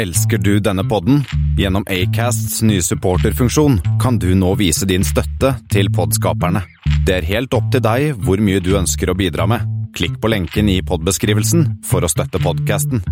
Elsker 0.00 0.38
du 0.38 0.54
denne 0.64 0.80
podden? 0.88 1.18
Gjennom 1.58 1.84
Acasts 1.84 2.62
nye 2.64 2.80
supporterfunksjon 2.80 3.74
kan 4.00 4.16
du 4.16 4.30
nå 4.32 4.54
vise 4.56 4.86
din 4.88 5.02
støtte 5.04 5.50
til 5.68 5.90
podskaperne. 5.92 6.62
Det 7.04 7.18
er 7.18 7.26
helt 7.28 7.52
opp 7.52 7.66
til 7.68 7.82
deg 7.84 8.14
hvor 8.24 8.40
mye 8.40 8.62
du 8.64 8.70
ønsker 8.78 9.12
å 9.12 9.16
bidra 9.18 9.44
med. 9.50 9.66
Klikk 9.92 10.16
på 10.22 10.30
lenken 10.32 10.70
i 10.72 10.78
podbeskrivelsen 10.80 11.66
for 11.84 12.00
å 12.00 12.08
støtte 12.08 12.40
podkasten. 12.40 13.04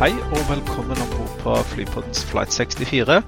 Hei 0.00 0.14
og 0.16 0.42
velkommen 0.48 1.04
om 1.04 1.14
bord 1.18 1.38
på 1.44 1.60
Flypoddens 1.74 2.24
Flight 2.32 2.56
64. 2.56 3.20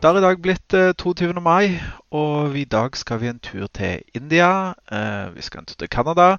Det 0.00 0.08
har 0.08 0.16
i 0.16 0.20
dag 0.24 0.38
blitt 0.40 0.72
eh, 0.72 0.94
22. 0.96 1.42
mai, 1.44 1.76
og 2.08 2.54
i 2.56 2.62
dag 2.64 2.94
skal 2.96 3.18
vi 3.20 3.28
en 3.28 3.40
tur 3.44 3.66
til 3.76 4.00
India. 4.16 4.72
Eh, 4.88 5.26
vi 5.34 5.44
skal 5.44 5.60
en 5.60 5.68
tur 5.68 5.76
til 5.76 5.90
Canada. 5.92 6.38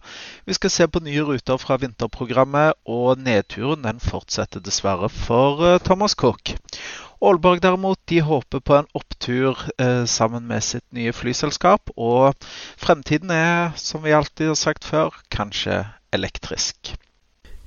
Vi 0.50 0.58
skal 0.58 0.74
se 0.74 0.88
på 0.90 1.04
nye 1.06 1.22
ruter 1.28 1.62
fra 1.62 1.78
vinterprogrammet, 1.78 2.74
og 2.90 3.22
nedturen 3.22 3.86
den 3.86 4.02
fortsetter 4.02 4.66
dessverre 4.66 5.12
for 5.14 5.62
eh, 5.62 5.78
Thomas 5.78 6.18
Cook. 6.18 6.56
Aalborg 7.22 7.62
derimot, 7.62 8.02
de 8.10 8.24
håper 8.26 8.66
på 8.66 8.80
en 8.80 8.90
opptur 8.98 9.62
eh, 9.78 10.08
sammen 10.10 10.50
med 10.50 10.66
sitt 10.66 10.88
nye 10.90 11.14
flyselskap, 11.14 11.94
og 11.94 12.34
fremtiden 12.82 13.30
er, 13.30 13.78
som 13.78 14.02
vi 14.02 14.18
alltid 14.18 14.56
har 14.56 14.62
sagt 14.64 14.90
før, 14.90 15.14
kanskje 15.30 15.84
elektrisk. 16.10 16.96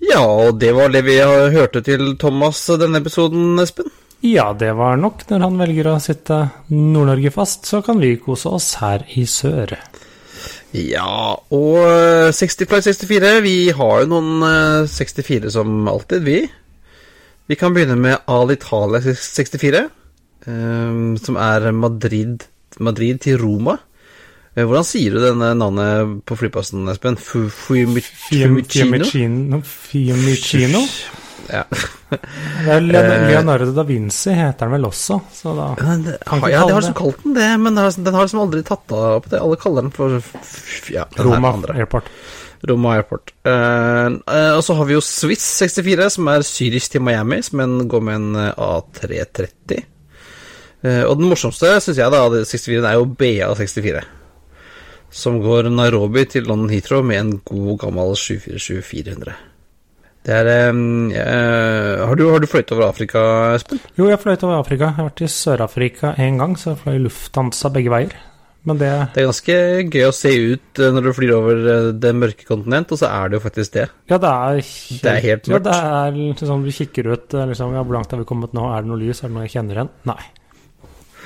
Ja, 0.03 0.27
og 0.27 0.59
det 0.59 0.75
var 0.75 0.91
det 0.91 1.07
vi 1.07 1.21
hørte 1.23 1.87
til 1.87 2.17
Thomas 2.19 2.67
denne 2.83 2.99
episoden, 2.99 3.63
Espen. 3.63 4.01
Ja, 4.25 4.55
det 4.57 4.71
var 4.73 4.97
nok. 4.97 5.27
Når 5.29 5.43
han 5.45 5.59
velger 5.61 5.91
å 5.91 5.99
sitte 6.01 6.39
Nord-Norge 6.73 7.29
fast, 7.35 7.67
så 7.69 7.83
kan 7.85 7.99
vi 8.01 8.15
kose 8.17 8.49
oss 8.57 8.71
her 8.81 9.03
i 9.21 9.27
sør. 9.29 9.75
Ja, 10.75 11.37
og 11.55 12.33
60 12.35 12.67
Flight 12.71 12.87
64, 12.89 13.35
vi 13.45 13.57
har 13.77 14.01
jo 14.03 14.09
noen 14.11 14.47
eh, 14.49 14.89
64 14.91 15.53
som 15.55 15.85
alltid, 15.93 16.25
vi. 16.27 16.39
Vi 17.47 17.59
kan 17.61 17.77
begynne 17.77 17.99
med 18.01 18.25
Alitalia 18.33 19.03
64, 19.05 19.85
eh, 20.49 20.97
som 21.21 21.39
er 21.39 21.69
Madrid, 21.77 22.49
Madrid 22.81 23.21
til 23.27 23.37
Roma. 23.45 23.77
Eh, 24.57 24.65
Hvordan 24.65 24.89
sier 24.89 25.15
du 25.15 25.21
denne 25.23 25.53
navnet 25.61 26.17
på 26.25 26.41
flyplassen, 26.41 26.89
Espen? 26.91 27.21
Fiumicino? 27.21 29.05
Fiumicino? 29.69 30.81
Ja. 31.53 31.69
Er 32.65 32.85
Leonardo 32.85 33.73
da 33.75 33.85
Vinci 33.89 34.35
heter 34.35 34.67
den 34.67 34.77
vel 34.77 34.89
også, 34.89 35.19
så 35.35 35.55
da 35.57 35.69
det, 35.75 36.17
Kan 36.25 36.41
ikke 36.41 36.53
ja, 36.53 36.63
de 36.65 36.77
har 36.77 36.81
liksom 36.83 36.97
kalt 36.99 37.25
den 37.25 37.37
det, 37.37 37.51
men 37.61 37.75
den 37.75 38.15
har, 38.15 38.25
liksom 38.27 38.43
aldri 38.45 38.63
tatt 38.67 38.95
av 38.95 39.21
på 39.25 39.33
det. 39.33 39.43
Alle 39.43 39.61
kaller 39.61 39.87
den 39.87 39.95
for 39.95 40.19
ja, 40.93 41.07
den 41.17 41.29
Roma. 41.29 41.55
Airport. 41.75 42.11
Roma 42.69 42.95
Airport. 42.97 43.35
Uh, 43.47 44.17
uh, 44.25 44.53
og 44.57 44.63
så 44.65 44.77
har 44.79 44.89
vi 44.89 44.97
jo 44.97 45.05
Swiss 45.05 45.45
64, 45.61 46.11
som 46.17 46.31
er 46.33 46.47
syrisk 46.49 46.95
til 46.95 47.05
Miami, 47.05 47.43
som 47.45 47.61
en, 47.65 47.77
går 47.91 48.05
med 48.05 48.21
en 48.21 48.39
eh, 48.41 48.53
A330. 48.57 49.83
Uh, 50.85 51.05
og 51.09 51.19
den 51.21 51.29
morsomste, 51.29 51.73
syns 51.85 52.01
jeg, 52.01 52.13
da, 52.13 52.25
av 52.25 52.37
64, 52.41 52.81
er 52.81 52.99
jo 52.99 53.09
BA64. 53.21 54.05
Som 55.15 55.39
går 55.45 55.69
Nairobi 55.71 56.25
til 56.27 56.49
London 56.49 56.73
Heathrow 56.73 57.05
med 57.07 57.21
en 57.21 57.35
god 57.47 57.85
gammel 57.85 58.17
747-400. 58.19 59.37
Det 60.25 60.33
er 60.33 60.49
eh, 60.49 62.05
har, 62.09 62.15
du, 62.17 62.23
har 62.33 62.41
du 62.41 62.47
fløyet 62.49 62.71
over 62.73 62.87
Afrika, 62.89 63.21
Espen? 63.59 63.81
Jo, 63.99 64.07
jeg 64.09 64.21
fløy 64.23 64.37
over 64.39 64.61
Afrika. 64.63 64.89
Jeg 64.89 64.97
har 64.99 65.09
vært 65.11 65.25
i 65.27 65.33
Sør-Afrika 65.35 66.15
én 66.25 66.39
gang, 66.41 66.55
så 66.57 66.73
jeg 66.73 66.81
fløy 66.85 67.03
Lufthansa 67.05 67.69
begge 67.75 67.93
veier. 67.93 68.15
Men 68.65 68.79
det 68.81 68.89
Det 69.13 69.21
er 69.21 69.27
ganske 69.29 69.57
gøy 69.93 70.07
å 70.09 70.15
se 70.17 70.31
ut 70.55 70.81
eh, 70.81 70.93
når 70.97 71.05
du 71.05 71.11
flyr 71.19 71.33
over 71.37 71.59
eh, 71.75 71.89
det 72.01 72.15
mørke 72.17 72.47
kontinent, 72.49 72.95
og 72.97 73.03
så 73.03 73.11
er 73.13 73.29
det 73.29 73.37
jo 73.37 73.43
faktisk 73.45 73.75
det. 73.77 73.85
Ja, 74.09 74.17
det 74.23 74.31
er 74.31 74.55
helt, 74.63 75.03
Det 75.03 75.11
er 75.13 75.21
helt 75.27 75.51
Ja, 75.51 75.59
mørkt. 75.59 75.67
det 75.69 75.77
er 75.99 76.17
liksom, 76.17 76.65
Vi 76.65 76.73
kikker 76.79 77.11
ut 77.13 77.37
liksom, 77.53 77.77
ja, 77.77 77.83
Hvor 77.85 77.99
langt 77.99 78.11
har 78.17 78.23
vi 78.25 78.25
kommet 78.33 78.57
nå? 78.57 78.65
Er 78.73 78.81
det 78.81 78.89
noe 78.95 79.03
lys? 79.05 79.21
Er 79.21 79.29
det 79.29 79.37
noe 79.37 79.45
jeg 79.45 79.53
kjenner 79.59 79.83
igjen? 79.83 79.93
Nei. 80.09 80.23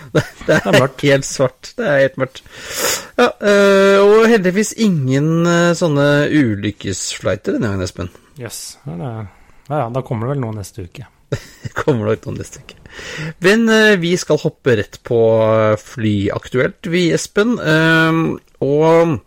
Det 0.48 0.54
er, 0.56 0.66
er 0.72 0.80
mørkt. 0.80 1.02
helt 1.06 1.26
svart. 1.28 1.70
Det 1.78 1.86
er 1.86 1.98
helt 2.08 2.18
mørkt. 2.18 2.42
Ja, 3.18 3.28
øh, 3.38 3.98
og 4.08 4.26
heldigvis 4.32 4.72
ingen 4.82 5.46
øh, 5.46 5.74
sånne 5.78 6.06
ulykkesflighter 6.32 7.54
denne 7.58 7.70
gangen, 7.70 7.86
Espen. 7.86 8.10
Yes. 8.38 8.78
Ja, 8.86 9.26
ja, 9.68 9.86
da 9.92 10.02
kommer 10.06 10.26
det 10.26 10.36
vel 10.36 10.44
noe 10.46 10.56
neste 10.56 10.86
uke. 10.86 11.08
Kommer 11.76 12.08
nok 12.08 12.22
noe 12.24 12.38
neste 12.38 12.62
uke. 12.62 12.78
Men 13.44 13.66
uh, 13.68 13.98
vi 14.00 14.14
skal 14.16 14.38
hoppe 14.40 14.78
rett 14.78 14.96
på 15.04 15.18
øh, 15.44 15.74
flyaktuelt, 15.76 16.88
vi, 16.88 17.10
Espen. 17.12 17.58
Uh, 17.60 18.38
og 18.64 19.18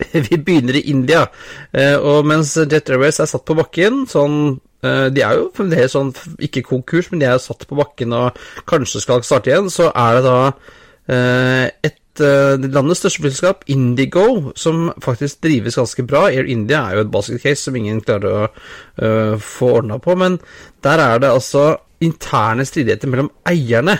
vi 0.28 0.36
begynner 0.38 0.76
i 0.76 0.84
India. 0.90 1.26
Eh, 1.72 1.96
og 1.96 2.26
mens 2.28 2.54
Jet 2.56 2.90
Airways 2.90 3.20
er 3.20 3.30
satt 3.30 3.44
på 3.48 3.56
bakken, 3.58 4.04
sånn 4.10 4.36
eh, 4.84 5.08
De 5.14 5.24
er 5.24 5.38
jo 5.38 5.50
fremdeles 5.56 5.94
sånn 5.96 6.12
ikke 6.42 6.64
konkurs, 6.66 7.10
men 7.12 7.22
de 7.22 7.28
er 7.30 7.42
satt 7.42 7.66
på 7.68 7.78
bakken 7.78 8.14
og 8.16 8.38
kanskje 8.68 9.04
skal 9.04 9.24
starte 9.26 9.52
igjen, 9.52 9.70
så 9.72 9.90
er 9.90 10.18
det 10.18 10.24
da 10.26 10.38
eh, 10.48 11.66
et 11.82 11.92
eh, 11.92 11.98
landets 12.20 13.00
største 13.00 13.22
flyselskap, 13.22 13.64
Indigo, 13.72 14.52
som 14.58 14.90
faktisk 15.00 15.40
drives 15.44 15.78
ganske 15.78 16.04
bra. 16.04 16.26
Air 16.28 16.50
India 16.50 16.82
er 16.88 16.98
jo 16.98 17.04
et 17.06 17.12
basket 17.14 17.42
case 17.42 17.62
som 17.64 17.76
ingen 17.78 18.02
klarer 18.04 18.28
å 18.28 18.42
uh, 18.50 19.36
få 19.40 19.70
ordna 19.78 19.98
på, 20.02 20.16
men 20.18 20.38
der 20.84 21.00
er 21.00 21.22
det 21.22 21.32
altså 21.32 21.76
interne 22.02 22.66
stridigheter 22.66 23.08
mellom 23.08 23.30
eierne 23.48 23.98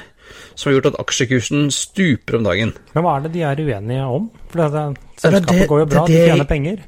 som 0.54 0.68
har 0.68 0.78
gjort 0.78 0.90
at 0.92 1.00
aksjekursen 1.00 1.70
stuper 1.72 2.38
om 2.38 2.46
dagen. 2.46 2.72
Men 2.92 3.04
hva 3.06 3.16
er 3.16 3.26
det 3.26 3.32
de 3.36 3.44
er 3.48 3.62
uenige 3.62 4.08
om? 4.08 4.28
For 4.50 4.60
det, 4.62 4.68
det, 4.74 5.12
selskapet 5.22 5.62
det- 5.62 5.68
går 5.70 5.82
jo 5.84 5.86
bra, 5.94 6.04
de 6.06 6.18
tjener 6.26 6.48
penger. 6.48 6.82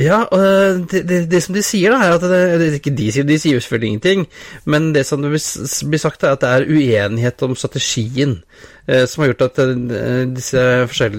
Ja, 0.00 0.22
og 0.32 0.40
eh, 0.40 0.78
det, 0.88 1.02
det, 1.08 1.18
det 1.28 1.40
som 1.44 1.56
de 1.56 1.62
sier, 1.64 1.92
da, 1.92 2.00
er 2.06 2.16
at 2.16 2.24
det, 2.60 2.68
ikke 2.78 2.92
de 2.96 3.08
sier, 3.12 3.26
de 3.28 3.36
sier 3.40 3.58
jo 3.58 3.62
selvfølgelig 3.64 3.90
ingenting, 3.90 4.22
men 4.72 4.90
det 4.96 5.02
som 5.08 5.24
blir 5.24 6.00
sagt, 6.00 6.24
er 6.24 6.36
at 6.36 6.44
det 6.44 6.52
er 6.52 6.68
uenighet 6.70 7.44
om 7.44 7.56
strategien 7.58 8.38
eh, 8.86 9.04
som 9.10 9.24
har 9.24 9.32
gjort 9.32 9.44
at 9.50 9.60
eh, 9.66 10.22
disse, 10.32 10.62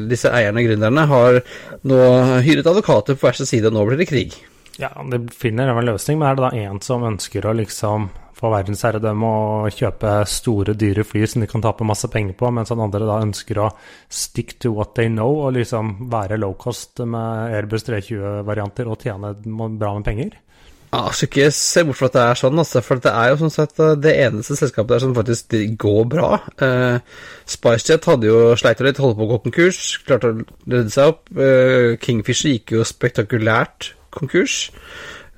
disse 0.10 0.32
eierne, 0.34 0.66
gründerne, 0.66 1.06
har 1.12 1.42
nå 1.88 2.00
hyret 2.48 2.72
advokater 2.72 3.20
på 3.20 3.28
hver 3.28 3.38
sin 3.38 3.52
side, 3.52 3.70
og 3.70 3.78
nå 3.78 3.86
blir 3.90 4.02
det 4.02 4.10
krig. 4.10 4.40
Ja, 4.82 4.90
de 5.12 5.22
finner 5.36 5.70
en 5.70 5.86
løsning, 5.86 6.18
men 6.18 6.32
er 6.32 6.40
det 6.40 6.48
da 6.48 6.66
en 6.72 6.82
som 6.82 7.06
ønsker 7.06 7.46
å 7.46 7.54
liksom 7.58 8.10
få 8.42 8.52
verdensherredømme 8.54 9.32
og 9.32 9.78
kjøpe 9.78 10.14
store, 10.30 10.76
dyre 10.78 11.06
fly 11.08 11.26
som 11.30 11.44
de 11.44 11.50
kan 11.50 11.64
tape 11.64 11.88
masse 11.88 12.10
penger 12.12 12.38
på, 12.40 12.50
mens 12.54 12.74
han 12.74 12.84
andre 12.84 13.06
da 13.08 13.22
ønsker 13.24 13.62
å 13.62 13.72
stick 14.10 14.58
to 14.62 14.74
what 14.76 14.96
they 14.98 15.12
know 15.12 15.44
og 15.46 15.56
liksom 15.60 16.10
være 16.12 16.40
low 16.42 16.56
cost 16.60 17.04
med 17.06 17.58
Airbus 17.58 17.86
320-varianter 17.90 18.90
og 18.90 19.06
tjene 19.06 19.36
bra 19.46 19.94
med 19.98 20.08
penger? 20.08 20.40
Ja, 20.92 21.06
skal 21.16 21.30
ikke 21.30 21.52
se 21.56 21.86
bort 21.88 21.96
fra 22.02 22.10
at 22.10 22.16
det 22.18 22.24
er 22.26 22.40
sånn, 22.42 22.60
altså, 22.60 22.82
for 22.84 23.00
det 23.00 23.12
er 23.16 23.30
jo 23.32 23.38
sånn 23.40 23.54
sett 23.54 23.78
eh, 23.80 23.94
det 24.04 24.12
eneste 24.26 24.58
selskapet 24.60 24.92
der 24.92 25.04
som 25.06 25.14
faktisk 25.16 25.56
går 25.80 26.10
bra. 26.12 26.32
Eh, 26.60 27.22
SpiceJet 27.48 28.10
hadde 28.12 28.28
jo 28.28 28.42
sleit 28.60 28.84
litt, 28.84 29.00
holdt 29.00 29.16
på 29.16 29.24
å 29.24 29.30
gå 29.30 29.38
konkurs, 29.46 29.80
klarte 30.04 30.34
å 30.34 30.42
redde 30.42 30.92
seg 30.92 31.14
opp. 31.14 31.24
Eh, 31.32 31.96
Kingfisher 32.04 32.58
gikk 32.58 32.76
jo 32.76 32.84
spektakulært 32.88 33.94
konkurs. 34.12 34.66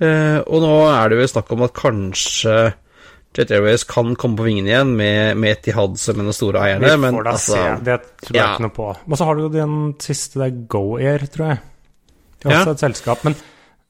Eh, 0.02 0.40
og 0.42 0.66
nå 0.66 0.74
er 0.90 1.12
det 1.12 1.22
jo 1.22 1.30
snakk 1.36 1.53
om 1.53 1.68
at 1.68 1.78
kanskje 1.78 2.58
Jet 3.34 3.52
Airways 3.52 3.84
kan 3.90 4.14
komme 4.20 4.38
på 4.38 4.46
vingene 4.46 4.70
igjen 4.70 4.92
med, 4.98 5.38
med 5.42 5.56
Etihad 5.58 5.96
som 5.98 6.20
en 6.20 6.28
av 6.28 6.34
de 6.34 6.38
store 6.38 6.62
eierne, 6.68 6.92
Vi 7.02 7.10
får 7.16 7.24
da 7.26 7.32
altså 7.34 7.56
se, 7.58 7.64
det 7.88 7.96
tror 8.22 8.36
jeg 8.38 8.42
ja. 8.44 8.50
ikke 8.54 8.66
noe 8.68 8.76
på. 8.78 8.90
Og 9.10 9.18
så 9.18 9.26
har 9.30 9.36
du 9.40 9.42
jo 9.46 9.54
den 9.56 9.78
siste, 10.04 10.40
det 10.42 10.46
er 10.52 10.60
GoAir, 10.76 11.26
tror 11.34 11.48
jeg. 11.50 11.62
Det 12.40 12.46
er 12.50 12.54
Ja. 12.54 12.60
også 12.62 12.76
et 12.76 12.84
selskap. 12.86 13.24
Men 13.26 13.36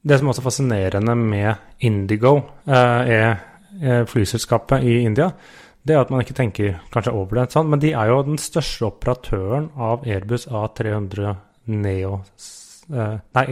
det 0.08 0.20
som 0.20 0.28
er 0.28 0.34
også 0.34 0.46
fascinerende 0.46 1.16
med 1.20 1.56
Indigo, 1.80 2.36
eh, 2.68 3.12
er, 3.18 3.38
er 3.82 4.06
flyselskapet 4.06 4.84
i 4.84 4.98
India, 5.03 5.30
det 5.84 5.96
er 5.96 6.02
at 6.06 6.12
man 6.12 6.22
ikke 6.24 6.36
tenker 6.38 6.80
kanskje 6.94 7.12
over 7.12 7.42
det, 7.42 7.50
sånn, 7.52 7.68
men 7.70 7.80
de 7.84 7.92
er 7.92 8.08
jo 8.08 8.22
den 8.24 8.38
største 8.40 8.88
operatøren 8.88 9.70
av 9.76 10.06
Airbus 10.08 10.47
A300 10.47 11.35
Neo 11.67 12.14
eh, 12.14 12.29
Nei, 12.93 13.45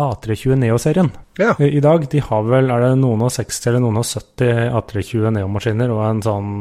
A320 0.00 0.56
Neo-serien 0.60 1.10
Ja. 1.40 1.54
i 1.58 1.80
dag. 1.80 2.06
De 2.10 2.20
har 2.20 2.42
vel, 2.46 2.70
er 2.70 2.80
det 2.84 2.98
noen 3.00 3.22
og 3.26 3.32
60 3.34 3.66
eller 3.70 3.80
noen 3.84 4.00
og 4.00 4.06
70 4.06 4.70
A320 4.80 5.30
Neo-maskiner 5.38 5.90
og 5.94 6.02
en 6.06 6.22
sånn 6.22 6.52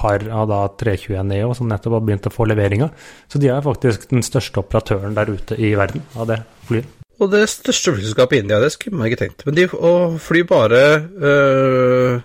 par 0.00 0.22
av 0.32 0.46
da 0.48 0.60
321 0.80 1.26
Neo 1.28 1.52
som 1.54 1.68
nettopp 1.68 1.98
har 1.98 2.06
begynt 2.06 2.28
å 2.30 2.32
få 2.32 2.46
leveringa. 2.48 2.88
Så 3.28 3.40
de 3.42 3.50
er 3.52 3.60
faktisk 3.64 4.08
den 4.12 4.24
største 4.24 4.62
operatøren 4.62 5.14
der 5.18 5.28
ute 5.34 5.58
i 5.60 5.74
verden 5.76 6.02
av 6.16 6.30
det 6.30 6.40
flyet. 6.70 6.96
Og 7.20 7.28
det 7.34 7.42
største 7.52 7.92
flyselskapet 7.92 8.38
i 8.38 8.40
India, 8.46 8.60
det 8.62 8.70
skulle 8.72 8.96
man 8.96 9.10
ikke 9.10 9.26
tenkt. 9.26 9.44
Men 9.44 9.58
de 9.58 9.66
fly 10.24 10.40
bare 10.48 10.80
øh, 11.20 12.22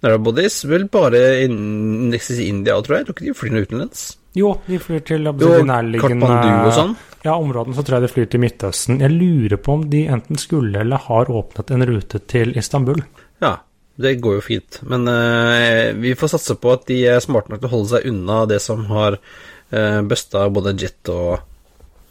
Narrowbodies 0.00 0.62
vil 0.70 0.86
bare 0.88 1.20
indekses 1.44 2.40
i 2.40 2.48
India, 2.48 2.78
tror 2.80 2.96
jeg. 2.96 3.04
Jeg 3.04 3.06
tror 3.10 3.18
ikke 3.18 3.28
de 3.28 3.36
flyr 3.36 3.52
noe 3.52 3.66
utenlands. 3.68 4.06
Jo, 4.38 4.54
de 4.64 4.78
flyr 4.80 5.02
til 5.04 5.26
Jo, 5.28 5.34
de 5.36 5.66
nærliggende 5.68 6.24
Kathmandu 6.24 6.68
og 6.70 6.72
sånn. 6.76 6.96
Ja, 7.22 7.34
områdene 7.36 7.76
så 7.76 7.84
tror 7.84 7.98
jeg 7.98 8.06
de 8.06 8.12
flyr 8.14 8.28
til 8.32 8.40
Midtøsten. 8.40 9.00
Jeg 9.04 9.12
lurer 9.12 9.60
på 9.60 9.76
om 9.76 9.82
de 9.92 10.06
enten 10.08 10.40
skulle 10.40 10.80
eller 10.80 11.02
har 11.08 11.28
åpnet 11.28 11.72
en 11.74 11.84
rute 11.88 12.22
til 12.30 12.56
Istanbul. 12.56 13.02
Ja. 13.44 13.58
Det 14.00 14.14
går 14.24 14.38
jo 14.38 14.40
fint. 14.44 14.78
Men 14.88 15.04
uh, 15.08 15.92
vi 16.00 16.14
får 16.16 16.32
satse 16.32 16.56
på 16.56 16.72
at 16.72 16.86
de 16.88 17.02
er 17.10 17.20
smarte 17.20 17.52
nok 17.52 17.60
til 17.60 17.68
å 17.68 17.72
holde 17.74 17.90
seg 17.90 18.06
unna 18.08 18.38
det 18.48 18.60
som 18.64 18.86
har 18.88 19.18
uh, 19.18 20.00
busta 20.08 20.46
både 20.48 20.72
Jet 20.80 21.10
og 21.12 21.42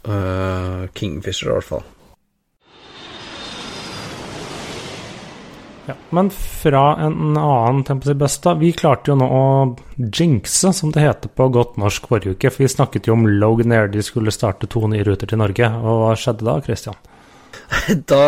uh, 0.06 0.86
Kingfisher, 0.94 1.50
i 1.50 1.56
hvert 1.56 1.70
fall. 1.72 1.88
Ja, 5.90 5.96
men 6.14 6.28
fra 6.30 6.84
en 7.02 7.38
annen 7.38 7.84
Tempus 7.84 8.14
Besta 8.14 8.52
Vi 8.54 8.70
klarte 8.78 9.10
jo 9.10 9.16
nå 9.18 9.26
å 9.26 9.46
jinxe, 9.98 10.70
som 10.76 10.92
det 10.94 11.02
heter 11.02 11.32
på 11.34 11.48
godt 11.50 11.80
norsk 11.82 12.12
forrige 12.12 12.36
uke. 12.36 12.52
For 12.54 12.62
vi 12.62 12.70
snakket 12.70 13.10
jo 13.10 13.16
om 13.16 13.26
Logan 13.26 13.74
Air, 13.74 13.90
de 13.90 14.04
skulle 14.06 14.34
starte 14.34 14.70
to 14.70 14.84
nye 14.92 15.08
ruter 15.08 15.32
til 15.32 15.42
Norge. 15.42 15.66
Og 15.82 16.04
hva 16.04 16.12
skjedde 16.20 16.46
da, 16.46 16.60
Christian? 16.66 17.00
Da 18.12 18.22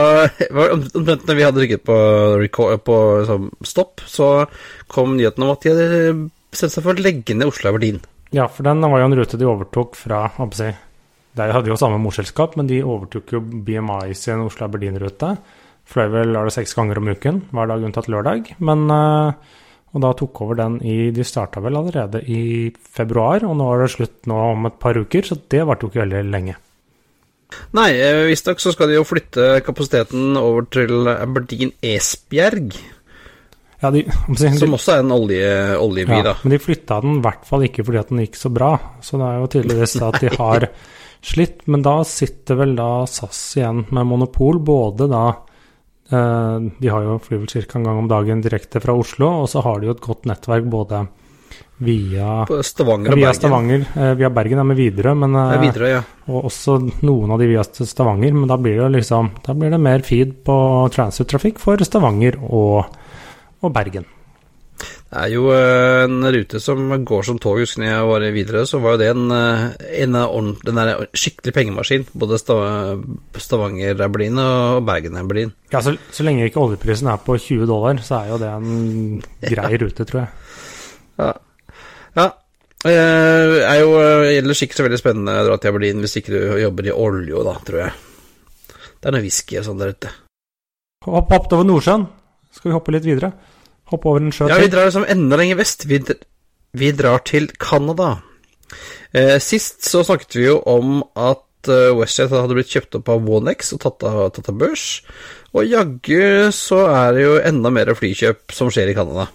var 0.54 0.74
det 0.74 0.90
Omtrent 0.98 1.30
når 1.30 1.38
vi 1.38 1.46
hadde 1.46 1.62
rykket 1.62 1.86
på, 1.86 2.68
på 2.88 2.98
liksom, 3.22 3.48
stopp, 3.66 4.02
så 4.10 4.32
kom 4.90 5.14
nyheten 5.20 5.46
om 5.46 5.54
at 5.54 5.62
de 5.62 5.76
hadde 5.76 6.02
bestemt 6.50 6.74
seg 6.74 6.86
for 6.88 6.98
å 6.98 7.06
legge 7.06 7.38
ned 7.38 7.54
Oslo 7.54 7.70
Aberdeen. 7.70 8.02
Ja, 8.34 8.50
for 8.50 8.66
den 8.66 8.82
var 8.82 9.04
jo 9.04 9.12
en 9.12 9.18
rute 9.22 9.38
de 9.38 9.50
overtok 9.50 9.98
fra 10.00 10.26
hva 10.34 10.50
skal 10.50 10.58
si, 10.58 10.74
De 11.38 11.52
hadde 11.54 11.70
jo 11.70 11.78
samme 11.80 12.02
morselskap, 12.02 12.58
men 12.58 12.74
de 12.74 12.82
overtok 12.82 13.38
jo 13.38 13.46
BMI 13.46 14.16
sin 14.18 14.42
Oslo 14.50 14.66
Aberdeen-rute. 14.66 15.36
Fløy 15.92 16.08
vel 16.14 16.38
er 16.38 16.48
det 16.48 16.56
seks 16.56 16.74
ganger 16.78 17.02
om 17.02 17.10
uken, 17.12 17.42
hver 17.52 17.68
dag 17.68 17.84
unntatt 17.84 18.08
lørdag. 18.12 18.54
Men, 18.64 18.86
eh, 18.96 19.58
og 19.92 20.04
da 20.06 20.14
tok 20.16 20.42
over 20.46 20.56
den 20.56 20.78
i 20.88 21.12
De 21.12 21.24
starta 21.28 21.60
vel 21.60 21.76
allerede 21.76 22.22
i 22.24 22.72
februar, 22.72 23.44
og 23.44 23.58
nå 23.60 23.68
er 23.74 23.84
det 23.84 23.94
slutt 23.98 24.30
nå 24.32 24.38
om 24.54 24.70
et 24.70 24.80
par 24.80 24.96
uker, 24.96 25.28
så 25.28 25.36
det 25.36 25.66
varte 25.68 25.84
jo 25.84 25.92
ikke 25.92 26.06
veldig 26.06 26.24
lenge. 26.32 26.56
Nei, 27.76 27.92
eh, 28.00 28.24
visstnok 28.30 28.64
så 28.64 28.72
skal 28.72 28.88
de 28.88 28.96
jo 28.96 29.04
flytte 29.08 29.60
kapasiteten 29.66 30.40
over 30.40 30.70
til 30.72 31.12
Aberdeen 31.12 31.74
Esbjerg. 31.84 32.72
Ja, 33.82 33.92
de, 33.92 34.06
de, 34.40 34.54
som 34.56 34.78
også 34.78 34.96
er 34.96 35.04
en 35.04 35.12
olje, 35.12 35.52
oljeby, 35.82 36.22
ja, 36.22 36.30
da. 36.32 36.36
Men 36.46 36.56
de 36.56 36.64
flytta 36.64 37.02
den 37.04 37.20
i 37.20 37.26
hvert 37.26 37.46
fall 37.50 37.68
ikke 37.68 37.84
fordi 37.84 38.00
at 38.00 38.12
den 38.14 38.24
gikk 38.24 38.40
så 38.40 38.52
bra. 38.54 38.74
Så 39.04 39.20
det 39.20 39.28
er 39.28 39.40
jo 39.42 39.54
tydeligvis 39.58 39.96
at 40.08 40.20
de 40.24 40.34
har 40.38 40.68
slitt. 41.34 41.66
Men 41.68 41.84
da 41.84 42.00
sitter 42.08 42.62
vel 42.62 42.78
da 42.80 42.92
SAS 43.10 43.42
igjen 43.60 43.88
med 43.90 44.08
monopol, 44.08 44.62
både 44.64 45.12
da 45.12 45.26
de 46.12 46.92
har 46.92 47.06
jo 47.08 47.18
flyr 47.24 47.40
vel 47.42 47.52
ca. 47.52 47.80
en 47.80 47.88
gang 47.88 48.04
om 48.04 48.12
dagen 48.12 48.44
direkte 48.44 48.82
fra 48.84 48.96
Oslo, 48.98 49.30
og 49.44 49.50
så 49.50 49.64
har 49.64 49.80
de 49.80 49.88
jo 49.88 49.96
et 49.96 50.04
godt 50.04 50.28
nettverk 50.30 50.68
både 50.72 51.06
via 51.82 52.46
Stavanger 52.62 53.16
via. 53.16 53.34
Stavanger, 53.34 53.86
eh, 53.96 54.14
via 54.14 54.30
Bergen 54.30 54.60
er 54.60 54.68
med 54.70 54.78
Widerøe, 54.78 55.16
men 55.18 55.36
er 55.36 55.62
Widerøe, 55.62 55.90
ja. 55.90 56.02
Og 56.30 56.46
også 56.52 56.78
noen 57.02 57.34
av 57.34 57.42
de 57.42 57.50
via 57.50 57.64
Stavanger, 57.66 58.34
men 58.38 58.48
da 58.50 58.58
blir 58.62 58.78
det 58.84 58.92
liksom 59.00 59.32
Da 59.44 59.54
blir 59.58 59.72
det 59.74 59.82
mer 59.82 60.06
feed 60.06 60.44
på 60.46 60.56
transit-trafikk 60.94 61.60
for 61.60 61.78
Stavanger 61.78 62.38
og, 62.42 62.86
og 63.62 63.74
Bergen. 63.74 64.06
Det 65.12 65.20
er 65.20 65.34
jo 65.34 65.50
eh, 65.52 66.06
en 66.06 66.24
rute 66.32 66.60
som 66.64 66.86
går 67.04 67.26
som 67.28 67.40
tog. 67.42 67.58
Husker 67.60 67.84
jeg 67.84 68.04
var 68.08 68.24
videre, 68.32 68.62
så 68.68 68.80
var 68.80 68.96
jo 68.96 69.02
det 69.02 69.10
en, 69.12 69.26
eh, 69.36 69.66
en, 70.06 70.16
en, 70.16 70.54
en, 70.72 70.92
skikkelig 71.12 71.52
pengemaskin. 71.58 72.06
Både 72.16 72.40
Stavanger-Aberdeen 72.40 74.40
og 74.40 74.86
Bergen-Aberdeen. 74.88 75.52
Ja, 75.74 75.84
så, 75.84 75.98
så, 76.16 76.24
lenge 76.24 76.48
ikke 76.48 76.64
oljeprisen 76.64 77.12
er 77.12 77.20
på 77.26 77.36
20 77.36 77.68
dollar, 77.68 78.00
så 78.08 78.22
er 78.22 78.32
jo 78.32 78.40
det 78.40 78.54
en 78.56 79.20
grei 79.52 79.74
rute, 79.84 80.08
tror 80.08 80.24
jeg. 80.24 80.32
Ja. 81.20 81.34
ja. 82.22 82.30
Det 82.82 82.96
er 82.96 83.84
jo 83.84 83.92
ellers 84.32 84.64
ikke 84.64 84.80
så 84.80 84.88
veldig 84.88 85.04
spennende 85.04 85.36
å 85.44 85.46
dra 85.52 85.60
til 85.60 85.76
Aberdeen 85.76 86.00
hvis 86.02 86.18
ikke 86.22 86.34
du 86.34 86.40
jobber 86.64 86.88
i 86.88 86.96
olje, 86.96 87.48
da, 87.52 87.60
tror 87.68 87.84
jeg. 87.84 87.92
Det 88.96 89.12
er 89.12 89.18
noe 89.18 89.28
whisky 89.28 89.60
og 89.60 89.68
sånn 89.68 89.84
der 89.84 89.92
ute. 89.92 90.16
Hopp, 91.04 91.36
hopp 91.36 91.52
over 91.52 91.68
Nordsjøen. 91.68 92.08
Skal 92.56 92.72
vi 92.72 92.80
hoppe 92.80 92.96
litt 92.96 93.04
videre? 93.04 93.36
Hoppe 93.92 94.12
over 94.12 94.24
en 94.24 94.34
sjø 94.36 94.50
Ja, 94.52 94.60
vi 94.62 94.72
drar 94.72 94.90
liksom 94.90 95.08
enda 95.10 95.40
lenger 95.40 95.60
vest. 95.60 95.88
Vi, 95.90 96.02
vi 96.78 96.92
drar 96.96 97.24
til 97.28 97.50
Canada. 97.60 98.18
Eh, 99.12 99.38
sist 99.44 99.84
så 99.88 100.06
snakket 100.08 100.38
vi 100.40 100.48
jo 100.48 100.62
om 100.72 101.02
at 101.20 101.44
uh, 101.68 101.92
WestJet 101.98 102.32
hadde 102.32 102.56
blitt 102.56 102.72
kjøpt 102.72 102.96
opp 103.02 103.12
av 103.12 103.28
Wonex 103.28 103.74
og 103.76 103.84
tatt 103.84 104.08
av, 104.08 104.24
tatt 104.38 104.50
av 104.54 104.58
børs. 104.62 104.88
Og 105.52 105.68
jaggu 105.68 106.50
så 106.56 106.86
er 106.88 107.14
det 107.18 107.28
jo 107.28 107.38
enda 107.44 107.74
mer 107.74 107.92
flykjøp 107.98 108.56
som 108.56 108.72
skjer 108.72 108.94
i 108.94 108.98
Canada. 108.98 109.28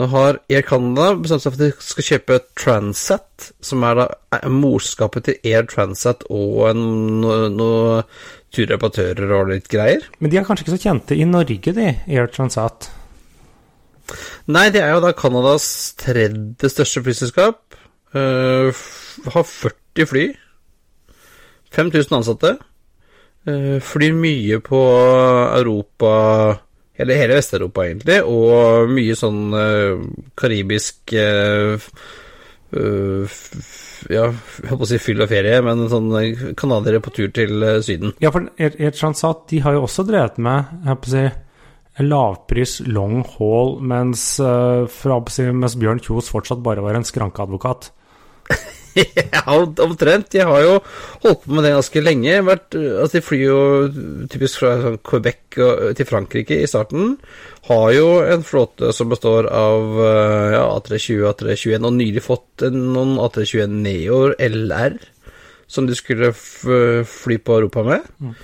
Nå 0.00 0.06
har 0.08 0.38
Air 0.48 0.64
Canada 0.64 1.10
bestemt 1.20 1.44
seg 1.44 1.52
for 1.52 1.60
at 1.60 1.66
de 1.68 1.84
skal 1.84 2.06
kjøpe 2.06 2.38
Transat, 2.56 3.50
som 3.60 3.84
er 3.84 3.98
da 4.00 4.06
morskapet 4.48 5.28
til 5.28 5.50
Air 5.52 5.68
Transat 5.68 6.24
og 6.32 6.72
noen 6.78 7.58
no, 7.58 7.68
turreparatører 8.56 9.36
og 9.36 9.52
litt 9.52 9.68
greier. 9.72 10.08
Men 10.18 10.32
de 10.32 10.40
er 10.40 10.48
kanskje 10.48 10.66
ikke 10.66 10.78
så 10.78 10.86
kjente 10.86 11.18
i 11.18 11.28
Norge, 11.28 11.76
de, 11.76 11.92
Air 12.08 12.32
Transat? 12.32 12.88
Nei, 14.52 14.68
det 14.74 14.82
er 14.82 14.94
jo 14.94 15.02
da 15.04 15.12
Canadas 15.16 15.66
tredje 16.00 16.70
største 16.72 17.02
flyselskap. 17.04 17.78
Uh, 18.12 18.72
har 19.32 19.46
40 19.48 20.08
fly. 20.08 20.26
5000 21.72 22.18
ansatte. 22.18 22.56
Uh, 23.48 23.78
flyr 23.82 24.14
mye 24.14 24.60
på 24.62 24.80
Europa 25.58 26.12
Eller 26.94 27.18
hele 27.18 27.38
Vest-Europa, 27.38 27.86
egentlig. 27.88 28.20
Og 28.28 28.90
mye 28.92 29.16
sånn 29.18 29.46
uh, 29.56 30.02
karibisk 30.38 31.16
ja, 32.72 34.28
jeg 34.32 34.68
holdt 34.70 34.80
på 34.80 34.86
å 34.86 34.88
si 34.88 34.96
fyll 34.96 35.20
og 35.20 35.28
ferie, 35.28 35.58
men 35.60 35.82
sånn 35.92 36.08
canadiere 36.56 37.02
på 37.04 37.12
tur 37.12 37.28
til 37.36 37.66
Syden. 37.84 38.14
Ja, 38.24 38.30
for 38.32 38.48
Air 38.56 38.94
Transat 38.96 39.44
de 39.50 39.60
har 39.60 39.76
jo 39.76 39.82
også 39.84 40.06
drevet 40.08 40.40
med 40.40 40.70
jeg 40.78 40.88
holdt 40.88 41.02
på 41.04 41.10
å 41.10 41.12
si, 41.12 41.26
lavpris 42.00 42.80
long 42.88 43.20
haul, 43.34 43.76
mens, 43.84 44.22
uh, 44.40 44.88
fra, 44.88 45.18
mens 45.52 45.76
Bjørn 45.80 46.00
Kjos 46.02 46.30
fortsatt 46.32 46.62
bare 46.64 46.84
var 46.84 46.96
en 46.96 47.04
skrankeadvokat. 47.04 47.90
ja, 48.96 49.42
omtrent. 49.84 50.34
Jeg 50.36 50.48
har 50.48 50.64
jo 50.64 50.74
holdt 51.22 51.44
på 51.44 51.54
med 51.56 51.64
det 51.66 51.74
ganske 51.74 52.02
lenge. 52.04 52.40
Vært, 52.48 52.76
altså, 52.76 53.18
de 53.18 53.24
flyr 53.24 53.44
jo 53.44 53.60
typisk 54.32 54.62
fra 54.62 54.74
sånn, 54.82 54.98
Quebec 55.04 55.60
til 55.96 56.08
Frankrike 56.08 56.60
i 56.60 56.68
starten. 56.68 57.16
Har 57.68 57.86
jo 57.96 58.08
en 58.24 58.44
flåte 58.44 58.92
som 58.96 59.12
består 59.12 59.48
av 59.48 59.96
ja, 60.52 60.64
A320, 60.66 61.24
A321, 61.30 61.88
og 61.88 61.96
nylig 61.96 62.24
fått 62.24 62.66
noen 62.72 63.16
A321 63.22 63.80
Neoer 63.84 64.36
LR 64.48 65.00
som 65.72 65.86
de 65.88 65.96
skulle 65.96 66.32
fly 66.36 67.38
på 67.40 67.56
Europa 67.56 67.84
med. 67.86 68.08
Mm. 68.20 68.34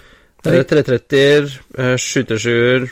330-er, 0.49 1.51
737-er 1.99 2.89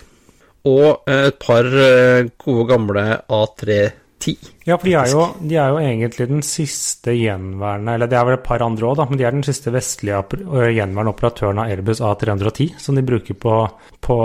og 0.66 1.06
et 1.10 1.38
par 1.42 1.66
eh, 1.66 2.26
gode 2.42 2.66
gamle 2.72 3.06
A310. 3.26 4.36
Ja, 4.66 4.74
for 4.74 4.88
de 4.88 4.94
er, 4.98 5.10
jo, 5.12 5.24
de 5.38 5.54
er, 5.54 5.70
jo, 5.70 5.78
egentlig 5.78 6.26
den 6.26 6.40
siste 6.42 7.12
gjenværende 7.14 7.92
Eller 7.94 8.08
det 8.10 8.16
er 8.18 8.24
vel 8.26 8.34
et 8.34 8.46
par 8.46 8.64
andre 8.64 8.88
òg, 8.88 9.02
men 9.06 9.20
de 9.20 9.26
er 9.28 9.36
den 9.36 9.44
siste 9.46 9.70
vestlige 9.70 10.22
gjenværende 10.32 11.12
operatøren 11.12 11.60
av 11.62 11.70
Airbus 11.70 12.00
A310, 12.02 12.72
som 12.82 12.98
de 12.98 13.04
bruker 13.06 13.38
på, 13.38 13.60
på, 14.02 14.16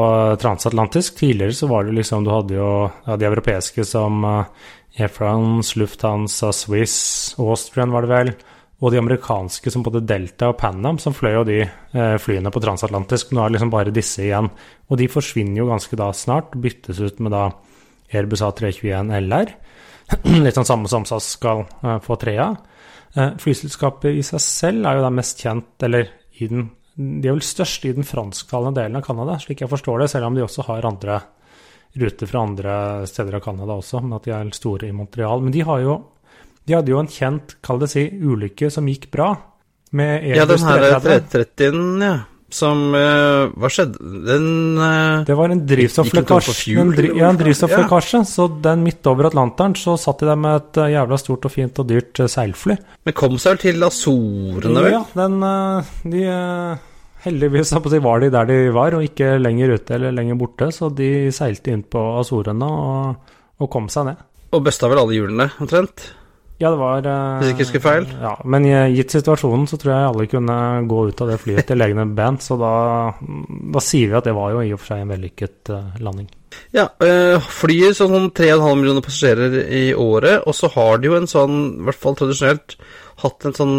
transatlantisk. 0.41 1.19
Tidligere 1.19 1.57
så 1.59 1.69
var 1.69 1.85
det 1.85 1.97
liksom 1.99 2.25
Du 2.25 2.31
hadde 2.33 2.57
jo 2.57 2.71
ja, 2.87 3.19
de 3.19 3.29
europeiske 3.29 3.85
som 3.85 4.23
Air 4.25 5.11
France, 5.11 5.77
Lufthansa, 5.79 6.49
Swiss, 6.55 7.35
Austrian 7.37 7.93
var 7.93 8.07
det 8.07 8.15
vel 8.15 8.33
og 8.81 8.89
de 8.89 8.97
amerikanske 8.97 9.71
som 9.71 9.83
både 9.85 10.01
Delta 10.09 10.49
og 10.49 10.57
Panam, 10.57 10.97
som 11.01 11.13
fløy 11.13 11.35
jo 11.35 11.43
de 11.45 11.59
eh, 11.61 12.15
flyene 12.21 12.49
på 12.53 12.61
transatlantisk. 12.63 13.29
Nå 13.29 13.43
er 13.43 13.51
det 13.51 13.59
liksom 13.59 13.73
bare 13.73 13.93
disse 13.93 14.23
igjen. 14.25 14.49
Og 14.89 14.97
de 14.97 15.09
forsvinner 15.11 15.61
jo 15.61 15.67
ganske 15.69 15.99
da 15.99 16.07
snart, 16.17 16.55
byttes 16.57 17.01
ut 17.03 17.19
med 17.21 17.35
da 17.35 17.43
Airbus 18.11 18.41
A321 18.47 19.13
LR. 19.19 19.51
Litt 20.45 20.57
sånn 20.57 20.67
samme 20.67 20.89
som 20.89 21.05
SAS 21.05 21.29
skal 21.37 21.61
eh, 21.67 21.99
få 22.01 22.17
tre 22.21 22.33
av. 22.41 22.57
Eh, 23.13 23.35
flyselskapet 23.43 24.17
i 24.17 24.23
seg 24.25 24.41
selv 24.41 24.89
er 24.89 24.97
jo 24.97 25.05
da 25.05 25.13
mest 25.13 25.45
kjent, 25.45 25.75
eller 25.85 26.09
i 26.41 26.49
den 26.49 26.71
De 26.91 27.29
er 27.29 27.37
vel 27.37 27.45
størst 27.45 27.85
i 27.87 27.93
den 27.95 28.05
fransktalende 28.05 28.81
delen 28.81 28.97
av 28.99 29.05
Canada, 29.05 29.37
slik 29.39 29.61
jeg 29.61 29.71
forstår 29.71 30.01
det, 30.01 30.09
selv 30.11 30.27
om 30.27 30.35
de 30.35 30.43
også 30.43 30.65
har 30.67 30.89
andre 30.89 31.21
ruter 32.01 32.27
fra 32.27 32.41
andre 32.43 32.73
steder 33.07 33.37
av 33.37 33.43
Canada 33.45 33.77
også, 33.77 34.01
men 34.03 34.17
at 34.17 34.25
de 34.25 34.33
er 34.35 34.51
store 34.55 34.89
i 34.89 34.95
Montreal. 34.95 35.41
Men 35.43 35.53
de 35.55 35.63
har 35.67 35.79
jo 35.83 35.95
de 36.67 36.77
hadde 36.77 36.93
jo 36.93 36.99
en 37.01 37.09
kjent, 37.09 37.55
kall 37.65 37.81
det 37.81 37.91
si, 37.93 38.05
ulykke 38.21 38.69
som 38.73 38.89
gikk 38.89 39.09
bra. 39.13 39.33
Med 39.97 40.27
ja, 40.29 40.45
den 40.47 40.61
her 40.63 40.85
330-en, 41.03 41.87
ja. 42.03 42.17
Som 42.51 42.91
uh, 42.91 43.47
Hva 43.55 43.69
skjedde? 43.71 43.99
Den 44.27 44.75
uh, 44.75 45.23
Det 45.27 45.35
var 45.39 45.53
en 45.53 45.61
drivstofflekkasje. 45.67 46.73
ja, 46.75 47.29
en 47.29 47.39
drivstofflekkasje. 47.39 48.21
Ja. 48.21 48.27
Så 48.27 48.47
den 48.63 48.83
midt 48.83 49.07
over 49.07 49.29
Atlanteren 49.29 49.75
så 49.79 49.95
satt 49.99 50.19
de 50.19 50.27
der 50.27 50.39
med 50.39 50.57
et 50.59 50.79
uh, 50.83 50.89
jævla 50.91 51.19
stort 51.19 51.47
og 51.47 51.53
fint 51.53 51.79
og 51.79 51.87
dyrt 51.87 52.23
seilfly. 52.31 52.75
Men 53.07 53.17
kom 53.17 53.39
seg 53.39 53.55
vel 53.55 53.61
til 53.63 53.87
Azorene, 53.87 54.83
vel? 54.83 54.97
Ja, 54.97 55.03
den 55.23 55.39
De 56.11 56.23
Heldigvis 57.21 57.71
var 58.01 58.23
de 58.23 58.31
der 58.33 58.47
de 58.49 58.55
var, 58.73 58.95
og 58.97 59.05
ikke 59.05 59.35
lenger 59.37 59.75
ute 59.75 59.93
eller 59.93 60.15
lenger 60.15 60.39
borte. 60.39 60.71
Så 60.73 60.89
de 60.89 61.29
seilte 61.35 61.71
inn 61.71 61.83
på 61.85 62.01
Azorene 62.17 62.65
og, 62.65 63.35
og 63.61 63.69
kom 63.71 63.91
seg 63.93 64.09
ned. 64.09 64.23
Og 64.51 64.65
bøsta 64.65 64.89
vel 64.91 65.03
alle 65.03 65.15
hjulene, 65.15 65.47
omtrent? 65.61 66.09
Ja, 66.61 66.69
det 66.69 66.77
var 66.77 67.07
eh, 67.09 67.39
Hvis 67.39 67.49
jeg 67.49 67.55
ikke 67.55 67.65
husker 67.65 67.83
feil. 67.87 68.09
Ja, 68.21 68.35
men 68.45 68.67
gitt 68.93 69.15
situasjonen 69.15 69.65
så 69.69 69.79
tror 69.81 69.93
jeg 69.95 70.09
alle 70.11 70.27
kunne 70.29 70.57
gå 70.91 71.07
ut 71.09 71.23
av 71.23 71.31
det 71.33 71.39
flyet 71.41 71.71
til 71.71 71.85
egne 71.87 72.05
band, 72.17 72.43
så 72.45 72.57
da, 72.61 72.75
da 73.75 73.83
sier 73.83 74.11
vi 74.11 74.19
at 74.19 74.29
det 74.29 74.37
var 74.37 74.53
jo 74.53 74.61
i 74.61 74.73
og 74.75 74.81
for 74.81 74.93
seg 74.93 75.03
en 75.03 75.15
vellykket 75.15 75.73
eh, 75.73 75.99
landing. 76.05 76.29
Ja, 76.75 76.89
øh, 77.03 77.37
flyet 77.61 77.97
sånn 77.97 78.11
sånn 78.13 78.31
3,5 78.35 78.79
millioner 78.79 79.05
passasjerer 79.05 79.55
i 79.71 79.85
året, 79.95 80.43
og 80.45 80.55
så 80.55 80.69
har 80.75 80.99
de 80.99 81.09
jo 81.09 81.17
en 81.17 81.29
sånn, 81.31 81.57
i 81.79 81.87
hvert 81.87 82.01
fall 82.01 82.17
tradisjonelt, 82.19 82.75
hatt 83.21 83.45
en 83.45 83.55
sånn 83.55 83.75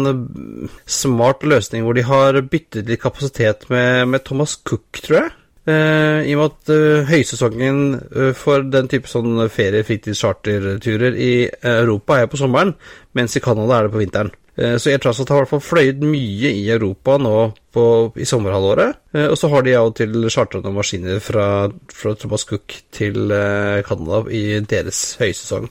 smart 0.87 1.43
løsning 1.43 1.83
hvor 1.83 1.97
de 1.97 2.05
har 2.07 2.37
byttet 2.47 2.87
litt 2.87 3.01
kapasitet 3.03 3.67
med, 3.73 4.07
med 4.13 4.23
Thomas 4.27 4.55
Cook, 4.63 5.01
tror 5.03 5.19
jeg. 5.19 5.31
Eh, 5.63 6.27
I 6.27 6.33
og 6.35 6.41
med 6.41 6.49
at 6.49 6.71
uh, 6.75 7.05
høysesongen 7.07 7.77
uh, 8.11 8.31
for 8.35 8.65
den 8.67 8.89
type 8.91 9.07
sånn 9.07 9.37
ferie-, 9.47 9.85
fritids-, 9.87 10.19
charterturer 10.19 11.15
i 11.15 11.33
Europa 11.47 12.19
er 12.19 12.27
på 12.27 12.39
sommeren, 12.41 12.73
mens 13.15 13.37
i 13.39 13.43
Canada 13.43 13.77
er 13.77 13.87
det 13.87 13.93
på 13.93 14.01
vinteren. 14.01 14.33
Eh, 14.55 14.75
Så 14.77 14.91
Air 14.91 15.01
Transat 15.01 15.29
har 15.29 15.39
i 15.39 15.43
hvert 15.43 15.49
fall 15.49 15.63
fløyet 15.65 16.01
mye 16.05 16.51
i 16.53 16.67
Europa 16.69 17.15
nå 17.17 17.53
på, 17.73 17.85
i 18.21 18.25
sommerhalvåret. 18.29 18.99
Eh, 19.13 19.27
Og 19.31 19.37
så 19.39 19.49
har 19.49 19.63
de 19.65 19.73
av 19.73 19.87
og 19.89 19.95
til 19.97 20.13
chartra 20.29 20.61
noen 20.61 20.75
maskiner 20.77 21.19
fra, 21.23 21.45
fra 21.89 22.13
Thomas 22.15 22.45
Cook 22.45 22.75
til 22.93 23.31
eh, 23.33 23.81
Canada 23.87 24.21
i 24.29 24.59
deres 24.61 25.01
høysesong. 25.21 25.69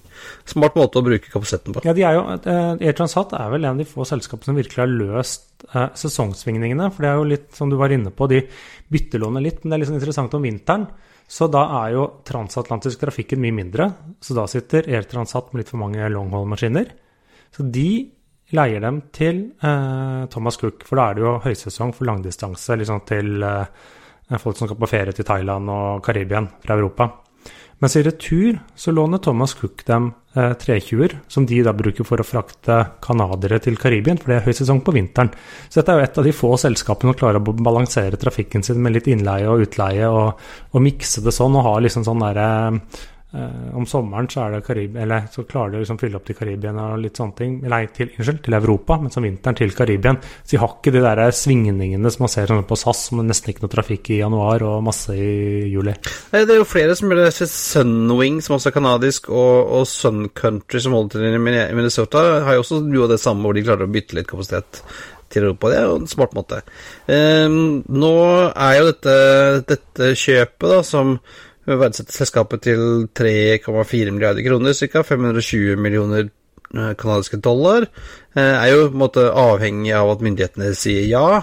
Smart 0.51 0.75
måte 0.75 0.99
å 0.99 1.07
bruke 1.07 1.31
kapasiteten 1.31 1.77
på. 1.77 1.85
Ja, 1.87 1.95
de 1.95 2.03
er 2.09 2.19
jo, 2.19 2.25
Air 2.83 2.99
Transat 2.99 3.37
er 3.39 3.53
vel 3.55 3.65
en 3.65 3.77
av 3.77 3.85
de 3.85 3.87
få 3.87 4.07
selskapene 4.09 4.51
som 4.51 4.59
virkelig 4.59 4.83
har 4.83 4.91
løst 4.91 5.49
sesongsvingningene. 5.73 6.91
For 6.91 7.05
det 7.05 7.13
er 7.13 7.21
jo 7.21 7.31
litt, 7.31 7.47
som 7.55 7.71
du 7.71 7.79
var 7.79 7.95
inne 7.95 8.11
på, 8.11 8.27
de 8.29 8.43
byttelåner 8.93 9.45
litt, 9.45 9.63
men 9.63 9.71
det 9.71 9.77
er 9.77 9.85
litt 9.85 9.93
sånn 9.93 10.01
interessant 10.01 10.35
om 10.35 10.43
vinteren. 10.43 10.89
Så 11.33 11.47
da 11.49 11.63
er 11.85 11.95
jo 11.95 12.09
transatlantisk 12.29 13.01
trafikken 13.01 13.41
mye 13.41 13.55
mindre. 13.57 13.87
Så 14.21 14.35
da 14.37 14.49
sitter 14.51 14.91
Air 14.91 15.07
Transat 15.09 15.53
med 15.53 15.63
litt 15.63 15.71
for 15.71 15.81
mange 15.81 16.11
longhold-maskiner. 16.13 16.91
Så 17.55 17.65
de 17.73 18.11
leier 18.57 18.85
dem 18.85 19.01
til 19.15 19.43
eh, 19.63 20.23
Thomas 20.33 20.59
Cook, 20.61 20.87
for 20.89 21.01
da 21.01 21.09
er 21.09 21.19
det 21.19 21.25
jo 21.25 21.39
høysesong 21.47 21.95
for 21.97 22.09
langdistanse 22.09 22.77
liksom 22.79 23.03
til 23.09 23.43
eh, 23.49 24.39
folk 24.41 24.59
som 24.59 24.69
skal 24.69 24.81
på 24.81 24.91
ferie 24.91 25.17
til 25.17 25.29
Thailand 25.29 25.73
og 25.73 26.03
Karibia 26.05 26.45
fra 26.63 26.79
Europa. 26.79 27.11
Mens 27.83 27.97
i 27.99 28.03
retur 28.07 28.61
så 28.79 28.93
låner 28.95 29.19
Thomas 29.19 29.57
Cook 29.59 29.83
dem 29.89 30.13
eh, 30.37 30.53
320-er, 30.55 31.17
som 31.27 31.47
de 31.51 31.59
da 31.67 31.73
bruker 31.75 32.07
for 32.07 32.23
å 32.23 32.27
frakte 32.27 32.77
canadiere 33.03 33.59
til 33.65 33.79
Karibia, 33.81 34.15
for 34.21 34.31
det 34.31 34.37
er 34.37 34.47
høysesong 34.47 34.85
på 34.87 34.95
vinteren. 34.95 35.33
Så 35.67 35.81
dette 35.81 35.97
er 35.97 35.99
jo 35.99 36.07
et 36.07 36.21
av 36.23 36.29
de 36.29 36.35
få 36.37 36.53
selskapene 36.63 37.11
som 37.11 37.19
klarer 37.19 37.43
å 37.43 37.57
balansere 37.59 38.21
trafikken 38.23 38.63
sin 38.63 38.79
med 38.85 38.95
litt 38.95 39.11
innleie 39.11 39.51
og 39.51 39.67
utleie, 39.67 40.07
og, 40.07 40.39
og 40.71 40.85
mikse 40.85 41.25
det 41.27 41.35
sånn, 41.35 41.59
og 41.59 41.67
ha 41.67 41.75
liksom 41.83 42.07
sånn 42.07 42.23
derre 42.23 42.47
eh, 42.69 43.03
Om 43.33 43.87
sommeren 43.89 44.27
så 44.29 44.45
Karib 44.61 44.97
eller 45.01 45.23
så 45.33 45.47
klarer 45.49 45.73
de 45.73 45.79
å 45.79 45.83
liksom 45.83 45.99
fylle 46.01 46.19
opp 46.19 46.27
til 46.29 46.37
Karibien 46.37 46.77
og 46.77 46.99
litt 47.01 47.17
sånne 47.17 47.37
ting. 47.39 47.55
Nei, 47.65 47.87
til, 47.95 48.11
unnskyld, 48.19 48.43
til 48.45 48.57
Europa, 48.59 48.99
men 49.01 49.15
som 49.15 49.25
vinteren 49.25 49.57
til 49.57 49.73
Karibien. 49.73 50.19
Så 50.21 50.53
de 50.53 50.61
har 50.61 50.75
ikke 50.75 50.93
de 50.93 51.01
der 51.05 51.23
svingningene 51.33 52.13
som 52.13 52.27
man 52.27 52.33
ser 52.33 52.51
sånn 52.51 52.67
på 52.69 52.77
SAS, 52.77 53.07
som 53.09 53.23
nesten 53.25 53.55
ikke 53.55 53.65
noe 53.65 53.73
trafikk 53.73 54.11
i 54.13 54.19
januar 54.21 54.65
og 54.69 54.83
masse 54.85 55.17
i 55.17 55.63
juli. 55.73 55.95
Det 56.35 56.43
er 56.45 56.61
jo 56.61 56.69
flere 56.69 56.97
som 56.99 57.09
gjør 57.09 57.23
det. 57.23 57.49
Sunwing, 57.53 58.43
som 58.45 58.59
også 58.59 58.69
er 58.69 58.77
kanadisk, 58.77 59.31
og, 59.33 59.73
og 59.79 59.89
Sun 59.89 60.27
Country, 60.37 60.83
som 60.85 60.97
holder 60.99 61.17
til 61.17 61.39
i 61.41 61.41
Minnesota, 61.41 62.27
har 62.45 62.59
jo 62.59 62.67
også 62.67 62.83
gjort 62.93 63.15
det 63.15 63.23
samme, 63.23 63.47
hvor 63.47 63.57
de 63.57 63.65
klarer 63.65 63.89
å 63.89 63.95
bytte 63.97 64.19
litt 64.19 64.29
kapasitet 64.29 64.83
til 65.33 65.47
Europa. 65.47 65.71
Det 65.73 65.79
er 65.79 65.89
jo 65.89 65.97
en 66.03 66.11
smart 66.11 66.37
måte. 66.37 66.61
Um, 67.09 67.81
nå 67.89 68.13
er 68.53 68.77
jo 68.77 68.91
dette, 68.91 69.17
dette 69.73 70.13
kjøpet, 70.21 70.69
da, 70.69 70.83
som 70.85 71.17
verdsetter 71.67 72.15
selskapet 72.15 72.65
til 72.67 73.09
3,4 73.15 74.15
milliarder 74.15 74.45
kroner, 74.47 74.75
ca. 74.75 75.03
520 75.07 75.79
millioner 75.81 76.27
eh, 76.27 76.93
kanadiske 76.99 77.41
dollar, 77.43 77.87
eh, 78.35 78.43
er 78.43 78.73
jo 78.73 78.89
på 78.89 78.97
en 78.97 79.03
måte 79.05 79.29
avhengig 79.31 79.95
av 79.97 80.15
at 80.17 80.25
myndighetene 80.27 80.73
sier 80.79 81.07
ja. 81.11 81.43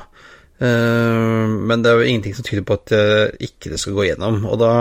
Eh, 0.60 1.48
Men 1.48 1.84
det 1.84 1.92
er 1.92 2.02
jo 2.02 2.10
ingenting 2.10 2.36
som 2.36 2.48
tyder 2.48 2.68
på 2.68 2.80
at 2.80 2.92
det 2.92 3.50
ikke 3.50 3.78
skal 3.80 3.96
gå 3.96 4.10
gjennom. 4.10 4.44
Og 4.50 4.60
da 4.60 4.74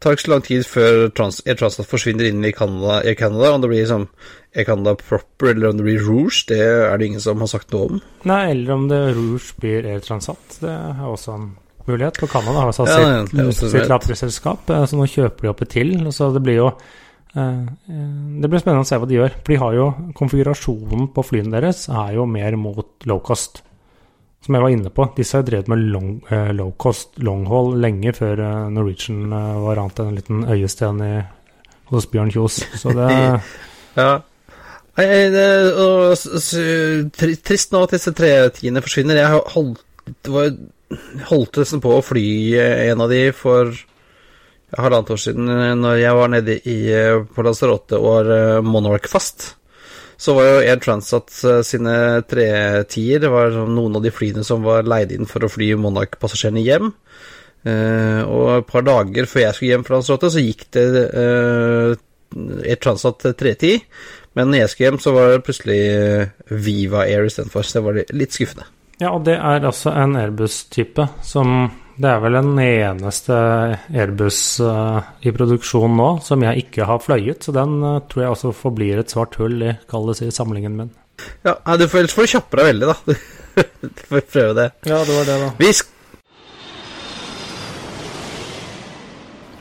tar 0.00 0.16
ikke 0.16 0.26
så 0.26 0.32
lang 0.32 0.46
tid 0.46 0.64
før 0.68 1.08
trans 1.16 1.42
Air 1.46 1.58
Transat 1.60 1.88
forsvinner 1.88 2.28
inn 2.28 2.44
i 2.44 2.54
Canada, 2.56 3.02
Air 3.02 3.16
Canada. 3.18 3.52
Om 3.52 3.60
det 3.64 3.70
blir 3.72 3.84
liksom 3.84 4.08
Air 4.56 4.64
Canada 4.64 4.96
proper, 4.96 5.52
eller 5.52 5.68
om 5.68 5.76
det 5.76 5.84
blir 5.84 6.00
Rouge, 6.00 6.46
det 6.48 6.60
er 6.64 6.96
det 6.96 7.10
ingen 7.10 7.20
som 7.20 7.44
har 7.44 7.52
sagt 7.52 7.72
noe 7.74 7.90
om. 7.90 8.02
Nei, 8.24 8.42
eller 8.54 8.72
om 8.76 8.88
det 8.88 9.02
Rouge 9.16 9.52
blir 9.60 9.84
Air 9.84 10.00
Transat. 10.04 10.60
Det 10.62 10.72
er 10.72 11.04
også 11.04 11.36
en 11.36 11.48
mulighet. 11.90 12.18
For 12.20 12.26
Canada 12.30 12.60
har 12.62 12.70
altså 12.72 12.86
Ja, 12.86 12.96
sitt, 13.26 13.34
også 13.46 13.70
sitt 13.70 13.72
mulighet. 13.74 13.88
eh, 14.70 14.84
så 14.86 14.96
nå 15.00 15.06
kjøper 15.10 15.40
de 15.46 15.48
opp 15.52 15.62
et 15.62 15.68
til. 15.74 15.92
Så 16.12 16.32
det 16.34 16.42
blir 16.42 16.56
jo 16.60 16.66
eh, 17.36 17.66
Det 18.40 18.50
blir 18.50 18.60
spennende 18.62 18.84
å 18.84 18.88
se 18.88 18.98
hva 18.98 19.08
de 19.10 19.18
gjør. 19.18 19.36
For 19.42 19.52
de 19.54 19.60
har 19.62 19.74
jo 19.78 19.86
konfigurasjonen 20.18 21.08
på 21.14 21.24
flyene 21.24 21.54
deres 21.56 21.88
er 21.88 22.14
jo 22.18 22.26
mer 22.26 22.56
mot 22.56 22.86
low 23.06 23.20
cost. 23.20 23.62
Som 24.44 24.54
jeg 24.54 24.62
var 24.62 24.70
inne 24.70 24.90
på, 24.94 25.08
disse 25.16 25.34
har 25.40 25.42
drevet 25.46 25.68
med 25.68 25.78
long, 25.90 26.20
eh, 26.30 26.52
low 26.54 26.70
cost 26.78 27.18
long 27.18 27.46
haul 27.50 27.74
lenge 27.82 28.12
før 28.14 28.70
Norwegian 28.70 29.30
var 29.30 29.76
annet 29.82 29.98
enn 30.00 30.08
en 30.12 30.18
liten 30.20 30.44
øyesten 30.46 31.00
i, 31.02 31.12
hos 31.90 32.06
Bjørn 32.12 32.30
Kjos. 32.30 32.60
Så 32.78 32.92
det 32.94 33.10
Ja. 33.96 34.20
Trist 37.46 37.72
nå 37.72 37.82
at 37.84 37.94
disse 37.96 38.12
tre 38.16 38.30
tiende 38.56 38.82
forsvinner. 38.84 39.18
Jeg 39.20 39.32
har 39.32 39.42
holdt, 39.54 39.82
det 40.24 40.32
var, 40.32 40.50
holdt 41.30 41.60
nesten 41.60 41.82
på 41.82 41.96
å 41.96 42.04
fly 42.04 42.28
eh, 42.56 42.88
en 42.90 43.04
av 43.04 43.12
de 43.12 43.28
for 43.34 43.72
halvannet 44.76 45.12
år 45.14 45.20
siden, 45.20 45.50
eh, 45.50 45.74
når 45.78 46.00
jeg 46.00 46.18
var 46.18 46.32
nede 46.32 46.58
i, 46.62 46.78
eh, 46.94 47.22
på 47.26 47.46
Lanzarote 47.46 47.98
og 47.98 48.08
var 48.30 48.66
Monarch 48.66 49.08
fast. 49.10 49.54
Så 50.16 50.32
var 50.32 50.46
jo 50.46 50.60
Air 50.64 50.78
Transat 50.80 51.28
sine 51.28 51.60
sine 51.68 51.94
tretier 52.24 53.20
Det 53.20 53.28
var 53.28 53.50
sånn 53.52 53.74
noen 53.76 53.98
av 53.98 54.04
de 54.06 54.08
flyene 54.08 54.44
som 54.48 54.62
var 54.64 54.86
leid 54.88 55.10
inn 55.12 55.28
for 55.28 55.44
å 55.44 55.50
fly 55.52 55.74
Monarch-passasjerene 55.76 56.62
hjem. 56.64 56.88
Og 57.66 58.46
et 58.54 58.70
par 58.70 58.86
dager 58.86 59.28
før 59.28 59.42
jeg 59.42 59.58
skulle 59.58 59.74
hjem 59.74 59.84
fra 59.84 59.98
Lanzarote, 59.98 60.30
så 60.32 60.40
gikk 60.40 60.64
det 60.72 60.86
Air 61.12 62.80
Transat 62.80 63.28
310. 63.36 63.84
Men 64.32 64.48
når 64.48 64.62
jeg 64.62 64.72
skulle 64.72 64.88
hjem, 64.88 65.02
så 65.04 65.12
var 65.12 65.34
det 65.34 65.44
plutselig 65.44 65.82
Viva 66.64 67.04
Air 67.04 67.28
istedenfor, 67.28 67.68
så 67.68 67.76
det 67.76 67.84
var 67.84 68.00
litt 68.16 68.32
skuffende. 68.32 68.70
Ja, 69.02 69.12
og 69.12 69.26
det 69.26 69.36
er 69.36 69.66
altså 69.66 69.92
en 69.92 70.16
Airbus-type 70.16 71.04
som 71.24 71.68
Det 71.96 72.08
er 72.08 72.20
vel 72.20 72.36
den 72.36 72.58
eneste 72.60 73.36
Airbus 73.88 74.38
eh, 74.60 75.10
i 75.24 75.32
produksjon 75.32 75.96
nå 75.96 76.08
som 76.24 76.44
jeg 76.44 76.66
ikke 76.66 76.88
har 76.88 77.00
fløyet, 77.00 77.46
så 77.46 77.54
den 77.56 77.78
eh, 77.80 78.02
tror 78.10 78.22
jeg 78.22 78.34
også 78.34 78.52
forblir 78.56 79.00
et 79.00 79.12
svart 79.12 79.38
hull 79.40 79.64
i, 79.64 79.72
si, 80.18 80.28
samlingen 80.28 80.76
min. 80.76 80.92
Ja, 81.46 81.56
du 81.80 81.86
får, 81.88 82.02
ellers 82.02 82.16
får 82.16 82.28
du 82.28 82.32
kjappe 82.34 82.60
deg 82.60 82.68
veldig, 82.68 82.92
da. 82.92 83.16
du 83.96 84.02
får 84.10 84.26
prøve 84.28 84.56
det. 84.60 84.70
Ja, 84.84 85.00
det 85.08 85.16
var 85.16 85.30
det, 85.30 85.38
da. 85.46 85.52
Vi 85.56 85.72
sk 85.72 85.95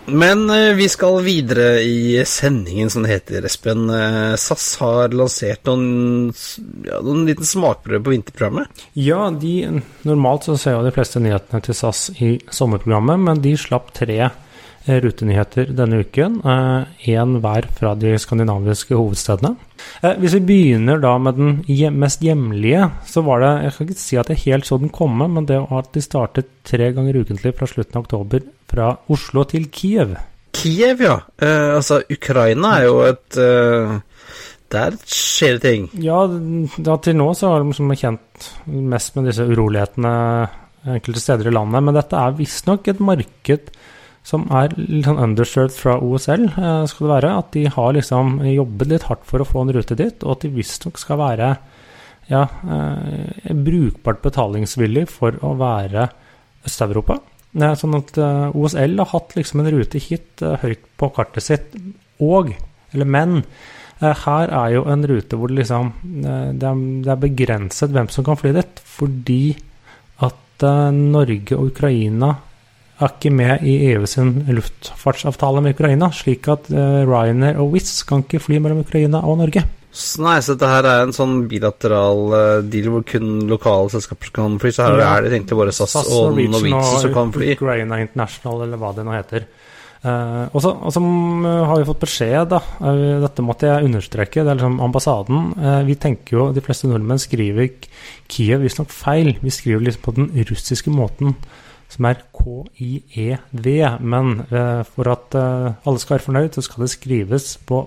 Men 0.05 0.49
eh, 0.49 0.73
vi 0.77 0.89
skal 0.89 1.21
videre 1.23 1.81
i 1.81 2.23
sendingen, 2.25 2.89
som 2.89 3.03
det 3.03 3.09
heter, 3.09 3.45
Espen. 3.45 3.89
Eh, 3.89 4.35
SAS 4.37 4.75
har 4.77 5.15
lansert 5.17 5.65
noen, 5.65 6.29
ja, 6.85 6.99
noen 7.01 7.25
liten 7.25 7.47
smakprøve 7.47 8.03
på 8.05 8.13
vinterprogrammet. 8.13 8.85
Ja, 8.93 9.31
de, 9.33 9.81
normalt 10.05 10.45
så 10.45 10.59
ser 10.61 10.77
jo 10.77 10.85
de 10.85 10.93
fleste 10.93 11.21
nyhetene 11.23 11.63
til 11.65 11.77
SAS 11.77 12.07
i 12.21 12.35
sommerprogrammet, 12.53 13.23
men 13.25 13.41
de 13.41 13.55
slapp 13.57 13.89
tre 13.97 14.29
rutenyheter 14.85 15.71
denne 15.75 16.03
uken. 16.05 16.41
Én 16.45 17.37
hver 17.41 17.69
fra 17.77 17.95
de 17.99 18.15
skandinaviske 18.21 18.95
hovedstedene. 18.95 19.55
Eh, 20.01 20.15
hvis 20.21 20.35
vi 20.37 20.43
begynner 20.49 21.01
da 21.01 21.15
med 21.21 21.37
den 21.39 21.55
hjem, 21.69 21.97
mest 22.01 22.23
hjemlige, 22.23 22.89
så 23.07 23.23
var 23.25 23.41
det 23.41 23.51
Jeg 23.63 23.73
kan 23.73 23.87
ikke 23.87 23.99
si 24.01 24.17
at 24.17 24.29
jeg 24.29 24.43
helt 24.45 24.67
så 24.67 24.77
den 24.79 24.93
komme, 24.93 25.27
men 25.27 25.45
det 25.45 25.59
var 25.59 25.83
at 25.83 25.93
de 25.93 26.01
startet 26.01 26.49
tre 26.63 26.91
ganger 26.93 27.21
ukentlig 27.21 27.55
fra 27.55 27.67
slutten 27.67 27.97
av 27.97 28.05
oktober 28.05 28.41
fra 28.69 28.95
Oslo 29.09 29.43
til 29.43 29.69
Kiev. 29.71 30.15
Kiev, 30.55 31.01
ja. 31.01 31.19
Eh, 31.37 31.75
altså, 31.75 32.01
Ukraina 32.09 32.79
er 32.79 32.85
jo 32.87 32.99
et 33.05 33.37
eh, 33.37 33.95
Der 34.71 34.95
skjer 35.05 35.57
det 35.57 35.61
ting. 35.61 35.89
Ja, 36.01 36.25
da, 36.27 36.97
til 36.97 37.15
nå 37.15 37.33
så 37.37 37.53
har 37.53 37.63
de 37.63 37.73
som 37.75 37.91
er 37.91 37.99
kjent 37.99 38.47
mest 38.65 39.15
med 39.15 39.29
disse 39.29 39.45
urolighetene 39.45 40.13
enkelte 40.85 41.21
steder 41.21 41.49
i 41.49 41.53
landet, 41.53 41.81
men 41.81 41.95
dette 41.97 42.17
er 42.17 42.35
visstnok 42.37 42.87
et 42.91 42.99
marked 43.01 43.71
som 44.25 44.47
er 44.57 44.73
litt 44.79 45.05
sånn 45.05 45.21
underserved 45.21 45.75
fra 45.77 45.99
OSL, 46.01 46.47
eh, 46.49 46.81
skal 46.89 47.05
det 47.05 47.13
være. 47.13 47.33
At 47.43 47.51
de 47.53 47.65
har 47.69 47.93
liksom 47.93 48.39
jobbet 48.49 48.89
litt 48.89 49.07
hardt 49.09 49.25
for 49.29 49.41
å 49.41 49.47
få 49.47 49.65
en 49.65 49.73
rute 49.75 49.97
dit, 49.99 50.25
og 50.25 50.35
at 50.35 50.45
de 50.45 50.53
visstnok 50.55 50.97
skal 50.97 51.21
være 51.21 51.51
ja, 52.31 52.41
eh, 52.65 53.53
brukbart 53.53 54.23
betalingsvillig 54.25 55.05
for 55.13 55.37
å 55.45 55.53
være 55.59 56.09
Øst-Europa. 56.65 57.19
Sånn 57.55 57.95
at 57.99 58.17
eh, 58.17 58.57
OSL 58.57 58.97
har 59.03 59.11
hatt 59.13 59.37
liksom 59.37 59.61
en 59.61 59.71
rute 59.77 60.01
hit 60.01 60.41
høyt 60.41 60.89
på 60.97 61.11
kartet 61.13 61.45
sitt, 61.45 61.77
og, 62.19 62.49
eller 62.95 63.05
men, 63.05 63.43
her 64.01 64.49
er 64.51 64.73
jo 64.73 64.81
en 64.91 65.05
rute 65.07 65.37
hvor 65.39 65.47
det 65.47 65.61
liksom 65.61 65.93
det 66.03 66.65
er, 66.67 66.79
det 67.05 67.11
er 67.13 67.21
begrenset 67.21 67.93
hvem 67.95 68.09
som 68.11 68.25
kan 68.27 68.35
fly 68.35 68.51
dit, 68.57 68.81
fordi 68.83 69.55
at 70.25 70.65
Norge 70.91 71.55
og 71.55 71.69
Ukraina 71.71 72.33
er 72.95 73.11
ikke 73.11 73.31
med 73.35 73.63
i 73.67 73.75
EU 73.91 74.05
sin 74.07 74.45
luftfartsavtale 74.55 75.63
med 75.63 75.75
Ukraina, 75.75 76.11
slik 76.15 76.47
at 76.51 76.69
eh, 76.71 77.01
Ryanair 77.07 77.59
og 77.59 77.73
Wizz 77.75 78.05
kan 78.07 78.23
ikke 78.23 78.39
fly 78.43 78.61
mellom 78.63 78.85
Ukraina 78.85 79.23
og 79.27 79.41
Norge. 79.41 79.65
Så 79.95 80.19
Nei, 80.23 80.37
så 80.43 80.55
dette 80.55 80.67
her 80.67 80.87
er 80.89 81.05
en 81.05 81.13
sånn 81.15 81.45
bilateral 81.51 82.33
eh, 82.35 82.63
deal 82.67 82.89
hvor 82.91 83.05
kun 83.07 83.45
lokale 83.51 83.91
selskaper 83.93 84.31
kan 84.35 84.57
fly. 84.59 84.71
Så 84.75 84.87
her 84.87 84.99
Ja. 84.99 85.11
er 85.15 85.23
det 85.27 85.33
egentlig 85.33 85.59
bare 85.59 85.75
SAS, 85.75 85.95
og 86.07 86.35
Norwegian 86.35 86.99
som 87.03 87.13
kan 87.15 87.31
fly. 87.35 87.53
Ukraina 87.55 88.01
International, 88.03 88.65
eller 88.65 88.81
hva 88.81 88.95
det 88.95 89.07
nå 89.07 89.15
heter. 89.15 89.47
Uh, 90.05 90.45
og 90.53 90.61
så 90.61 90.69
har 91.01 91.79
vi 91.79 91.85
fått 91.87 92.03
beskjed, 92.03 92.51
da. 92.51 92.59
dette 93.23 93.41
måtte 93.41 93.65
jeg 93.65 93.87
understreke. 93.87 94.43
Det 94.43 94.51
er 94.51 94.59
liksom 94.59 94.75
ambassaden. 94.85 95.47
Uh, 95.57 95.79
vi 95.87 95.95
tenker 95.97 96.37
jo, 96.37 96.43
De 96.53 96.61
fleste 96.61 96.85
nordmenn 96.85 97.17
skriver 97.17 97.71
Kiev 98.29 98.61
visstnok 98.61 98.93
feil. 98.93 99.31
Vi 99.41 99.49
skriver 99.49 99.81
liksom 99.87 100.03
på 100.05 100.13
den 100.19 100.29
russiske 100.45 100.93
måten, 100.93 101.33
som 101.91 102.07
er 102.09 102.23
K-I-E-V. 102.35 103.67
Men 104.01 104.39
eh, 104.49 104.81
for 104.95 105.11
at 105.11 105.35
eh, 105.37 105.73
alle 105.87 106.01
skal 106.01 106.17
være 106.17 106.27
fornøyd, 106.27 106.51
så 106.57 106.61
skal 106.65 106.85
det 106.85 106.91
skrives 106.95 107.45
på 107.67 107.77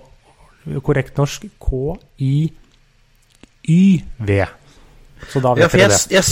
korrekt 0.85 1.19
norsk 1.19 1.49
K-I-Y-V. 1.63 2.53
Så 5.29 5.41
da 5.43 5.55
vet 5.57 5.63
Ja, 5.65 5.69
dere 5.73 5.81
jeg, 5.83 5.91
det. 5.91 6.15
jeg, 6.15 6.25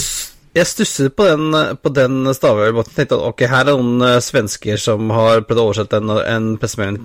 jeg 0.57 0.67
stusset 0.71 1.17
på 1.17 1.25
den, 1.27 1.47
på 1.83 1.89
den 1.93 2.35
stavemåten. 2.37 2.95
Tenkte 2.97 3.19
at 3.19 3.27
ok, 3.33 3.41
her 3.51 3.65
er 3.65 3.73
noen 3.75 4.05
eh, 4.07 4.21
svensker 4.25 4.77
som 4.81 5.11
har 5.15 5.43
prøvd 5.49 5.63
å 5.63 5.67
oversette 5.71 6.01
en, 6.01 6.11
en 6.23 6.47
pressemelding 6.61 7.05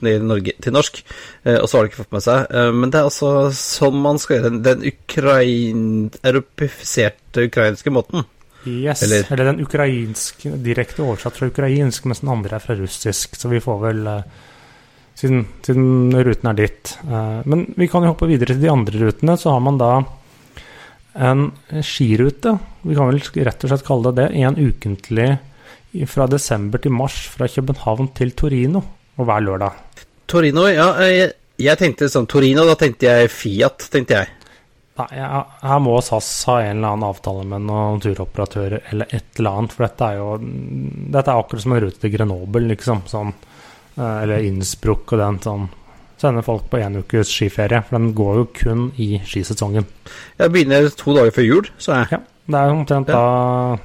til, 0.62 0.72
norsk, 0.76 1.02
og 1.58 1.66
så 1.68 1.74
har 1.78 1.84
de 1.84 1.90
ikke 1.92 2.04
fått 2.04 2.16
med 2.16 2.24
seg. 2.28 2.38
Men 2.78 2.88
det 2.92 2.98
er 3.00 3.10
altså 3.10 3.30
sånn 3.56 3.98
man 4.04 4.22
skal 4.22 4.38
gjøre 4.38 4.50
den, 4.52 4.62
den 4.68 4.80
ukrain, 4.92 5.84
europifiserte 6.22 7.48
ukrainske 7.50 7.92
måten. 7.94 8.28
Yes, 8.66 9.02
Eller- 9.04 9.26
eller, 9.34 9.46
den 9.52 9.62
ukrainsk, 9.66 10.44
direkte 10.62 11.02
oversatt 11.02 11.38
fra 11.40 11.48
ukrainsk, 11.50 12.06
mens 12.06 12.20
den 12.22 12.30
andre 12.30 12.56
er 12.56 12.60
fra 12.64 12.76
russisk. 12.78 13.36
Så 13.36 13.50
vi 13.50 13.60
får 13.64 13.80
vel 13.82 14.02
eh, 14.08 14.24
siden, 15.18 15.46
siden 15.66 16.14
ruten 16.24 16.50
er 16.52 16.54
ditt. 16.60 16.98
Eh, 17.08 17.42
men 17.46 17.66
vi 17.78 17.88
kan 17.90 18.04
jo 18.06 18.14
hoppe 18.14 18.28
videre 18.30 18.54
til 18.54 18.62
de 18.62 18.70
andre 18.70 19.02
rutene. 19.08 19.38
Så 19.38 19.50
har 19.52 19.60
man 19.66 19.78
da 19.82 19.92
en 21.16 21.52
skirute. 21.84 22.54
Vi 22.86 22.96
kan 22.96 23.10
vel 23.10 23.20
rett 23.20 23.64
og 23.66 23.70
slett 23.74 23.86
kalle 23.88 24.12
det 24.14 24.30
det. 24.30 24.44
En 24.46 24.56
ukentlig 24.56 25.40
fra 26.08 26.28
desember 26.32 26.80
til 26.80 26.94
mars 26.96 27.18
fra 27.34 27.50
København 27.52 28.14
til 28.16 28.32
Torino. 28.32 28.84
Og 29.20 29.26
hver 29.28 29.42
lørdag. 29.44 29.74
Torino, 30.32 30.68
ja. 30.72 30.94
eh, 31.04 31.18
Jeg, 31.18 31.32
jeg 31.62 31.78
tenkte 31.82 32.08
sånn 32.10 32.30
Torino, 32.32 32.64
da 32.66 32.78
tenkte 32.80 33.10
jeg 33.10 33.30
Fiat, 33.34 33.90
tenkte 33.92 34.22
jeg. 34.22 34.30
Nei, 35.02 35.18
ja, 35.18 35.42
her 35.66 35.80
må 35.82 35.96
SAS 36.04 36.30
ha 36.50 36.60
en 36.62 36.78
eller 36.78 36.94
annen 36.94 37.08
avtale 37.08 37.44
med 37.48 37.64
noen 37.66 38.02
turoperatører 38.04 38.84
eller 38.92 39.10
et 39.10 39.40
eller 39.40 39.62
annet. 39.62 39.74
For 39.74 39.88
dette 39.88 40.10
er 40.10 40.20
jo 40.20 40.28
Dette 40.42 41.24
er 41.34 41.40
akkurat 41.42 41.64
som 41.64 41.76
en 41.76 41.82
rute 41.86 42.02
til 42.02 42.14
Grenoble, 42.14 42.64
liksom. 42.74 43.02
Sånn, 43.10 43.32
eh, 43.98 44.18
eller 44.24 44.46
Innsbruck 44.46 45.16
og 45.16 45.24
den 45.24 45.40
sånn. 45.46 45.70
Sender 46.22 46.46
folk 46.46 46.68
på 46.70 46.78
en 46.78 47.00
ukes 47.02 47.32
skiferie. 47.34 47.82
For 47.88 47.98
den 47.98 48.12
går 48.18 48.42
jo 48.42 48.46
kun 48.60 48.84
i 49.02 49.16
skisesongen. 49.26 49.88
Jeg 50.38 50.54
begynner 50.54 50.92
to 50.94 51.16
dager 51.18 51.34
før 51.40 51.48
jul, 51.48 51.72
sa 51.82 52.04
jeg. 52.04 52.20
Ja, 52.20 52.22
Det 52.52 52.60
er 52.60 52.76
omtrent 52.76 53.08
da 53.08 53.26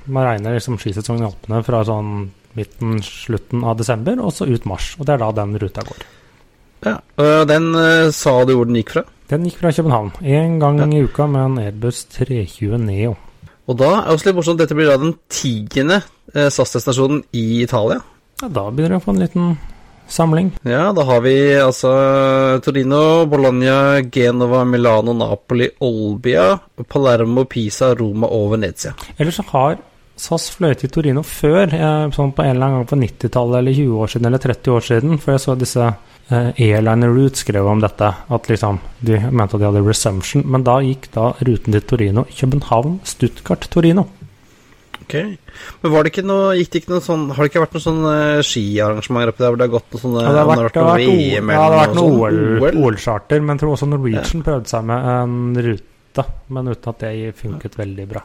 man 0.07 0.27
regner 0.27 0.57
liksom 0.57 0.79
skisesongen 0.81 1.23
i 1.23 1.31
Alpene 1.31 1.65
fra 1.65 1.85
sånn 1.85 2.31
midten, 2.57 3.01
slutten 3.05 3.65
av 3.65 3.77
desember, 3.77 4.21
og 4.21 4.33
så 4.33 4.49
ut 4.49 4.65
mars. 4.69 4.97
Og 4.99 5.07
det 5.07 5.15
er 5.15 5.25
da 5.25 5.33
den 5.33 5.59
ruta 5.61 5.85
går. 5.87 6.07
Ja. 6.85 6.97
Og 7.17 7.49
den 7.49 7.75
eh, 7.75 8.11
sa 8.13 8.45
du 8.45 8.57
hvor 8.57 8.69
den 8.69 8.81
gikk 8.81 8.97
fra? 8.97 9.05
Den 9.27 9.43
gikk 9.43 9.57
fra 9.59 9.73
København 9.75 10.13
én 10.23 10.61
gang 10.63 10.93
i 10.95 11.03
uka 11.03 11.27
med 11.27 11.45
en 11.45 11.59
Airbus 11.59 12.05
320 12.15 12.79
Neo. 12.79 13.17
Og 13.67 13.79
da 13.81 13.89
er 13.97 14.13
også 14.13 14.29
litt 14.29 14.37
morsomt, 14.39 14.61
dette 14.61 14.77
blir 14.79 14.87
da 14.87 15.01
den 15.03 15.17
tiende 15.27 15.97
eh, 16.31 16.47
SAS-destinasjonen 16.47 17.25
i 17.35 17.65
Italia. 17.65 17.99
Ja, 18.39 18.47
da 18.47 18.69
begynner 18.71 18.95
vi 18.95 19.01
å 19.01 19.07
få 19.09 19.17
en 19.17 19.25
liten 19.25 19.49
samling. 20.07 20.53
Ja, 20.63 20.93
da 20.95 21.03
har 21.09 21.25
vi 21.25 21.35
altså 21.59 21.91
Torino, 22.63 23.27
Bologna, 23.27 23.99
Genova, 24.15 24.63
Milano, 24.63 25.17
Napoli, 25.19 25.73
Olbia, 25.83 26.53
Palermo, 26.87 27.49
Pisa, 27.51 27.97
Roma 27.99 28.31
og 28.31 28.53
Venezia. 28.55 28.95
Eller 29.19 29.35
så 29.35 29.43
har 29.51 29.81
SAS 30.17 30.53
fløyet 30.55 30.85
til 30.85 30.93
Torino 30.95 31.27
før, 31.27 31.67
eh, 31.67 32.11
sånn 32.15 32.31
på 32.31 32.47
en 32.47 32.55
eller 32.55 32.69
annen 32.69 32.85
gang 32.85 32.91
på 32.95 33.03
90-tallet 33.03 33.59
eller 33.59 33.75
20 33.83 34.05
år 34.05 34.15
siden 34.15 34.31
eller 34.31 34.47
30 34.47 34.77
år 34.79 34.87
siden, 34.93 35.19
før 35.19 35.35
jeg 35.35 35.49
så 35.49 35.59
disse 35.59 35.95
Airliner 36.31 37.13
Route 37.15 37.39
skrev 37.39 37.69
om 37.71 37.81
dette, 37.83 38.09
at 38.11 38.49
liksom 38.51 38.81
de 39.07 39.19
mente 39.31 39.55
at 39.55 39.63
de 39.63 39.69
hadde 39.69 39.83
resumption, 39.87 40.43
men 40.43 40.65
da 40.67 40.81
gikk 40.83 41.07
da 41.15 41.31
ruten 41.47 41.77
til 41.77 41.85
Torino 41.87 42.25
København, 42.33 43.01
Stuttgart, 43.07 43.69
Torino. 43.71 44.09
Ok, 45.07 45.15
Men 45.85 45.93
var 45.93 46.03
det 46.03 46.11
ikke 46.11 46.25
noe, 46.27 46.57
gikk 46.59 46.73
det 46.73 46.81
ikke 46.83 46.91
noe 46.97 47.05
sånn 47.05 47.29
Har 47.31 47.45
det 47.47 47.53
ikke 47.53 47.61
vært 47.63 47.77
noen 47.77 47.85
sånne 47.85 48.15
skiarrangementer 48.43 49.31
oppi 49.31 49.45
der 49.45 49.53
hvor 49.53 49.61
det 49.61 49.67
har 49.69 49.75
gått 49.77 49.93
noe 49.95 50.03
sånne 50.03 50.25
Ja, 50.25 50.33
det 50.33 50.41
har 50.41 50.49
vært, 50.51 50.73
det 50.75 50.83
har 50.83 50.89
vært, 50.91 51.11
VM 51.13 51.53
ja, 51.53 51.59
det 51.59 51.61
har 51.63 51.77
vært 51.77 51.93
eller 51.93 52.01
noe 52.01 52.31
sånt? 52.73 52.81
OL-charter, 52.89 53.45
men 53.45 53.55
jeg 53.55 53.63
tror 53.63 53.77
også 53.77 53.89
Norwegian 53.93 54.43
prøvde 54.49 54.73
seg 54.73 54.89
med 54.91 55.07
en 55.13 55.37
rute, 55.69 56.25
men 56.57 56.73
uten 56.73 56.91
at 56.91 57.05
det 57.05 57.13
funket 57.39 57.79
veldig 57.79 58.09
bra. 58.17 58.25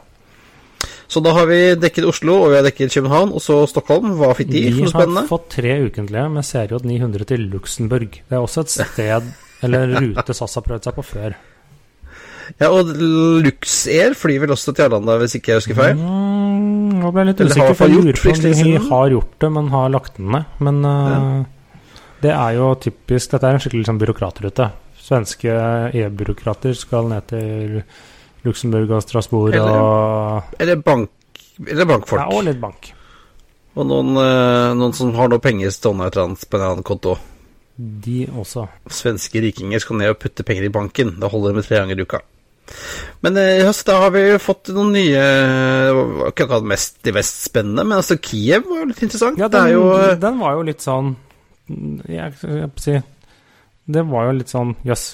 Så 1.12 1.20
da 1.20 1.34
har 1.36 1.44
vi 1.50 1.60
dekket 1.76 2.06
Oslo, 2.08 2.38
og 2.40 2.54
vi 2.54 2.56
har 2.56 2.64
dekket 2.64 2.94
København, 2.94 3.34
og 3.36 3.42
så 3.44 3.58
Stockholm. 3.68 4.14
Hva 4.16 4.30
fikk 4.38 4.48
de 4.48 4.62
Vi 4.64 4.86
for 4.88 5.04
noe 5.04 5.20
har 5.20 5.28
fått 5.28 5.50
tre 5.58 5.74
ukentlige 5.84 6.28
med 6.32 6.46
CRJ 6.48 6.86
900 6.88 7.28
til 7.28 7.48
Luxembourg. 7.52 8.16
Det 8.16 8.38
er 8.38 8.40
også 8.40 8.64
et 8.64 8.72
sted, 8.72 9.32
eller 9.66 9.90
en 9.90 10.12
rute 10.14 10.36
SAS 10.38 10.56
har 10.56 10.64
prøvd 10.64 10.88
seg 10.88 10.96
på 10.96 11.04
før. 11.04 11.34
Ja, 12.60 12.70
og 12.72 12.94
Luxair 13.44 14.16
flyr 14.18 14.40
vel 14.42 14.54
også 14.54 14.72
til 14.72 14.86
Arlanda, 14.86 15.18
hvis 15.20 15.36
ikke 15.36 15.52
jeg 15.52 15.60
husker 15.60 15.78
feil? 15.78 16.00
Mm, 16.00 17.02
nå 17.02 17.12
ble 17.12 17.26
jeg 17.26 17.30
litt 17.30 17.42
usikker, 17.44 17.76
for 17.76 17.92
jeg 17.92 18.06
lurer 18.06 18.22
på 18.22 18.32
om 18.32 18.56
de 18.56 18.72
har 18.88 19.12
gjort 19.12 19.36
det, 19.44 19.50
men 19.58 19.70
har 19.74 19.92
lagt 19.92 20.16
den 20.16 20.32
ned. 20.32 20.56
Men 20.64 20.80
uh, 20.88 21.76
det 22.24 22.32
er 22.32 22.56
jo 22.56 22.72
typisk 22.86 23.36
Dette 23.36 23.50
er 23.50 23.58
en 23.58 23.62
skikkelig 23.62 23.90
sånn 23.90 24.00
byråkratrute. 24.00 24.70
Svenske 25.02 25.60
e-byråkrater 25.98 26.76
skal 26.78 27.12
ned 27.12 27.28
til 27.28 27.78
Luxembourg 28.44 28.90
og 28.90 29.02
Strasbourg 29.04 29.54
Eller- 29.54 29.82
og 29.82 30.56
Eller 30.58 30.76
bank 30.76 31.10
Eller 31.66 31.86
bankfolk. 31.86 32.20
Ja, 32.20 32.26
og 32.32 32.44
litt 32.44 32.60
bank. 32.60 32.92
Og 33.76 33.86
noen, 33.86 34.16
eh, 34.16 34.74
noen 34.76 34.92
som 34.96 35.12
har 35.14 35.28
noe 35.28 35.38
penger 35.38 35.70
stående 35.70 36.06
et 36.06 36.16
eller 36.16 36.30
annet 36.30 36.48
på 36.50 36.58
en 36.58 36.64
annen 36.66 36.82
konto. 36.84 37.16
De 37.76 38.26
også. 38.36 38.66
Svenske 38.90 39.40
rikinger 39.40 39.80
skal 39.80 39.96
ned 39.96 40.10
og 40.12 40.18
putte 40.20 40.44
penger 40.44 40.64
i 40.66 40.72
banken. 40.72 41.14
Da 41.20 41.28
holder 41.28 41.52
det 41.52 41.56
med 41.56 41.64
tre 41.64 41.78
ganger 41.80 41.98
i 41.98 42.02
uka. 42.02 42.20
Men 43.22 43.36
eh, 43.36 43.60
i 43.60 43.64
høst 43.66 43.86
da 43.88 43.98
har 44.00 44.12
vi 44.14 44.22
fått 44.40 44.70
noen 44.74 44.92
nye 44.94 45.22
Ikke 46.28 46.44
akkurat 46.46 46.64
mest, 46.64 47.02
de 47.04 47.12
mest 47.12 47.42
spennende, 47.44 47.84
men 47.84 47.98
altså 47.98 48.16
Kiev 48.22 48.68
var 48.68 48.82
jo 48.82 48.90
litt 48.92 49.02
interessant. 49.02 49.40
Ja, 49.40 49.48
det 49.48 49.60
den, 49.60 49.72
jo 49.74 49.88
eh, 49.98 50.14
den 50.22 50.38
var 50.40 50.54
jo 50.58 50.62
litt 50.68 50.84
sånn 50.84 51.14
Jeg 52.08 52.36
på 52.40 52.70
å 52.70 52.84
si 52.84 52.96
Det 53.92 54.04
var 54.08 54.28
jo 54.30 54.36
litt 54.38 54.52
sånn 54.52 54.74
Jøss. 54.86 55.06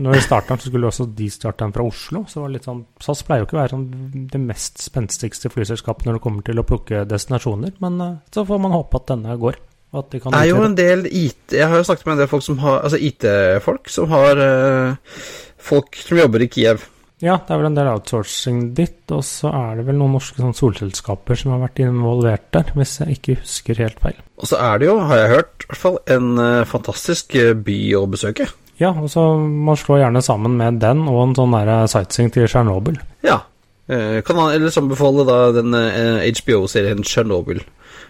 Når 0.00 0.16
vi 0.16 0.22
starta 0.24 0.56
så 0.56 0.70
skulle 0.70 0.88
også 0.88 1.04
de 1.12 1.26
starte 1.32 1.64
den 1.64 1.74
fra 1.74 1.84
Oslo. 1.84 2.22
Så 2.24 2.38
det 2.38 2.44
var 2.46 2.54
litt 2.54 2.68
sånn 2.68 2.84
SAS 3.02 3.24
pleier 3.26 3.42
jo 3.42 3.48
ikke 3.48 3.58
å 3.58 3.60
være 3.60 3.74
sånn 3.74 4.28
det 4.32 4.40
mest 4.40 4.80
spenstigste 4.80 5.52
flyselskapet 5.52 6.08
når 6.08 6.16
det 6.16 6.24
kommer 6.24 6.46
til 6.46 6.62
å 6.62 6.64
plukke 6.68 7.04
destinasjoner, 7.08 7.76
men 7.84 8.00
eh, 8.00 8.16
så 8.32 8.46
får 8.48 8.62
man 8.62 8.76
håpe 8.76 9.02
at 9.02 9.12
denne 9.12 9.36
går. 9.42 9.60
At 9.92 10.08
de 10.08 10.22
kan 10.22 10.32
Det 10.32 10.40
er 10.40 10.48
jo 10.48 10.62
en 10.64 10.76
del 10.76 11.02
IT 11.04 11.52
Jeg 11.52 11.68
har 11.68 11.76
jo 11.76 11.84
snakket 11.84 12.06
med 12.06 12.14
en 12.14 12.20
del 12.22 12.28
folk 12.30 12.44
som 12.46 12.56
har 12.62 12.78
Altså 12.80 12.96
IT-folk 12.96 13.90
som 13.92 14.06
har 14.08 14.38
uh, 14.40 15.18
Folk 15.60 15.98
som 16.00 16.16
jobber 16.16 16.46
i 16.46 16.48
Kiev. 16.48 16.86
Ja, 17.22 17.34
det 17.36 17.52
er 17.52 17.60
vel 17.60 17.68
en 17.68 17.76
del 17.76 17.90
outsourcing 17.92 18.62
ditt, 18.74 19.04
og 19.14 19.20
så 19.22 19.52
er 19.54 19.76
det 19.78 19.84
vel 19.86 20.00
noen 20.00 20.16
norske 20.16 20.40
sånn 20.42 20.56
solselskaper 20.58 21.38
som 21.38 21.52
har 21.52 21.60
vært 21.68 21.84
involvert 21.84 22.48
der, 22.56 22.72
hvis 22.74 22.96
jeg 22.98 23.18
ikke 23.20 23.36
husker 23.44 23.78
helt 23.78 24.00
feil. 24.02 24.18
Og 24.42 24.50
så 24.50 24.58
er 24.58 24.82
det 24.82 24.88
jo, 24.88 24.96
har 25.06 25.20
jeg 25.20 25.30
hørt, 25.36 25.52
i 25.60 25.68
hvert 25.68 25.82
fall 25.84 26.00
en 26.16 26.32
uh, 26.40 26.64
fantastisk 26.66 27.36
by 27.68 27.78
å 28.00 28.02
besøke. 28.10 28.48
Ja, 28.82 28.90
og 28.98 29.10
så 29.12 29.22
man 29.38 29.78
slår 29.78 30.00
gjerne 30.02 30.22
sammen 30.24 30.56
med 30.58 30.80
den 30.82 31.04
og 31.06 31.20
en 31.28 31.36
sånn 31.38 31.54
der 31.54 31.86
sightseeing 31.90 32.32
til 32.34 32.48
Tsjernobyl. 32.48 32.98
Ja. 33.22 33.38
Eh, 33.86 34.18
kan 34.26 34.38
han 34.40 34.54
ellers 34.56 34.78
anbefale 34.80 35.26
da 35.28 35.38
den 35.54 35.74
eh, 35.76 36.26
HBO-serien 36.40 37.04
Chernobyl. 37.06 37.62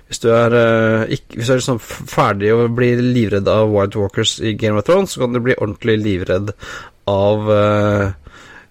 Hvis 0.09 0.23
du 0.23 0.29
er, 0.33 0.57
eh, 0.57 1.15
ikke, 1.17 1.39
hvis 1.39 1.49
du 1.49 1.53
er 1.55 1.61
liksom 1.61 1.79
ferdig 1.83 2.55
å 2.55 2.67
bli 2.73 2.91
livredd 3.01 3.49
av 3.49 3.71
White 3.73 4.01
Walkers 4.01 4.39
i 4.41 4.55
Game 4.61 4.81
of 4.81 4.85
Thrones, 4.89 5.15
så 5.15 5.23
kan 5.23 5.33
du 5.33 5.41
bli 5.41 5.57
ordentlig 5.57 5.99
livredd 6.03 6.53
av, 7.09 7.49
eh, 7.53 8.13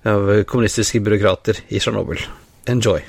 av 0.09 0.29
kommunistiske 0.49 1.01
byråkrater 1.01 1.63
i 1.69 1.81
Tsjernobyl. 1.81 2.21
Enjoy. 2.69 3.01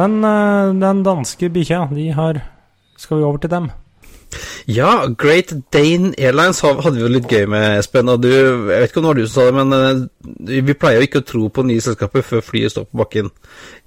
Men 0.00 0.24
eh, 0.24 0.72
den 0.80 1.04
danske 1.04 1.48
bikkja, 1.52 1.86
de 1.92 2.10
har 2.16 2.42
Skal 3.00 3.16
vi 3.16 3.24
over 3.24 3.38
til 3.40 3.48
dem? 3.48 3.70
Ja, 4.68 5.06
Great 5.18 5.52
Dane 5.72 6.12
Airlines 6.18 6.60
hadde 6.64 6.96
vi 6.96 7.04
jo 7.04 7.12
litt 7.12 7.30
gøy 7.30 7.46
med, 7.50 7.78
Espen. 7.78 8.10
Og 8.12 8.20
du, 8.24 8.30
jeg 8.30 8.68
vet 8.68 8.90
ikke 8.90 9.00
om 9.00 9.06
det 9.06 9.12
var 9.12 9.20
du 9.20 9.24
som 9.26 9.34
sa 9.34 9.48
det, 9.48 9.56
men 9.60 9.76
eh, 9.78 10.60
vi 10.68 10.76
pleier 10.76 11.00
jo 11.00 11.08
ikke 11.08 11.24
å 11.24 11.28
tro 11.32 11.48
på 11.54 11.64
nye 11.68 11.84
selskaper 11.84 12.26
før 12.26 12.44
flyet 12.44 12.74
står 12.74 12.88
på 12.90 13.00
bakken 13.02 13.32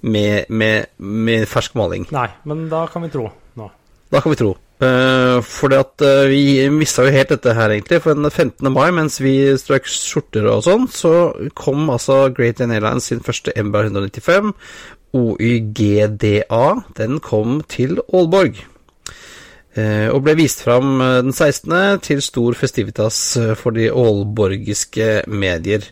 med, 0.02 0.50
med, 0.50 0.90
med 0.98 1.48
fersk 1.50 1.78
maling. 1.78 2.08
Nei, 2.14 2.28
men 2.48 2.66
da 2.72 2.86
kan 2.90 3.06
vi 3.06 3.12
tro 3.14 3.28
nå. 3.60 3.70
Da 4.12 4.22
kan 4.22 4.34
vi 4.34 4.40
tro. 4.40 4.54
Uh, 4.82 5.38
for 5.46 5.70
at 5.76 6.02
eh, 6.02 6.26
vi 6.28 6.66
mista 6.74 7.04
jo 7.06 7.12
helt 7.14 7.30
dette 7.30 7.54
her, 7.54 7.72
egentlig. 7.72 8.00
For 8.02 8.16
den 8.16 8.26
15. 8.30 8.72
mai, 8.74 8.90
mens 8.96 9.20
vi 9.22 9.36
strøk 9.58 9.86
skjorter 9.88 10.48
og 10.50 10.64
sånn, 10.66 10.88
så 10.90 11.14
kom 11.56 11.86
altså 11.94 12.26
Great 12.34 12.58
Dane 12.58 12.76
Airlines 12.80 13.08
sin 13.08 13.22
første 13.24 13.54
MBR 13.54 13.92
195, 13.92 14.52
OYGDA. 15.14 16.64
Den 16.98 17.20
kom 17.22 17.60
til 17.70 18.00
Aalborg. 18.10 18.64
Eh, 19.74 20.06
og 20.14 20.22
ble 20.22 20.36
vist 20.38 20.62
fram 20.62 21.00
eh, 21.02 21.20
den 21.26 21.34
16. 21.34 21.74
til 22.04 22.22
stor 22.22 22.54
festivitas 22.58 23.18
eh, 23.40 23.54
for 23.58 23.74
de 23.74 23.90
ålborgiske 23.90 25.26
medier. 25.26 25.90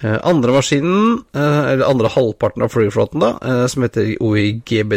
Andre 0.00 0.54
maskinen, 0.54 1.18
eller 1.36 1.82
andre 1.84 2.08
halvparten 2.08 2.62
av 2.64 2.70
flyflåten, 2.72 3.20
da, 3.20 3.66
som 3.68 3.84
heter 3.84 4.14
OIGB 4.24 4.94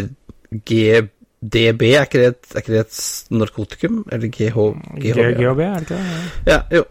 GDB, 0.63 1.83
er 1.89 2.05
ikke 2.05 2.21
det 2.21 2.29
et, 2.29 2.53
ikke 2.61 2.71
det 2.71 2.79
et 2.85 2.99
narkotikum? 3.35 3.97
Eller 4.07 4.31
GH, 4.31 4.55
GHB? 5.03 5.19
GHB, 5.41 5.59
er 5.65 5.73
det 5.75 5.81
ikke 5.83 5.97
det? 5.97 6.23
Ja, 6.47 6.61
jo. 6.71 6.85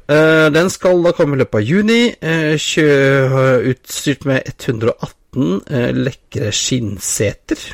den 0.59 0.69
skal 0.77 1.01
da 1.07 1.15
komme 1.17 1.39
i 1.39 1.41
løpet 1.41 1.63
av 1.63 1.65
juni. 1.65 2.03
utstyrt 3.73 4.29
med 4.29 4.53
118 4.59 5.63
eh, 5.73 5.91
lekre 5.97 6.53
skinnseter. 6.53 7.65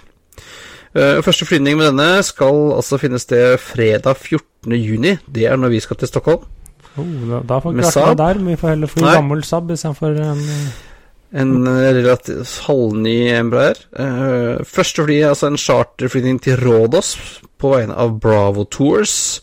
Eh, 0.97 1.21
første 1.25 1.47
flyvning 1.49 1.77
med 1.77 1.91
denne 1.91 2.23
skal 2.25 2.73
altså 2.79 2.99
finne 3.01 3.21
sted 3.21 3.59
fredag 3.61 4.17
14. 4.17 4.73
juni. 4.79 5.17
Det 5.29 5.45
er 5.49 5.59
når 5.61 5.75
vi 5.75 5.83
skal 5.85 6.01
til 6.01 6.09
Stockholm. 6.09 6.47
Oh, 6.99 7.41
da, 7.47 7.61
får 7.63 7.75
vi 7.77 7.85
ikke 7.85 8.05
det 8.09 8.19
der, 8.19 8.39
men 8.41 8.53
vi 8.55 8.59
får 8.59 8.73
heller 8.73 8.91
fly 8.91 9.03
Nei. 9.05 9.15
gammel 9.21 9.43
Saab 9.47 9.71
istedenfor 9.71 10.17
en 10.19 10.41
eh, 10.43 10.85
En 11.39 11.67
eh, 11.69 11.91
relativt 11.93 12.55
halvny 12.65 13.29
Embraer. 13.37 13.77
Første 14.65 15.05
fly 15.05 15.19
er 15.21 15.29
altså 15.35 15.51
en 15.51 15.61
charterflyvning 15.61 16.41
til 16.43 16.57
Rådås 16.57 17.11
på 17.61 17.75
vegne 17.75 17.95
av 17.95 18.17
Bravo 18.23 18.65
Tours. 18.65 19.43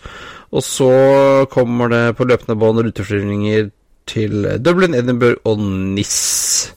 Og 0.51 0.63
så 0.65 0.89
kommer 1.51 1.91
det 1.93 2.15
på 2.17 2.25
løpende 2.25 2.57
bånd 2.57 2.81
ruteflyvninger 2.81 3.69
til 4.09 4.47
Dublin, 4.65 4.97
Edinburgh 4.97 5.45
og 5.45 5.61
NIS. 5.61 6.73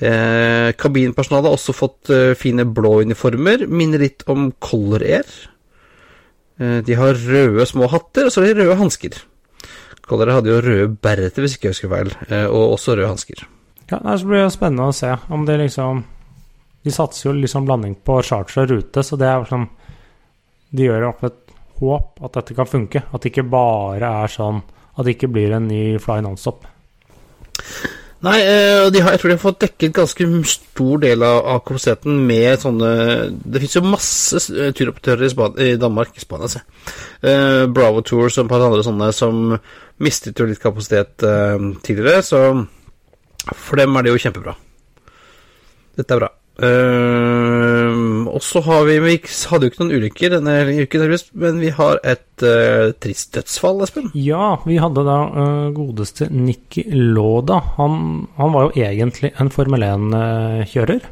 Eh, 0.00 0.72
kabinpersonalet 0.80 1.50
har 1.50 1.56
også 1.58 1.74
fått 1.76 2.10
eh, 2.14 2.32
fine 2.38 2.64
blå 2.64 3.00
uniformer. 3.04 3.66
Minner 3.68 4.00
litt 4.00 4.24
om 4.32 4.48
Color 4.62 5.04
Air. 5.04 5.32
Eh, 6.60 6.78
de 6.86 6.96
har 6.96 7.20
røde 7.20 7.66
små 7.68 7.88
hatter, 7.92 8.26
og 8.26 8.32
så 8.32 8.44
har 8.44 8.54
de 8.54 8.64
røde 8.64 8.78
hansker. 8.80 9.18
Color 10.08 10.30
Air 10.30 10.38
hadde 10.38 10.52
jo 10.54 10.62
røde 10.64 10.88
bereter, 11.04 11.44
hvis 11.44 11.58
ikke 11.58 11.68
jeg 11.68 11.76
husker 11.76 11.92
feil, 11.92 12.14
eh, 12.30 12.46
og 12.48 12.78
også 12.78 12.96
røde 12.96 13.12
hansker. 13.12 13.44
Ja, 13.90 14.00
det 14.06 14.16
blir 14.24 14.44
jo 14.44 14.54
spennende 14.54 14.88
å 14.88 14.96
se 14.96 15.12
om 15.34 15.44
det 15.48 15.58
liksom 15.58 16.04
De 16.80 16.92
satser 16.94 17.26
jo 17.26 17.32
liksom 17.36 17.66
blanding 17.66 17.96
på 18.06 18.22
charter 18.24 18.62
og 18.62 18.70
rute, 18.70 19.02
så 19.04 19.18
det 19.20 19.26
er 19.28 19.42
liksom 19.42 19.66
De 20.70 20.86
gjør 20.86 21.08
opp 21.10 21.24
et 21.26 21.40
håp 21.80 22.22
at 22.24 22.38
dette 22.38 22.56
kan 22.56 22.68
funke. 22.70 23.02
At 23.12 23.20
det 23.20 23.34
ikke 23.34 23.50
bare 23.52 24.12
er 24.22 24.32
sånn 24.32 24.62
At 24.96 25.04
det 25.04 25.18
ikke 25.18 25.32
blir 25.34 25.52
en 25.52 25.68
ny 25.68 25.98
Fly 26.00 26.22
Nonstop. 26.24 26.64
Nei, 28.20 28.36
eh, 28.44 28.86
de 28.92 29.00
har, 29.00 29.14
jeg 29.14 29.20
tror 29.22 29.30
de 29.30 29.36
har 29.38 29.42
fått 29.42 29.62
dekket 29.64 29.94
ganske 29.96 30.26
stor 30.52 31.00
del 31.00 31.22
av, 31.24 31.62
kapasiteten 31.64 32.18
med 32.28 32.60
sånne 32.60 32.90
Det 33.32 33.62
fins 33.62 33.78
jo 33.78 33.82
masse 33.86 34.42
eh, 34.52 34.74
turoperatører 34.76 35.24
i, 35.24 35.30
Span 35.32 35.56
i 35.56 35.70
Danmark 35.80 36.18
Spania, 36.20 36.50
se. 36.52 36.60
Uh, 37.24 37.64
Bravo 37.72 38.02
Tours 38.04 38.36
og 38.36 38.44
et 38.44 38.52
par 38.52 38.66
andre 38.66 38.84
sånne 38.84 39.08
som 39.16 39.54
mistet 40.04 40.36
jo 40.40 40.48
litt 40.48 40.60
kapasitet 40.60 41.24
uh, 41.24 41.56
tidligere, 41.84 42.20
så 42.24 42.42
for 43.56 43.80
dem 43.80 43.96
er 43.96 44.04
det 44.04 44.12
jo 44.12 44.20
kjempebra. 44.20 44.54
Dette 45.96 46.16
er 46.16 46.20
bra. 46.20 46.30
Eh, 46.60 47.69
og 48.30 48.42
så 48.44 48.62
har 48.64 48.84
vi 48.88 48.98
Vi 49.02 49.14
hadde 49.50 49.66
jo 49.66 49.72
ikke 49.72 49.82
noen 49.82 49.94
ulykker 49.98 50.34
denne 50.34 50.56
uken, 50.82 51.06
men 51.42 51.60
vi 51.62 51.70
har 51.76 52.00
et 52.06 52.44
uh, 52.46 52.90
trist 53.02 53.34
dødsfall, 53.36 53.82
Espen. 53.84 54.10
Ja, 54.14 54.56
vi 54.66 54.80
hadde 54.82 55.04
da 55.06 55.18
uh, 55.28 55.70
godeste 55.76 56.30
Nikki 56.32 56.86
Lauda. 56.90 57.60
Han, 57.78 58.26
han 58.38 58.54
var 58.56 58.68
jo 58.68 58.84
egentlig 58.86 59.32
en 59.40 59.52
Formel 59.54 59.86
1-kjører. 59.86 61.08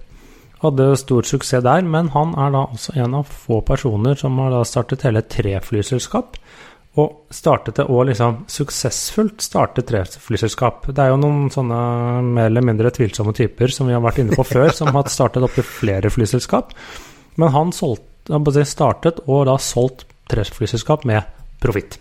Hadde 0.63 0.89
stor 0.99 1.27
suksess 1.27 1.63
der, 1.63 1.85
men 1.87 2.11
han 2.17 2.35
er 2.35 2.51
da 2.55 2.65
også 2.67 2.97
en 2.99 3.15
av 3.21 3.29
få 3.31 3.61
personer 3.67 4.19
som 4.19 4.39
har 4.43 4.51
da 4.51 4.65
startet 4.67 5.05
hele 5.07 5.23
tre 5.23 5.55
flyselskap. 5.63 6.39
Og 6.99 7.29
startet 7.31 7.77
det 7.79 7.87
òg 7.93 8.09
liksom 8.09 8.41
suksessfullt 8.51 9.45
startet 9.45 9.87
tre 9.91 10.01
flyselskap. 10.09 10.89
Det 10.89 11.05
er 11.05 11.13
jo 11.13 11.21
noen 11.21 11.47
sånne 11.53 11.79
mer 12.27 12.49
eller 12.49 12.65
mindre 12.65 12.91
tvilsomme 12.95 13.35
typer 13.37 13.71
som 13.71 13.87
vi 13.87 13.95
har 13.95 14.03
vært 14.03 14.23
inne 14.25 14.35
på 14.35 14.47
før, 14.47 14.73
som 14.75 14.91
har 14.97 15.11
startet 15.13 15.45
opp 15.45 15.61
i 15.61 15.67
flere 15.67 16.11
flyselskap. 16.11 16.73
Men 17.39 17.55
han 17.55 17.73
solgt, 17.77 18.09
han 18.33 18.45
startet 18.67 19.23
og 19.27 19.47
da 19.47 19.59
solgt 19.63 20.09
tre 20.29 20.43
flyselskap 20.45 21.07
med 21.09 21.23
profitt. 21.63 22.01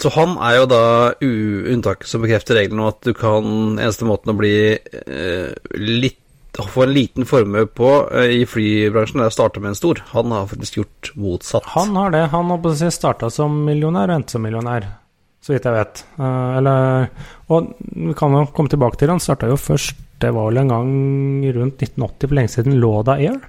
Så 0.00 0.08
han 0.14 0.38
er 0.40 0.56
jo 0.56 0.68
da 0.70 0.84
unntaket 1.20 2.08
som 2.08 2.22
bekrefter 2.24 2.56
regelen 2.56 2.80
om 2.80 2.88
at 2.88 3.02
du 3.04 3.12
kan 3.16 3.76
Eneste 3.76 4.08
måten 4.08 4.32
å 4.32 4.38
bli 4.38 4.54
eh, 4.72 5.52
litt 5.76 6.21
Få 6.52 6.82
en 6.82 6.92
liten 6.92 7.24
formue 7.24 7.66
på 7.66 7.90
eh, 8.12 8.42
i 8.42 8.46
flybransjen 8.46 9.22
er 9.24 9.30
å 9.30 9.32
starte 9.32 9.60
med 9.60 9.72
en 9.72 9.78
stor. 9.78 10.02
Han 10.12 10.34
har 10.34 10.50
faktisk 10.50 10.82
gjort 10.82 11.12
motsatt. 11.16 11.64
Han 11.72 11.96
har 11.96 12.12
det. 12.12 12.26
Han 12.34 12.52
har 12.52 12.90
starta 12.92 13.30
som 13.32 13.62
millionær 13.64 14.12
og 14.12 14.18
endte 14.18 14.36
som 14.36 14.44
millionær, 14.44 14.84
så 15.40 15.54
vidt 15.54 15.68
jeg 15.68 15.78
vet. 15.78 16.04
Eh, 16.18 16.50
eller, 16.58 17.08
og 17.48 17.72
vi 17.80 18.12
kan 18.18 18.36
jo 18.36 18.44
komme 18.52 18.72
tilbake 18.72 19.00
til 19.00 19.14
Han 19.14 19.24
starta 19.24 19.48
jo 19.48 19.56
først, 19.56 19.96
det 20.20 20.34
var 20.36 20.50
vel 20.50 20.60
en 20.60 20.74
gang 20.74 20.92
rundt 21.56 21.80
1980, 21.80 22.28
for 22.28 22.36
lenge 22.36 22.52
siden, 22.52 22.78
Lauda 22.84 23.16
Air. 23.16 23.40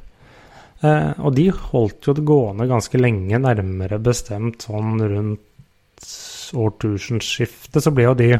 Eh, 0.79 1.11
og 1.19 1.35
de 1.35 1.49
holdt 1.51 2.07
jo 2.07 2.15
det 2.15 2.27
gående 2.27 2.71
ganske 2.71 3.03
lenge, 3.03 3.43
nærmere 3.43 3.99
bestemt 3.99 4.63
sånn 4.63 4.95
rundt 5.03 6.11
årtusenskiftet. 6.55 7.83
Så 7.83 7.91
ble 7.91 8.07
jo 8.07 8.15
de 8.15 8.35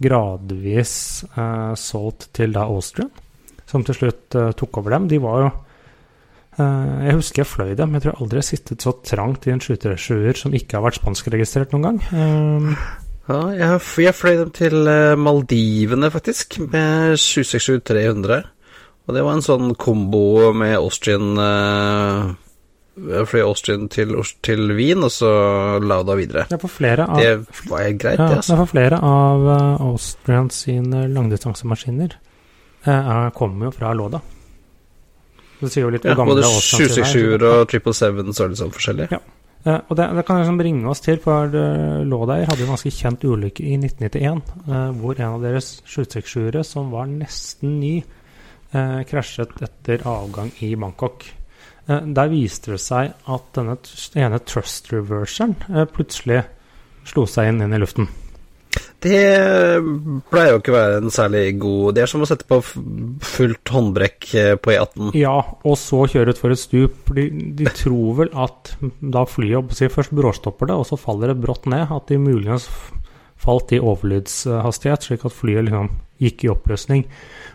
gradvis 0.00 0.92
solgt 1.76 2.30
til 2.32 2.54
da 2.56 2.64
Austrian, 2.64 3.10
som 3.70 3.86
til 3.86 3.94
slutt 4.02 4.36
eh, 4.36 4.50
tok 4.58 4.82
over 4.82 4.98
dem. 4.98 5.08
De 5.14 5.22
var 5.22 5.44
jo 5.46 5.50
Eh, 6.58 7.06
Jeg 7.06 7.14
husker 7.20 7.42
jeg 7.44 7.46
fløy 7.50 7.74
dem. 7.78 7.92
Jeg 7.94 8.02
tror 8.02 8.12
jeg 8.12 8.22
aldri 8.24 8.40
har 8.40 8.46
sittet 8.48 8.82
så 8.84 8.92
trangt 9.06 9.46
i 9.46 9.52
en 9.54 9.60
737 9.62 10.40
som 10.42 10.56
ikke 10.56 10.76
har 10.78 10.82
vært 10.88 10.98
spanskregistrert 11.00 11.76
noen 11.76 11.86
gang. 11.88 12.00
Eh, 12.10 12.88
Ja, 13.30 13.36
jeg, 13.54 13.80
jeg 14.02 14.14
fløy 14.18 14.36
dem 14.40 14.48
til 14.56 14.88
eh, 14.90 15.14
Maldivene, 15.14 16.08
faktisk, 16.10 16.58
med 16.72 17.14
767-300. 17.20 18.40
Og 19.06 19.14
det 19.14 19.22
var 19.22 19.36
en 19.36 19.44
sånn 19.46 19.74
kombo 19.78 20.50
med 20.54 20.74
Austrian 20.76 21.38
Jeg 23.00 23.28
fløy 23.30 23.40
Austrian 23.46 23.86
til, 23.90 24.12
til 24.44 24.74
Wien, 24.76 25.02
og 25.06 25.10
så 25.14 25.30
Lauda 25.82 26.14
videre. 26.18 26.44
Er 26.50 26.66
flere 26.66 27.06
av, 27.06 27.22
Det 27.22 27.70
var 27.70 27.86
greit, 27.94 28.18
ja, 28.18 28.26
det, 28.26 28.34
det 28.34 28.40
altså. 28.42 28.52
er 28.56 28.60
for 28.64 28.72
flere 28.74 28.98
av 28.98 29.46
Austrian 29.92 30.50
sine 30.54 31.06
langdistansemaskiner 31.14 32.18
er- 32.86 33.30
kommer 33.36 33.68
jo 33.68 33.70
fra 33.76 33.92
Låda. 33.94 34.20
Det 35.60 35.68
sier 35.68 35.84
jo 35.84 35.90
litt 35.92 36.04
Ja, 36.04 36.14
hvor 36.14 36.24
gamle 36.24 36.40
både 36.40 36.48
Austrian 36.48 36.88
sine 36.88 37.04
er. 37.04 37.12
767 37.12 37.44
og 37.44 37.68
777 37.68 38.32
så 38.32 38.44
er 38.44 38.48
det 38.48 38.60
sånn 38.60 38.72
forskjellig. 38.72 39.20
Eh, 39.66 39.76
og 39.76 39.96
det, 39.96 40.06
det 40.16 40.24
kan 40.24 40.38
liksom 40.40 40.60
bringe 40.60 40.88
oss 40.88 41.02
til, 41.04 41.18
for 41.20 41.52
uh, 41.52 42.00
Lådeir 42.08 42.48
hadde 42.48 42.64
en 42.64 42.72
ganske 42.72 42.92
kjent 42.96 43.26
ulykke 43.28 43.66
i 43.68 43.74
1991, 43.76 44.40
eh, 44.64 44.86
hvor 45.02 45.20
en 45.20 45.34
av 45.34 45.44
deres 45.44 45.68
767-ere, 45.84 46.64
som 46.64 46.88
var 46.94 47.10
nesten 47.10 47.76
ny, 47.82 47.98
krasjet 48.70 49.56
etter 49.66 50.04
avgang 50.06 50.52
i 50.62 50.68
Bangkok. 50.78 51.24
Der 51.88 52.28
viste 52.30 52.76
det 52.76 52.78
seg 52.78 53.16
at 53.26 53.48
denne 53.56 53.74
ene 54.14 54.38
thrust 54.46 54.92
reverseren 54.92 55.56
plutselig 55.90 56.44
slo 57.10 57.24
seg 57.26 57.50
inn, 57.50 57.58
inn 57.64 57.74
i 57.74 57.80
luften. 57.82 58.06
Det 59.00 59.20
pleier 60.28 60.52
jo 60.52 60.60
ikke 60.60 60.72
å 60.74 60.76
være 60.76 60.96
en 61.00 61.12
særlig 61.14 61.44
god 61.62 61.94
Det 61.96 62.02
er 62.02 62.10
som 62.10 62.20
å 62.20 62.28
sette 62.28 62.44
på 62.48 62.58
fullt 62.60 63.72
håndbrekk 63.72 64.26
eh, 64.36 64.52
på 64.60 64.74
E18. 64.74 65.14
Ja, 65.16 65.38
og 65.64 65.78
så 65.80 66.04
kjøre 66.10 66.34
utfor 66.34 66.52
et 66.52 66.60
stup. 66.60 67.12
De, 67.16 67.28
de 67.56 67.68
tror 67.72 68.18
vel 68.20 68.32
at 68.36 68.74
da 69.00 69.24
flyet 69.28 69.72
først 69.94 70.12
bråstopper 70.16 70.68
det, 70.68 70.76
og 70.76 70.88
så 70.90 71.00
faller 71.00 71.32
det 71.32 71.40
brått 71.40 71.70
ned. 71.70 71.88
At 71.88 72.12
de 72.12 72.20
muligens 72.20 72.68
falt 73.40 73.72
i 73.72 73.80
overlydshastighet, 73.80 75.06
slik 75.06 75.24
at 75.24 75.32
flyet 75.32 75.64
liksom 75.70 75.88
gikk 76.20 76.44
i 76.44 76.52
oppløsning. 76.52 77.06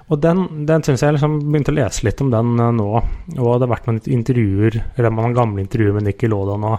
Og 0.10 0.22
den, 0.22 0.46
den 0.66 0.84
syns 0.86 1.04
jeg 1.06 1.14
liksom 1.14 1.38
begynte 1.44 1.74
å 1.74 1.78
lese 1.78 2.08
litt 2.08 2.22
om 2.26 2.34
den 2.34 2.58
eh, 2.58 2.76
nå. 2.82 2.92
Og 3.38 3.50
det 3.54 3.68
har 3.68 3.74
vært 3.76 3.90
noen 3.90 4.02
intervjuer, 4.18 4.82
eller 4.98 5.14
man 5.14 5.30
har 5.30 5.40
gamle 5.44 5.66
intervjuer 5.66 6.00
med 6.00 6.10
Nikki 6.10 6.30
Lauda 6.32 6.58
nå. 6.62 6.78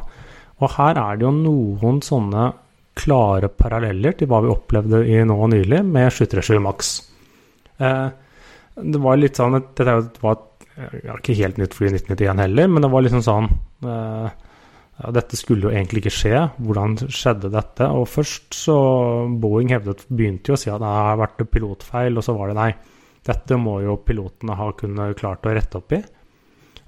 Og 0.57 0.73
her 0.79 0.99
er 0.99 1.19
det 1.19 1.27
jo 1.27 1.35
noen 1.37 2.01
sånne 2.03 2.51
klare 2.97 3.51
paralleller 3.53 4.17
til 4.17 4.31
hva 4.31 4.41
vi 4.45 4.53
opplevde 4.53 5.03
i 5.09 5.21
nå 5.29 5.37
nylig 5.53 5.83
med 5.85 6.09
737 6.13 6.63
Max. 6.65 6.95
Eh, 7.77 8.09
det 8.77 9.01
var 9.03 9.21
litt 9.21 9.39
sånn 9.39 9.57
at 9.59 9.73
Dette 9.77 10.23
var 10.25 10.39
et 10.39 10.57
ja, 11.07 11.15
ikke 11.17 11.37
helt 11.39 11.61
nytt 11.61 11.77
fly 11.77 11.89
i 11.89 11.95
1991 11.95 12.43
heller, 12.45 12.69
men 12.73 12.85
det 12.85 12.91
var 12.93 13.05
liksom 13.05 13.23
sånn 13.25 13.47
eh, 13.89 14.27
ja, 14.97 15.13
Dette 15.17 15.39
skulle 15.39 15.69
jo 15.69 15.73
egentlig 15.73 16.05
ikke 16.05 16.17
skje. 16.19 16.43
Hvordan 16.65 16.97
skjedde 17.05 17.53
dette? 17.53 17.89
Og 17.93 18.09
først 18.09 18.57
så 18.57 18.77
Boeing 19.41 19.73
hevdet, 19.73 20.07
begynte 20.09 20.53
jo 20.53 20.57
å 20.57 20.61
si 20.61 20.73
at 20.73 20.81
det 20.81 20.93
har 20.99 21.21
vært 21.21 21.45
pilotfeil, 21.53 22.17
og 22.17 22.25
så 22.25 22.37
var 22.37 22.53
det 22.53 22.59
nei. 22.61 22.71
Dette 23.27 23.59
må 23.61 23.81
jo 23.85 23.99
pilotene 24.07 24.57
ha 24.57 24.71
kunnet 24.79 25.19
klart 25.19 25.49
å 25.49 25.53
rette 25.57 25.81
opp 25.81 25.97
i. 25.97 26.01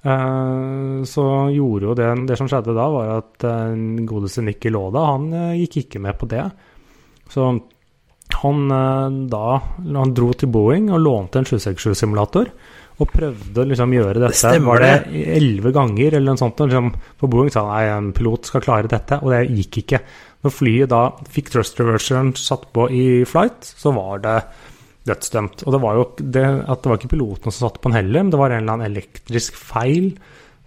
Eh, 0.03 1.05
så 1.11 1.25
gjorde 1.51 1.89
jo 1.89 1.95
det 1.99 2.09
Det 2.29 2.37
som 2.39 2.47
skjedde 2.47 2.77
da, 2.77 2.85
var 2.93 3.17
at 3.17 3.47
eh, 3.49 3.73
godeste 4.07 4.45
Nikki 4.47 4.71
Lauda, 4.71 5.03
han 5.15 5.33
eh, 5.35 5.57
gikk 5.65 5.83
ikke 5.85 6.03
med 6.05 6.19
på 6.21 6.31
det. 6.31 6.45
Så 7.29 7.49
han 8.39 8.69
da 8.69 9.47
han 9.89 10.13
dro 10.15 10.29
til 10.37 10.51
Boeing 10.53 10.91
og 10.93 11.01
lånte 11.01 11.41
en 11.41 11.49
767-simulator. 11.49 12.51
Og 12.99 13.11
prøvde 13.11 13.63
å 13.63 13.67
liksom 13.67 13.93
gjøre 13.95 14.21
dette 14.21 14.37
stemmer 14.37 14.83
var 14.83 14.83
det 14.83 15.25
elleve 15.37 15.71
ganger 15.75 16.17
eller 16.19 16.35
noe 16.35 16.41
sånt. 16.41 16.61
Liksom, 16.61 16.91
på 17.19 17.31
Boeing 17.31 17.51
sa 17.55 17.65
han 17.65 17.73
nei, 17.73 17.83
en 17.95 18.11
pilot 18.15 18.51
skal 18.51 18.63
klare 18.65 18.91
dette, 18.91 19.21
og 19.23 19.33
det 19.33 19.45
gikk 19.55 19.81
ikke. 19.83 20.03
Når 20.45 20.55
flyet 20.55 20.93
da 20.93 21.03
fikk 21.31 21.53
thrust 21.55 21.79
reverseren 21.81 22.35
satt 22.39 22.69
på 22.75 22.89
i 22.95 23.05
flight, 23.27 23.71
så 23.81 23.95
var 23.97 24.23
det 24.27 24.37
dødsdømt. 25.09 25.65
Og 25.67 25.75
det 25.75 25.81
var 25.83 25.99
jo 25.99 26.09
det, 26.19 26.45
at 26.45 26.83
det 26.83 26.93
var 26.93 27.01
ikke 27.01 27.15
piloten 27.15 27.51
som 27.51 27.69
satt 27.69 27.81
på 27.81 27.91
den 27.91 27.99
heller, 28.01 28.25
men 28.25 28.35
det 28.35 28.41
var 28.41 28.55
en 28.55 28.63
eller 28.63 28.77
annen 28.79 28.91
elektrisk 28.91 29.59
feil 29.59 30.13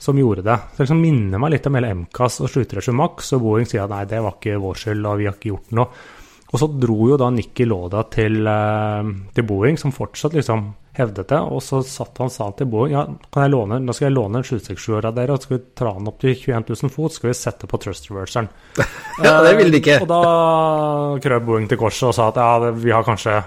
som 0.02 0.18
gjorde 0.18 0.46
det. 0.48 0.58
Så 0.58 0.80
det 0.80 0.88
liksom 0.88 1.04
minner 1.04 1.42
meg 1.42 1.54
litt 1.54 1.70
om 1.70 1.78
hele 1.78 1.94
MCAS 2.02 2.42
og 2.42 2.50
Sluttreaksjon 2.50 2.98
Max, 2.98 3.30
og 3.38 3.46
Boeing 3.46 3.70
sier 3.70 3.86
at 3.86 3.94
nei, 3.94 4.04
det 4.10 4.24
var 4.26 4.40
ikke 4.40 4.58
vår 4.64 4.82
skyld, 4.82 5.06
og 5.06 5.22
vi 5.22 5.30
har 5.30 5.38
ikke 5.38 5.54
gjort 5.54 5.78
noe. 5.78 6.04
Og 6.52 6.60
så 6.60 6.68
dro 6.68 6.98
jo 7.08 7.18
da 7.20 7.30
Nikki 7.32 7.64
Loda 7.70 8.04
til, 8.12 8.42
eh, 8.48 9.12
til 9.36 9.46
Boeing, 9.48 9.78
som 9.80 9.94
fortsatt 9.96 10.34
liksom 10.36 10.66
hevdet 10.98 11.30
det. 11.30 11.40
Og 11.40 11.62
så 11.64 11.80
satt 11.88 12.18
han 12.20 12.34
sa 12.34 12.50
til 12.58 12.68
Boeing 12.72 12.96
ja, 12.96 13.06
kan 13.32 13.46
jeg 13.46 13.54
låne, 13.54 13.80
nå 13.80 13.96
skal 13.96 14.10
jeg 14.10 14.18
låne 14.18 14.42
en 14.42 14.48
767 14.48 15.06
av 15.08 15.16
dere, 15.16 15.32
og 15.32 15.40
så 15.40 15.48
skal 15.48 15.58
vi 15.58 15.64
tra 15.80 15.94
den 15.96 16.12
opp 16.12 16.20
til 16.20 16.36
21 16.36 16.68
000 16.74 16.94
fot, 16.98 17.16
skal 17.16 17.32
vi 17.32 17.38
sette 17.40 17.70
på 17.70 17.82
thrust 17.82 18.12
reverseren. 18.12 18.52
Ja, 19.22 19.38
det 19.46 19.54
ville 19.60 19.76
de 19.76 19.80
ikke. 19.84 20.00
Og 20.02 20.10
da 20.10 20.22
krøp 21.22 21.44
Boeing 21.46 21.68
til 21.70 21.80
korset 21.80 22.10
og 22.10 22.16
sa 22.18 22.32
at 22.32 22.40
ja, 22.42 22.72
vi 22.74 22.92
har 22.92 23.06
kanskje 23.06 23.38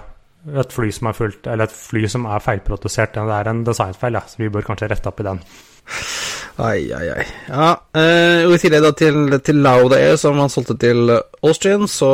et 0.45 0.73
fly 0.75 0.91
som 0.93 1.07
er 1.09 1.17
fullt, 1.17 1.47
eller 1.47 1.65
et 1.69 1.73
fly 1.75 2.07
som 2.11 2.25
er 2.29 2.43
feilprodusert. 2.43 3.13
Det 3.17 3.37
er 3.39 3.49
en 3.49 3.63
designfeil, 3.65 4.13
ja, 4.19 4.21
så 4.29 4.41
vi 4.43 4.49
bør 4.53 4.67
kanskje 4.67 4.89
rette 4.91 5.09
opp 5.09 5.19
i 5.23 5.27
den. 5.29 5.39
Ai, 6.57 6.87
ai, 6.95 7.07
ai. 7.11 7.23
Ja, 7.49 7.65
eh, 7.99 8.45
og 8.47 8.53
I 8.55 8.59
tillegg 8.61 8.83
da 8.85 8.91
til, 8.95 9.17
til 9.43 9.57
Lauda 9.65 9.97
Air, 9.99 10.15
som 10.21 10.37
han 10.39 10.49
solgte 10.53 10.77
til 10.79 11.11
Austrian, 11.43 11.83
så, 11.91 12.11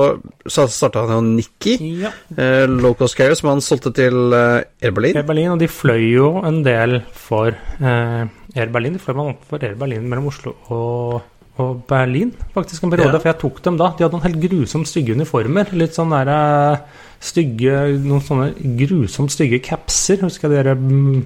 så 0.50 0.66
starta 0.72 1.04
han 1.06 1.14
jo 1.14 1.36
Nikki, 1.38 1.76
Ja. 2.02 2.10
eh, 2.36 2.66
low 2.68 2.96
cost 2.98 3.16
carrier, 3.20 3.38
som 3.38 3.52
han 3.54 3.62
solgte 3.62 3.94
til 4.00 4.34
eh, 4.34 4.64
Air 4.82 4.96
Berlin. 4.98 5.20
Air 5.22 5.28
Berlin, 5.30 5.52
og 5.54 5.62
de 5.62 5.70
fløy 5.70 6.08
jo 6.16 6.32
en 6.48 6.64
del 6.66 7.02
for 7.14 7.52
eh, 7.54 8.24
Air 8.56 8.74
Berlin. 8.74 8.98
De 8.98 9.04
fløy 9.04 9.16
man 9.22 9.38
for 9.48 9.62
Air 9.62 9.78
Berlin 9.80 10.10
mellom 10.10 10.32
Oslo 10.34 10.56
og, 10.74 11.22
og 11.62 11.84
Berlin, 11.90 12.34
faktisk 12.56 12.84
en 12.88 12.92
periode. 12.94 13.14
Ja. 13.16 13.22
For 13.24 13.32
jeg 13.32 13.40
tok 13.44 13.62
dem 13.68 13.78
da. 13.80 13.92
De 13.98 14.06
hadde 14.06 14.18
noen 14.18 14.26
helt 14.28 14.42
grusomt 14.44 14.90
stygge 14.90 15.16
uniformer. 15.18 15.72
Litt 15.78 15.96
sånn 15.98 16.14
der 16.14 16.32
eh, 16.34 17.02
stygge 17.22 17.80
Noen 18.02 18.24
sånne 18.26 18.52
grusomt 18.80 19.34
stygge 19.34 19.62
capser. 19.64 20.22
Husker 20.26 20.50
jeg 20.50 20.58
dere 20.66 20.76
mm, 20.80 21.20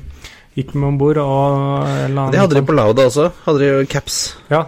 gikk 0.59 0.73
med 0.75 0.89
om 0.93 0.97
bord 0.99 1.19
og 1.23 1.85
Det 1.85 2.39
hadde 2.39 2.55
de 2.55 2.61
sånn- 2.61 2.67
på 2.71 2.75
Lauda 2.77 3.07
også. 3.09 3.29
Hadde 3.45 3.59
de 3.63 3.85
caps. 3.91 4.19
Ja. 4.51 4.65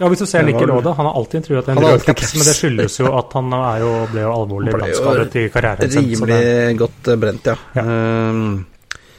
ja, 0.00 0.08
hvis 0.08 0.22
du 0.24 0.26
ser 0.26 0.42
Nikki 0.46 0.66
var- 0.66 0.94
han 0.96 1.06
har 1.06 1.14
alltid 1.14 1.42
intervjuet 1.42 1.68
en 1.68 1.78
rød 1.84 2.04
caps, 2.08 2.34
men 2.36 2.44
det 2.48 2.56
skyldes 2.56 2.98
jo 3.00 3.12
at 3.18 3.32
han 3.38 3.50
jo, 3.80 3.92
ble 4.12 4.20
jo 4.26 4.32
alvorlig 4.32 4.72
brannskadet 4.76 5.36
i 5.36 5.48
karrieren. 5.52 5.96
Rimelig 5.96 6.78
godt 6.78 7.08
eh, 7.08 7.16
brent, 7.16 7.46
ja. 7.52 7.56
Ja. 7.76 7.82
Um, 7.82 8.66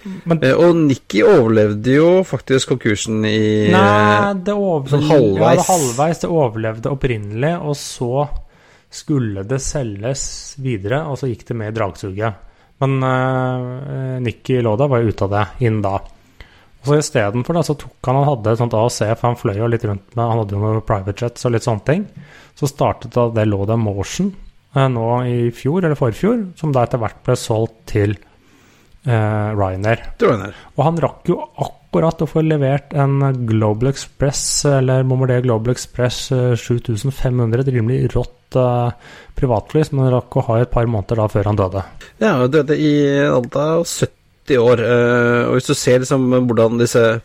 Men 0.03 0.39
eh, 0.43 0.55
og 0.55 0.75
Nikki 0.77 1.23
overlevde 1.25 1.95
jo 1.95 2.07
faktisk 2.27 2.73
konkursen 2.73 3.23
i 3.27 3.71
Nei, 3.71 4.33
det 4.43 4.55
overlevde 4.55 4.97
sånn 4.97 5.11
halvveis. 5.11 5.43
Ja, 5.43 5.59
det 5.59 5.67
halvveis. 5.69 6.23
Det 6.23 6.31
overlevde 6.31 6.93
opprinnelig, 6.93 7.53
og 7.63 7.77
så 7.79 8.25
skulle 8.93 9.45
det 9.49 9.61
selges 9.63 10.25
videre, 10.61 11.05
og 11.09 11.17
så 11.17 11.29
gikk 11.31 11.47
det 11.49 11.57
med 11.57 11.71
i 11.71 11.77
dragsuget. 11.77 12.49
Men 12.83 12.97
uh, 13.05 14.19
Nikki 14.21 14.59
Loda 14.61 14.89
var 14.91 15.01
jo 15.01 15.13
ute 15.13 15.25
av 15.25 15.33
det 15.33 15.45
inn 15.65 15.79
da. 15.83 15.95
Og 16.83 16.89
så 16.89 16.99
Istedenfor 16.99 17.61
så 17.63 17.77
tok 17.79 18.09
han 18.09 18.19
han 18.19 18.27
hadde 18.27 18.53
et 18.53 18.59
sånt 18.59 18.75
AOC, 18.75 18.99
for 19.15 19.29
han 19.29 19.39
fløy 19.39 19.55
jo 19.61 19.69
litt 19.71 19.85
rundt 19.87 20.17
med 20.17 20.25
Han 20.27 20.41
hadde 20.41 20.55
jo 20.57 20.59
noen 20.59 20.83
private 20.83 21.15
jets 21.15 21.47
og 21.47 21.53
litt 21.55 21.63
sånne 21.63 21.87
ting. 21.87 22.03
Så 22.59 22.67
startet 22.67 23.15
da 23.15 23.29
det 23.31 23.47
Loda 23.47 23.77
Motion 23.79 24.33
eh, 24.75 24.89
nå 24.91 25.07
i 25.29 25.37
fjor, 25.55 25.79
eller 25.79 25.97
forfjor, 25.97 26.43
som 26.59 26.75
da 26.75 26.83
etter 26.83 26.99
hvert 27.01 27.23
ble 27.23 27.37
solgt 27.39 27.77
til 27.93 28.17
eh, 29.05 29.49
Ryanair. 29.55 30.05
Og 30.75 30.83
han 30.87 30.99
rakk 31.03 31.31
jo 31.31 31.39
akkurat 31.43 32.23
å 32.23 32.29
få 32.29 32.43
levert 32.45 32.95
en 32.97 33.19
Global 33.47 33.91
Express, 33.91 34.65
eller 34.69 35.05
Mommerdé 35.07 35.41
Global 35.45 35.75
Express 35.75 36.25
eh, 36.35 36.53
7500, 36.59 37.61
et 37.61 37.73
rimelig 37.75 38.13
rått 38.15 38.57
eh, 38.59 39.13
privatfly, 39.37 39.85
som 39.87 40.03
han 40.03 40.13
rakk 40.15 40.39
å 40.39 40.47
ha 40.49 40.59
i 40.59 40.65
et 40.67 40.73
par 40.73 40.89
måneder 40.89 41.23
da 41.23 41.29
før 41.31 41.51
han 41.51 41.61
døde. 41.61 41.85
Ja, 42.17 42.35
han 42.41 42.53
døde 42.53 42.79
i 42.79 42.93
alder 43.27 43.79
av 43.79 43.87
70 44.43 44.57
år. 44.59 44.79
eh, 44.83 45.47
og 45.47 45.53
hvis 45.57 45.69
du 45.69 45.73
ser 45.73 45.99
liksom 46.03 46.27
hvordan 46.47 46.79
disse, 46.81 47.21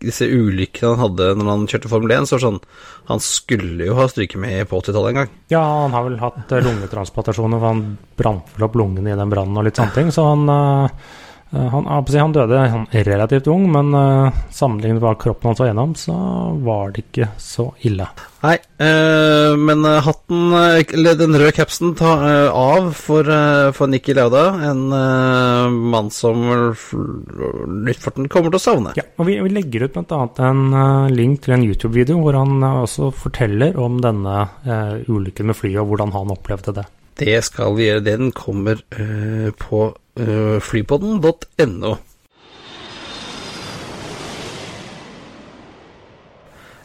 disse, 0.00 0.26
ulykkene 0.26 0.94
han 0.94 1.02
hadde 1.04 1.30
når 1.38 1.50
han 1.52 1.66
kjørte 1.70 1.88
Formel 1.88 2.14
1, 2.16 2.26
så 2.26 2.36
var 2.36 2.42
det 2.42 2.48
sånn 2.48 2.60
Han 3.08 3.20
skulle 3.24 3.86
jo 3.86 3.94
ha 3.96 4.08
stryket 4.08 4.40
med 4.40 4.68
på 4.68 4.82
80-tallet 4.82 5.08
en 5.14 5.20
gang. 5.22 5.30
Ja, 5.48 5.62
han 5.84 5.94
har 5.96 6.04
vel 6.04 6.18
hatt 6.20 6.52
eh, 6.52 6.64
lungetransplantasjoner, 6.64 7.58
for 7.62 7.68
han 7.72 7.96
brant 8.18 8.52
vel 8.56 8.68
opp 8.68 8.76
lungene 8.76 9.14
i 9.14 9.18
den 9.18 9.32
brannen 9.32 9.56
og 9.56 9.64
litt 9.64 9.78
sånne 9.78 9.96
ting, 9.96 10.12
så 10.12 10.26
han 10.32 10.44
eh, 10.52 11.16
han, 11.50 11.86
å 11.88 12.00
si, 12.08 12.18
han 12.20 12.34
døde 12.36 12.64
relativt 13.08 13.48
ung, 13.48 13.68
men 13.72 13.94
uh, 13.96 14.40
sammenlignet 14.52 14.98
med 14.98 15.06
hva 15.06 15.14
kroppen 15.20 15.50
hans 15.50 15.62
var 15.62 15.70
gjennom, 15.70 15.94
så 15.96 16.16
var 16.64 16.92
det 16.92 17.06
ikke 17.06 17.30
så 17.40 17.70
ille. 17.88 18.08
Nei, 18.38 18.54
eh, 18.54 19.56
men 19.58 19.82
eh, 19.82 19.98
hatten, 20.06 20.52
eh, 20.54 20.84
eller 20.94 21.16
den 21.18 21.34
røde 21.34 21.50
capsen, 21.56 21.96
ta 21.98 22.12
eh, 22.22 22.54
av 22.54 22.92
for, 22.94 23.26
eh, 23.26 23.70
for 23.74 23.90
Nikki 23.90 24.14
Lauda. 24.14 24.44
En 24.68 24.84
eh, 24.94 25.78
mann 25.94 26.12
som 26.14 26.44
luftfarten 26.46 28.28
kommer 28.30 28.54
til 28.54 28.60
å 28.60 28.62
savne. 28.62 28.94
Ja, 28.98 29.08
og 29.18 29.26
vi, 29.26 29.40
vi 29.42 29.50
legger 29.56 29.88
ut 29.88 29.98
bl.a. 29.98 30.20
en 30.46 30.62
eh, 30.70 31.10
link 31.16 31.42
til 31.42 31.56
en 31.56 31.66
YouTube-video 31.66 32.20
hvor 32.22 32.38
han 32.38 32.62
eh, 32.62 32.78
også 32.84 33.10
forteller 33.24 33.74
om 33.82 33.98
denne 34.04 34.44
eh, 34.62 34.94
ulykken 35.10 35.50
med 35.50 35.58
flyet, 35.58 35.80
og 35.82 35.90
hvordan 35.90 36.14
han 36.14 36.36
opplevde 36.38 36.78
det. 36.78 36.86
Det 37.18 37.38
skal 37.44 37.74
vi 37.76 37.88
gjøre. 37.88 38.04
Den 38.06 38.32
kommer 38.32 38.78
eh, 38.94 39.48
på 39.58 39.88
uh, 40.20 40.58
flypodden.no. 40.62 41.96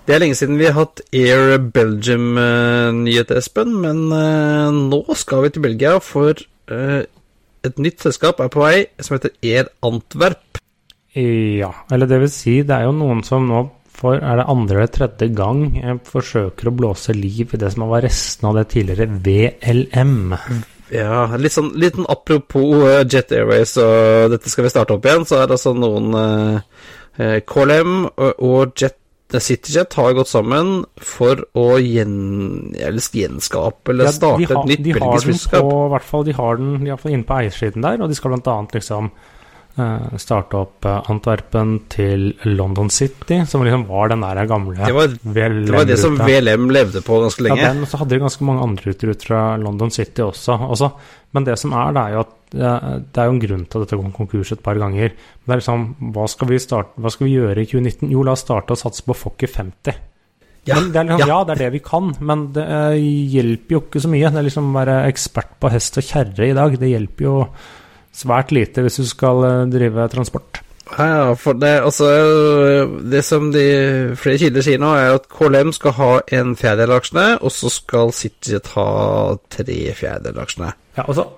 Det 0.04 0.16
er 0.16 0.20
lenge 0.20 0.36
siden 0.36 0.58
vi 0.60 0.68
har 0.68 0.76
hatt 0.76 1.00
Air 1.16 1.62
Belgium-nyhet, 1.72 3.30
Espen, 3.38 3.78
men 3.80 4.02
eh, 4.12 4.74
nå 4.76 5.00
skal 5.16 5.46
vi 5.46 5.52
til 5.56 5.64
Belgia, 5.64 5.94
for 6.04 6.36
eh, 6.36 7.06
et 7.64 7.80
nytt 7.80 8.04
selskap 8.04 8.42
er 8.44 8.52
på 8.52 8.66
vei 8.66 8.82
som 9.00 9.16
heter 9.16 9.32
Air 9.40 9.70
Antwerp. 9.86 10.60
Ja, 11.16 11.70
eller 11.94 12.10
det 12.10 12.20
vil 12.20 12.34
si, 12.34 12.58
det 12.68 12.76
er 12.76 12.90
jo 12.90 12.98
noen 12.98 13.24
som 13.24 13.48
nå 13.48 13.62
for 14.04 14.20
er 14.20 14.38
det 14.42 14.46
andre 14.52 14.82
eller 14.84 14.92
tredje 14.94 15.30
gang 15.34 15.64
jeg 15.80 16.00
forsøker 16.12 16.70
å 16.70 16.76
blåse 16.76 17.16
liv 17.16 17.56
i 17.56 17.60
det 17.64 17.72
som 17.74 17.88
var 17.90 18.04
resten 18.06 18.50
av 18.52 18.58
det 18.60 18.68
tidligere 18.76 19.08
VLM. 19.24 20.34
Ja, 20.94 21.26
litt 21.42 21.56
sånn 21.56 21.72
liten 21.80 22.06
apropos 22.12 22.84
eh, 22.86 23.06
Jet 23.10 23.32
Airways, 23.34 23.78
og 23.82 24.30
dette 24.36 24.52
skal 24.52 24.68
vi 24.68 24.74
starte 24.76 24.94
opp 24.98 25.08
igjen, 25.08 25.24
så 25.26 25.40
er 25.42 25.48
det 25.50 25.56
altså 25.58 25.72
noen 25.74 26.12
eh, 26.20 26.60
eh, 27.18 27.40
KLM 27.50 27.96
og, 28.12 28.44
og 28.44 28.76
Jet 28.78 29.00
CityJet 29.34 29.96
har 29.98 30.12
gått 30.14 30.30
sammen 30.30 30.84
for 31.02 31.40
å 31.58 31.80
gjen, 31.82 32.12
eller 32.78 33.02
gjenskape 33.02 33.90
eller 33.90 34.06
Ja, 34.06 34.12
starte 34.14 34.46
har- 34.52 34.60
et 34.62 34.70
nytt 34.76 34.84
de 34.86 34.92
har 34.94 35.00
belgisk 35.08 35.26
flyselskap. 35.32 35.64
på, 35.66 35.78
hvert 35.90 36.06
fall, 36.06 36.24
De 36.28 36.36
har 36.38 36.60
den 36.62 36.76
de 36.84 36.92
har 36.94 37.08
inne 37.10 37.26
på 37.26 37.40
eiersiden 37.40 37.82
der, 37.82 37.98
og 38.04 38.10
de 38.14 38.20
skal 38.20 38.30
blant 38.36 38.52
annet 38.54 38.76
liksom 38.78 39.08
eh, 39.10 39.33
starte 40.22 40.60
opp 40.60 40.86
eh, 40.86 41.10
Antwerpen 41.10 41.80
til 41.90 42.28
London 42.46 42.92
City, 42.94 43.40
som 43.50 43.64
liksom 43.66 43.88
var 43.90 44.12
den 44.12 44.22
der 44.22 44.46
gamle 44.46 44.78
Det 44.78 44.94
var, 44.94 45.08
det 45.10 45.74
var 45.74 45.88
det 45.90 45.98
som 45.98 46.20
VLM-ruta. 46.20 46.74
Levde 46.78 47.02
på 47.02 47.18
ganske 47.24 47.46
lenge. 47.48 47.62
Ja, 47.62 47.74
den, 47.74 47.88
så 47.90 47.98
hadde 48.02 48.14
de 48.14 48.22
ganske 48.22 48.46
mange 48.46 48.68
andre 48.68 48.92
ruter 48.92 49.14
ut 49.14 49.26
fra 49.26 49.42
London 49.58 49.92
City 49.92 50.22
også. 50.22 50.60
også. 50.70 50.92
Men 51.34 51.50
det 51.50 51.58
som 51.58 51.74
er, 51.74 51.94
det 51.96 52.06
er 52.06 52.14
jo 52.14 52.22
at 52.22 52.34
eh, 52.54 52.88
det 53.02 53.24
er 53.24 53.30
jo 53.30 53.36
en 53.36 53.44
grunn 53.48 53.66
til 53.66 53.80
at 53.80 53.88
dette 53.88 54.02
går 54.04 54.16
konkurs 54.20 54.54
et 54.54 54.64
par 54.66 54.78
ganger. 54.78 55.18
Men 55.18 55.50
det 55.50 55.58
er 55.58 55.64
liksom, 55.64 55.86
hva 56.14 56.30
skal 56.30 56.54
vi, 56.54 56.62
starte, 56.62 56.94
hva 57.02 57.14
skal 57.14 57.30
vi 57.30 57.38
gjøre 57.40 57.64
i 57.64 57.70
2019? 57.74 58.10
Jo, 58.14 58.26
la 58.28 58.38
oss 58.38 58.46
starte 58.46 58.78
å 58.78 58.84
satse 58.86 59.06
på 59.08 59.18
Fokker 59.18 59.50
50. 59.58 60.02
Ja, 60.70 60.78
det 60.78 60.96
er 60.96 61.10
liksom, 61.10 61.26
ja. 61.26 61.28
ja. 61.34 61.44
det 61.44 61.58
er 61.58 61.64
det 61.66 61.74
vi 61.74 61.82
kan, 61.84 62.14
men 62.24 62.52
det 62.56 62.64
eh, 62.64 63.00
hjelper 63.34 63.80
jo 63.80 63.86
ikke 63.88 64.04
så 64.06 64.12
mye. 64.14 64.30
Det 64.30 64.44
er 64.44 64.52
liksom 64.52 64.70
å 64.70 64.78
være 64.78 65.06
ekspert 65.10 65.58
på 65.58 65.74
hest 65.74 65.98
og 65.98 66.06
kjerre 66.14 66.52
i 66.52 66.58
dag. 66.62 66.78
Det 66.78 66.94
hjelper 66.94 67.26
jo 67.26 67.40
svært 68.14 68.54
lite 68.56 68.84
hvis 68.86 69.02
du 69.02 69.08
skal 69.10 69.44
eh, 69.48 69.66
drive 69.74 70.08
transport. 70.14 70.62
Ja, 70.94 71.32
for 71.40 71.58
det, 71.58 71.72
altså, 71.82 72.08
det 73.10 73.24
som 73.26 73.48
de 73.54 73.64
flere 74.20 74.38
kilder 74.42 74.66
sier 74.66 74.82
nå, 74.82 74.92
er 75.00 75.16
at 75.16 75.30
KLM 75.32 75.72
skal 75.74 75.96
ha 75.98 76.10
en 76.38 76.52
fjerdedel 76.60 76.92
av 76.94 77.00
aksjene, 77.02 77.28
og 77.40 77.54
så 77.56 77.72
skal 77.74 78.12
City 78.14 78.60
ha 78.76 78.90
tre 79.54 79.80
fjerdedeler 79.98 80.38
av 80.38 80.44
aksjene. 80.46 80.74
Ja, 81.00 81.08
altså 81.08 81.30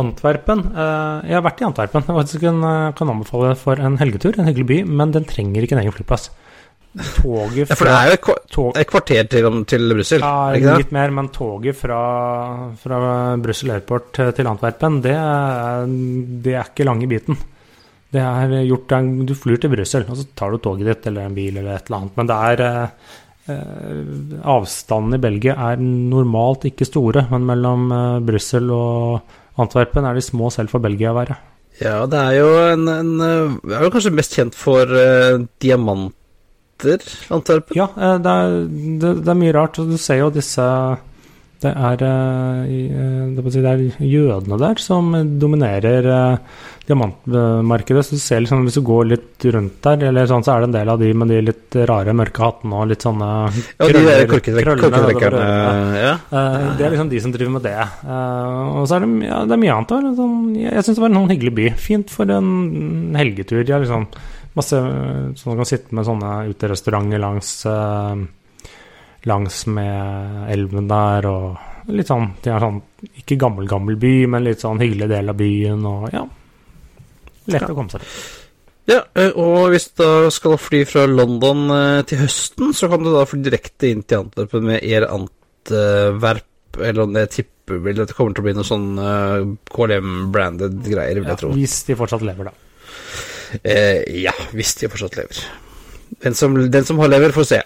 Antwerpen 0.00 0.62
eh, 0.72 1.16
Jeg 1.28 1.36
har 1.36 1.42
vært 1.44 1.60
i 1.60 1.66
Antwerpen. 1.66 2.04
Jeg 2.08 2.16
faktisk 2.22 2.46
kan, 2.46 2.62
kan 2.96 3.12
anbefale 3.12 3.52
for 3.60 3.82
en 3.82 3.98
helgetur. 4.00 4.38
En 4.38 4.48
hyggelig 4.48 4.70
by, 4.70 4.78
men 4.88 5.12
den 5.12 5.28
trenger 5.28 5.66
ikke 5.66 5.76
en 5.76 5.82
egen 5.84 5.96
flyplass. 5.98 6.30
Toget 6.92 7.70
Ja, 7.70 7.76
for 7.78 7.88
det 7.88 7.94
er 7.96 8.10
jo 8.10 8.16
et, 8.18 8.26
kva- 8.26 8.72
et 8.82 8.90
kvarter 8.90 9.28
til, 9.32 9.46
til 9.70 9.94
Brussel, 9.94 10.20
ja, 10.20 10.74
litt 10.76 10.92
mer, 10.92 11.14
men 11.16 11.30
toget 11.32 11.78
fra, 11.78 12.00
fra 12.82 12.98
Brussel 13.40 13.72
Airport 13.72 14.10
til 14.36 14.50
Antwerpen, 14.50 14.98
det, 15.04 15.14
det 16.44 16.52
er 16.58 16.68
ikke 16.68 16.84
lange 16.88 17.08
biten. 17.08 17.38
Det 18.12 18.20
er 18.20 18.52
gjort 18.68 18.92
Du 19.24 19.32
flyr 19.38 19.60
til 19.62 19.72
Brussel, 19.72 20.04
og 20.04 20.18
så 20.20 20.26
tar 20.36 20.52
du 20.52 20.60
toget 20.60 20.90
ditt 20.90 21.06
eller 21.08 21.30
en 21.30 21.36
bil 21.36 21.56
eller 21.56 21.78
et 21.78 21.88
eller 21.88 22.02
annet. 22.02 22.18
Men 22.20 22.28
det 22.28 22.36
er 22.50 22.64
eh, 22.66 23.14
eh, 23.54 24.34
avstanden 24.52 25.16
i 25.16 25.22
Belgia 25.22 25.56
er 25.70 25.80
normalt 25.80 26.66
ikke 26.68 26.88
store, 26.90 27.24
men 27.32 27.48
mellom 27.48 27.88
eh, 27.88 28.18
Brussel 28.28 28.68
og 28.76 29.38
Antwerpen 29.62 30.04
er 30.08 30.20
de 30.20 30.24
små 30.28 30.52
selv 30.52 30.72
for 30.72 30.84
Belgia 30.84 31.14
å 31.14 31.18
være. 31.22 31.38
Ja, 31.80 32.02
det 32.04 32.20
er 32.20 32.36
jo 32.36 32.50
en, 32.66 32.84
en 32.92 33.12
eh, 33.24 33.76
er 33.78 33.86
jo 33.86 33.92
kanskje 33.94 34.12
mest 34.12 34.36
kjent 34.36 34.58
for 34.60 34.92
uh, 34.92 35.40
diamanter, 36.82 37.34
Antwerpen? 37.34 37.76
Ja, 37.76 37.88
eh, 37.96 38.18
det 38.18 38.34
er, 38.34 38.58
det, 39.00 39.14
det 39.22 39.32
er 39.32 39.40
mye 39.40 39.54
rart. 39.54 39.76
Du 39.78 39.96
ser 39.98 40.22
jo 40.22 40.30
disse 40.34 40.66
Det 41.62 41.70
er, 41.70 42.02
eh, 42.02 42.62
eh, 42.66 43.26
det 43.36 43.56
er 43.62 43.82
jødene 44.02 44.58
der 44.58 44.80
som 44.82 45.12
dominerer 45.38 46.38
diamantmarkedet. 46.88 48.02
Så 48.02 48.16
du 48.16 48.18
ser 48.18 48.40
liksom, 48.42 48.64
Hvis 48.66 48.74
du 48.74 48.82
går 48.82 49.04
litt 49.06 49.44
rundt 49.44 49.78
der, 49.82 50.08
eller 50.08 50.26
sånn, 50.26 50.42
så 50.42 50.56
er 50.56 50.60
det 50.64 50.70
en 50.70 50.74
del 50.74 50.90
av 50.90 50.98
de 50.98 51.12
med 51.14 51.30
de 51.30 51.38
litt 51.40 51.78
rare, 51.86 52.12
mørke 52.12 52.42
hattene 52.42 52.74
og 52.74 52.90
litt 52.90 53.06
sånne 53.06 53.30
Ja, 53.78 53.86
de 53.86 54.02
der 54.02 54.26
krøllene 54.26 55.46
ja. 56.02 56.16
Det 56.32 56.82
er 56.82 56.90
liksom 56.90 57.12
de 57.12 57.22
som 57.22 57.30
driver 57.30 57.54
med 57.60 57.66
det. 57.68 57.78
Og 58.10 58.82
så 58.88 58.98
er 58.98 59.06
det, 59.06 59.14
ja, 59.28 59.44
det 59.46 59.54
er 59.54 59.62
mye 59.62 59.78
annet. 59.78 59.96
jeg 60.58 60.72
jeg 60.72 60.84
syns 60.84 60.98
det 60.98 61.06
var 61.06 61.12
en 61.12 61.22
sånn 61.22 61.34
hyggelig 61.36 61.56
by. 61.60 61.72
Fint 61.78 62.10
for 62.10 62.26
en 62.34 63.14
helgetur. 63.14 63.62
Ja, 63.62 63.78
liksom 63.78 64.10
masse 64.58 64.78
Så 65.38 65.48
man 65.48 65.56
kan 65.62 65.68
sitte 65.68 65.94
med 65.96 66.04
sånne 66.08 66.32
uterestauranter 66.52 67.20
langs 67.22 67.50
eh, 67.66 68.22
Langs 69.30 69.60
med 69.70 70.48
elven 70.50 70.88
der, 70.90 71.26
og 71.30 71.90
litt 71.94 72.08
sånn 72.10 72.32
De 72.42 72.50
er 72.50 72.62
sånn 72.64 72.80
ikke 73.22 73.36
gammel, 73.38 73.68
gammel 73.70 73.96
by, 74.02 74.14
men 74.30 74.44
litt 74.46 74.62
sånn 74.64 74.80
hyggelig 74.82 75.08
del 75.12 75.30
av 75.30 75.36
byen, 75.38 75.84
og 75.86 76.08
ja. 76.14 76.22
Lett 77.50 77.66
å 77.70 77.74
komme 77.74 77.90
seg 77.90 78.02
til. 78.02 78.16
Ja, 78.90 78.98
eh, 79.18 79.30
og 79.38 79.68
hvis 79.70 79.88
du 79.98 80.04
skal 80.34 80.56
fly 80.58 80.80
fra 80.90 81.04
London 81.06 81.64
eh, 81.74 82.00
til 82.10 82.18
høsten, 82.24 82.72
så 82.74 82.90
kan 82.90 83.02
du 83.06 83.12
da 83.14 83.22
fly 83.30 83.40
direkte 83.46 83.90
inn 83.94 84.02
til 84.02 84.24
Antwerpen 84.24 84.66
med 84.72 84.82
Air 84.82 85.06
Antwerp, 85.10 86.78
eller 86.82 87.04
om 87.06 87.14
det 87.14 87.28
tipper 87.34 87.78
vel 87.86 88.02
at 88.02 88.10
det 88.10 88.18
kommer 88.18 88.34
til 88.34 88.42
å 88.42 88.46
bli 88.48 88.54
noe 88.58 88.66
sånn 88.66 88.88
KLM-branded 89.70 90.82
greier, 90.86 91.20
vil 91.20 91.30
Ja, 91.30 91.34
jeg 91.36 91.42
tro. 91.44 91.52
hvis 91.54 91.78
de 91.86 91.98
fortsatt 91.98 92.26
lever, 92.26 92.50
da. 92.50 92.54
Eh, 93.60 94.02
ja, 94.22 94.32
hvis 94.56 94.76
de 94.80 94.90
fortsatt 94.92 95.18
lever. 95.20 95.42
Den 96.22 96.36
som, 96.38 96.56
den 96.72 96.88
som 96.88 97.00
har 97.02 97.12
lever, 97.12 97.34
får 97.34 97.48
se. 97.48 97.60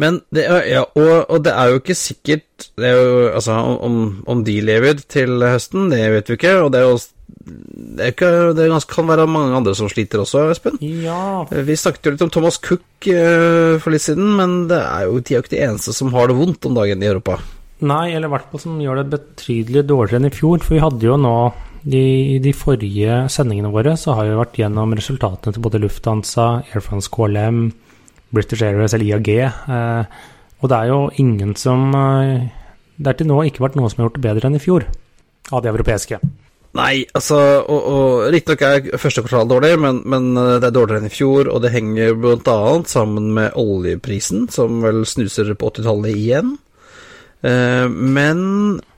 Men 0.00 0.22
det 0.34 0.46
er, 0.48 0.66
ja, 0.70 0.82
og, 0.98 1.30
og 1.30 1.42
det 1.44 1.52
er 1.52 1.70
jo 1.70 1.80
ikke 1.82 1.96
sikkert 1.98 2.68
det 2.80 2.88
er 2.88 2.96
jo, 2.96 3.16
altså, 3.34 3.58
om, 3.84 3.96
om 4.30 4.44
de 4.46 4.54
lever 4.64 5.02
til 5.10 5.42
høsten, 5.44 5.90
det 5.92 6.00
vet 6.14 6.30
vi 6.30 6.38
ikke. 6.38 6.54
Og 6.64 6.70
det 6.72 6.84
jo 6.84 6.94
det, 7.42 8.12
ikke, 8.12 8.28
det 8.56 8.68
kan 8.90 9.08
være 9.08 9.26
mange 9.30 9.56
andre 9.58 9.74
som 9.76 9.90
sliter 9.90 10.22
også, 10.22 10.46
Espen. 10.52 10.78
Ja, 10.80 11.42
Vi 11.50 11.76
snakket 11.78 12.06
jo 12.06 12.14
litt 12.14 12.24
om 12.24 12.30
Thomas 12.32 12.60
Cook 12.62 13.08
eh, 13.10 13.80
for 13.82 13.94
litt 13.94 14.04
siden, 14.04 14.30
men 14.38 14.62
det 14.70 14.78
er 14.78 15.08
jo, 15.08 15.18
de 15.18 15.34
er 15.34 15.40
jo 15.40 15.44
ikke 15.44 15.56
de 15.56 15.64
eneste 15.66 15.94
som 15.96 16.12
har 16.14 16.30
det 16.30 16.38
vondt 16.38 16.70
om 16.70 16.78
dagen 16.78 17.02
i 17.02 17.10
Europa. 17.10 17.40
Nei, 17.82 18.12
eller 18.14 18.30
i 18.30 18.34
hvert 18.36 18.48
fall 18.52 18.62
som 18.62 18.78
gjør 18.78 19.00
det 19.00 19.10
betydelig 19.16 19.84
dårligere 19.90 20.22
enn 20.22 20.30
i 20.30 20.34
fjor. 20.34 20.62
For 20.62 20.76
vi 20.76 20.82
hadde 20.84 21.08
jo 21.08 21.18
nå 21.18 21.36
i 21.84 22.38
de, 22.42 22.52
forrige 22.54 23.24
sendingene 23.32 23.72
våre 23.72 23.96
så 23.98 24.14
har 24.14 24.28
vi 24.28 24.38
vært 24.38 24.58
gjennom 24.60 24.94
resultatene 24.94 25.54
til 25.54 25.64
både 25.64 25.80
Lufthansa, 25.82 26.62
Air 26.70 26.84
France 26.84 27.10
KLM, 27.10 27.72
British 28.32 28.62
Airways 28.62 28.94
eller 28.94 29.08
IAG. 29.08 29.30
Eh, 29.42 30.20
og 30.62 30.70
det 30.70 30.78
er 30.78 30.92
jo 30.92 31.00
ingen 31.18 31.56
som 31.58 31.90
eh, 31.98 32.46
Det 32.96 33.10
er 33.10 33.18
til 33.18 33.26
nå 33.26 33.40
ikke 33.48 33.64
vært 33.64 33.74
noe 33.78 33.90
som 33.90 34.02
har 34.02 34.08
gjort 34.08 34.20
det 34.20 34.26
bedre 34.28 34.48
enn 34.48 34.60
i 34.60 34.62
fjor, 34.62 34.86
av 35.50 35.64
de 35.64 35.72
europeiske. 35.72 36.20
Nei, 36.78 37.02
altså 37.12 37.36
og, 37.60 37.80
og 37.92 38.30
Riktignok 38.32 38.62
er 38.64 39.00
første 39.00 39.24
kvartal 39.24 39.50
dårlig, 39.50 39.74
men, 39.82 40.00
men 40.08 40.30
eh, 40.38 40.54
det 40.62 40.70
er 40.70 40.76
dårligere 40.78 41.02
enn 41.02 41.10
i 41.10 41.12
fjor, 41.12 41.50
og 41.52 41.60
det 41.64 41.74
henger 41.74 42.14
bl.a. 42.16 42.60
sammen 42.88 43.32
med 43.36 43.58
oljeprisen, 43.60 44.46
som 44.52 44.80
vel 44.84 45.02
snuser 45.08 45.52
på 45.58 45.74
80-tallet 45.74 46.14
igjen. 46.14 46.56
Eh, 47.42 47.84
men 47.90 48.40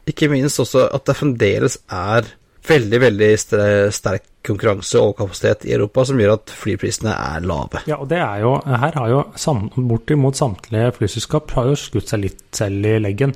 ikke 0.07 0.29
minst 0.31 0.61
også 0.63 0.87
at 0.93 1.09
det 1.09 1.17
fremdeles 1.19 1.81
er 1.89 2.29
veldig, 2.65 3.01
veldig 3.03 3.31
sterk 3.93 4.31
konkurranse 4.45 5.01
og 5.01 5.15
kapasitet 5.19 5.65
i 5.69 5.73
Europa 5.77 6.05
som 6.09 6.21
gjør 6.21 6.35
at 6.35 6.53
flyprisene 6.53 7.13
er 7.13 7.45
lave. 7.49 7.81
Ja, 7.89 7.99
og 8.03 8.11
det 8.11 8.21
er 8.21 8.43
jo 8.43 8.55
Her 8.65 8.99
har 9.01 9.09
jo 9.13 9.21
sam, 9.41 9.67
bortimot 9.89 10.37
samtlige 10.39 10.93
flyselskap 10.99 11.55
har 11.57 11.71
jo 11.71 11.79
skutt 11.81 12.13
seg 12.13 12.25
litt 12.25 12.45
selv 12.57 12.89
i 12.89 12.99
leggen 13.01 13.35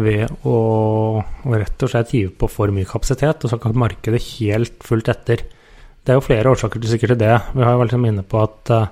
ved 0.00 0.28
å, 0.48 0.58
rett 1.48 1.86
og 1.86 1.92
slett 1.92 2.14
hive 2.16 2.34
på 2.40 2.48
for 2.50 2.72
mye 2.74 2.88
kapasitet, 2.88 3.44
og 3.44 3.52
så 3.52 3.60
kan 3.60 3.76
markedet 3.78 4.20
helt 4.38 4.84
fullt 4.84 5.10
etter. 5.12 5.44
Det 6.00 6.12
er 6.12 6.16
jo 6.16 6.24
flere 6.24 6.52
årsaker 6.52 6.80
til 6.80 6.94
sikkert 6.94 7.20
det. 7.20 7.34
Vi 7.52 7.64
har 7.64 7.76
jo 7.76 7.82
vært 7.82 7.96
inne 7.98 8.24
på 8.24 8.40
at 8.40 8.72
eh, 8.72 8.88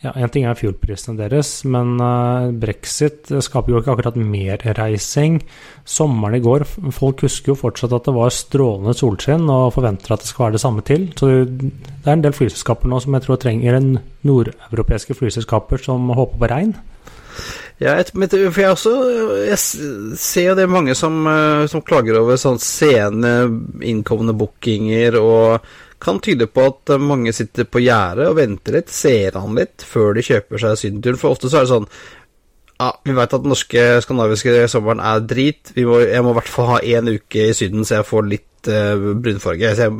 ja, 0.00 0.14
En 0.16 0.30
ting 0.32 0.46
er 0.48 0.56
fuelprisene 0.56 1.18
deres, 1.18 1.50
men 1.68 1.98
eh, 2.00 2.50
brexit 2.62 3.28
skaper 3.44 3.74
jo 3.74 3.80
ikke 3.82 3.92
akkurat 3.92 4.16
mer 4.16 4.62
reising. 4.78 5.40
Sommeren 5.84 6.38
i 6.38 6.44
går, 6.44 6.64
folk 6.96 7.26
husker 7.26 7.52
jo 7.52 7.58
fortsatt 7.60 7.92
at 7.92 8.08
det 8.08 8.14
var 8.16 8.32
strålende 8.32 8.94
solskinn, 8.96 9.44
og 9.52 9.74
forventer 9.76 10.14
at 10.16 10.24
det 10.24 10.30
skal 10.30 10.46
være 10.46 10.56
det 10.56 10.62
samme 10.64 10.84
til. 10.88 11.10
Så 11.20 11.28
det 11.44 12.06
er 12.06 12.14
en 12.14 12.24
del 12.24 12.36
flyselskaper 12.36 12.88
nå 12.88 13.02
som 13.04 13.18
jeg 13.18 13.26
tror 13.26 13.42
trenger 13.42 13.76
en 13.76 13.90
nordeuropeiske 14.24 15.18
flyselskaper 15.20 15.84
som 15.84 16.08
håper 16.16 16.40
på 16.40 16.50
regn. 16.54 16.72
Ja, 17.80 17.94
for 18.04 18.60
jeg 18.60 18.70
også 18.74 18.90
Jeg 19.46 19.58
ser 20.20 20.50
jo 20.50 20.56
det 20.58 20.66
mange 20.68 20.94
som, 20.94 21.26
eh, 21.26 21.66
som 21.68 21.84
klager 21.84 22.18
over 22.20 22.40
sånn 22.40 22.58
sene 22.60 23.36
innkomne 23.80 24.32
bookinger, 24.36 25.16
og 25.20 25.60
kan 26.00 26.20
tyde 26.24 26.48
på 26.50 26.64
at 26.70 26.94
eh, 26.94 27.02
mange 27.02 27.32
sitter 27.36 27.68
på 27.68 27.82
gjerdet 27.84 28.28
og 28.30 28.38
venter 28.40 28.78
litt, 28.78 28.92
ser 28.92 29.36
an 29.40 29.58
litt, 29.58 29.84
før 29.86 30.16
de 30.16 30.24
kjøper 30.26 30.62
seg 30.62 30.78
sydenturen. 30.80 31.20
For 31.20 31.36
ofte 31.36 31.50
så 31.50 31.60
er 31.60 31.66
det 31.66 31.74
sånn 31.74 31.90
Ja, 32.80 32.92
vi 33.04 33.16
veit 33.16 33.34
at 33.36 33.42
den 33.44 33.52
norske 33.52 33.82
skandinaviske 34.00 34.68
sommeren 34.72 35.02
er 35.04 35.24
drit. 35.28 35.74
Må, 35.76 35.98
jeg 36.00 36.24
må 36.24 36.32
i 36.32 36.38
hvert 36.38 36.52
fall 36.52 36.70
ha 36.70 36.78
én 36.80 37.10
uke 37.12 37.50
i 37.50 37.56
Syden, 37.56 37.84
så 37.84 37.98
jeg 37.98 38.08
får 38.08 38.30
litt 38.30 38.70
uh, 38.72 39.10
brunfarge. 39.20 39.74
Så 39.76 39.84
jeg, 39.84 39.98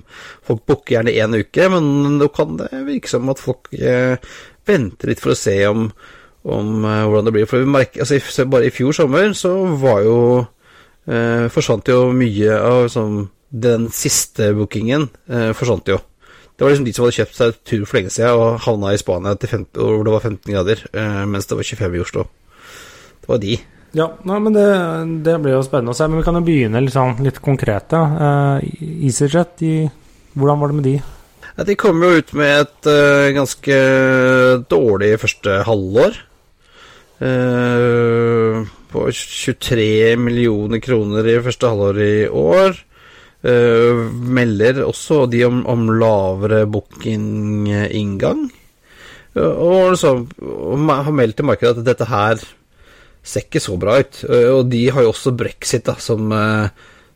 folk 0.48 0.62
booker 0.64 0.94
gjerne 0.94 1.12
én 1.12 1.36
uke, 1.36 1.66
men 1.74 1.90
nå 2.16 2.30
kan 2.32 2.56
det 2.56 2.70
virke 2.86 3.12
som 3.12 3.28
at 3.28 3.42
folk 3.42 3.68
uh, 3.76 4.16
venter 4.64 5.12
litt 5.12 5.20
for 5.20 5.34
å 5.34 5.36
se 5.36 5.58
om 5.68 5.90
om 6.40 6.86
uh, 6.86 7.04
hvordan 7.04 7.28
det 7.28 7.34
blir. 7.36 7.50
For 7.50 7.68
merker, 7.68 8.00
altså, 8.00 8.46
bare 8.48 8.70
i 8.70 8.72
fjor 8.72 8.96
sommer 8.96 9.36
så 9.36 9.52
var 9.80 10.00
jo 10.06 10.16
Forsvant 11.50 11.88
jo 11.88 12.12
mye 12.14 12.54
av 12.54 12.84
sånn 12.92 13.24
Den 13.50 13.88
siste 13.94 14.52
bookingen 14.54 15.08
eh, 15.28 15.50
forsvant 15.58 15.90
jo. 15.90 15.98
Det 16.54 16.66
var 16.66 16.74
liksom 16.74 16.86
de 16.86 16.92
som 16.92 17.06
hadde 17.06 17.16
kjøpt 17.16 17.36
seg 17.38 17.58
tur 17.64 17.84
for 17.88 17.98
lenge 17.98 18.12
siden 18.14 18.36
og 18.36 18.58
havna 18.66 18.92
i 18.92 19.00
Spania 19.00 19.32
til 19.40 19.48
15, 19.48 19.80
hvor 19.80 20.02
det 20.04 20.12
var 20.12 20.24
15 20.28 20.54
grader, 20.54 20.82
eh, 20.92 21.22
mens 21.26 21.48
det 21.48 21.56
var 21.56 21.68
25 21.70 21.96
i 21.96 22.02
Oslo. 22.04 22.24
Det 23.20 23.30
var 23.30 23.40
de. 23.40 23.54
Ja, 23.96 24.06
nei, 24.28 24.36
men 24.44 24.54
det, 24.54 24.66
det 25.26 25.38
blir 25.42 25.56
jo 25.56 25.62
spennende 25.66 25.94
å 25.94 25.98
se. 25.98 26.06
Men 26.06 26.20
vi 26.20 26.26
kan 26.26 26.38
jo 26.38 26.44
begynne 26.46 26.82
sånn, 26.92 27.16
litt 27.26 27.40
konkret. 27.42 27.96
Eh, 27.96 28.68
EasyJet, 29.08 29.56
de, 29.62 29.72
hvordan 30.36 30.60
var 30.60 30.70
det 30.70 30.78
med 30.78 30.86
de? 30.86 30.98
Ja, 31.56 31.66
de 31.66 31.76
kom 31.80 32.04
jo 32.04 32.12
ut 32.20 32.30
med 32.38 32.62
et 32.62 32.86
uh, 32.88 33.32
ganske 33.36 33.78
dårlig 34.70 35.10
første 35.20 35.58
halvår. 35.66 36.20
Uh, 37.20 38.62
på 38.92 39.02
23 39.12 40.14
millioner 40.16 40.80
kroner 40.80 41.26
i 41.28 41.40
første 41.44 41.72
halvår 41.72 42.00
i 42.04 42.14
år. 42.28 42.78
Eh, 43.40 44.00
melder 44.12 44.83
også 44.85 45.22
de 45.33 45.44
om, 45.46 45.62
om 45.70 45.87
lavere 45.96 46.66
booking-inngang. 46.68 48.50
Eh, 49.35 49.42
og 49.42 49.92
liksom 49.94 50.26
har 50.90 51.12
meldt 51.16 51.38
til 51.40 51.48
markedet 51.48 51.79
at 51.81 51.87
dette 51.87 52.09
her 52.11 52.42
ser 53.22 53.44
ikke 53.46 53.62
så 53.64 53.76
bra 53.81 53.98
ut. 54.03 54.22
Eh, 54.29 54.48
og 54.53 54.68
de 54.72 54.83
har 54.92 55.07
jo 55.07 55.12
også 55.14 55.33
brexit, 55.37 55.87
da, 55.88 55.94
som, 56.00 56.29
eh, 56.33 56.68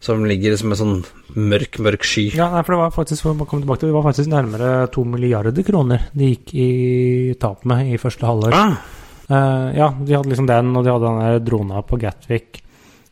som 0.04 0.24
ligger 0.28 0.56
som 0.60 0.72
en 0.72 0.80
sånn 0.80 0.96
mørk, 1.36 1.78
mørk 1.84 2.04
sky. 2.08 2.30
Ja, 2.36 2.48
nei, 2.52 2.62
for 2.64 2.76
det 2.76 2.80
var 2.86 2.94
faktisk, 2.96 3.24
for 3.24 3.34
å 3.36 3.46
komme 3.48 3.64
tilbake 3.64 3.82
til, 3.82 3.90
det 3.92 3.96
var 3.98 4.06
faktisk 4.08 4.32
nærmere 4.32 4.72
to 4.94 5.04
milliarder 5.08 5.64
kroner 5.66 6.08
de 6.14 6.32
gikk 6.34 6.54
i 6.54 6.68
tap 7.40 7.64
med 7.68 7.92
i 7.92 8.00
første 8.00 8.24
halvår. 8.28 8.56
Ah. 8.56 8.76
Eh, 9.24 9.68
ja, 9.76 9.90
de 9.96 10.16
hadde 10.16 10.28
liksom 10.32 10.48
den, 10.48 10.72
og 10.76 10.84
de 10.84 10.92
hadde 10.92 11.08
den 11.10 11.20
der 11.24 11.44
drona 11.50 11.82
på 11.84 12.00
Gatwick. 12.00 12.62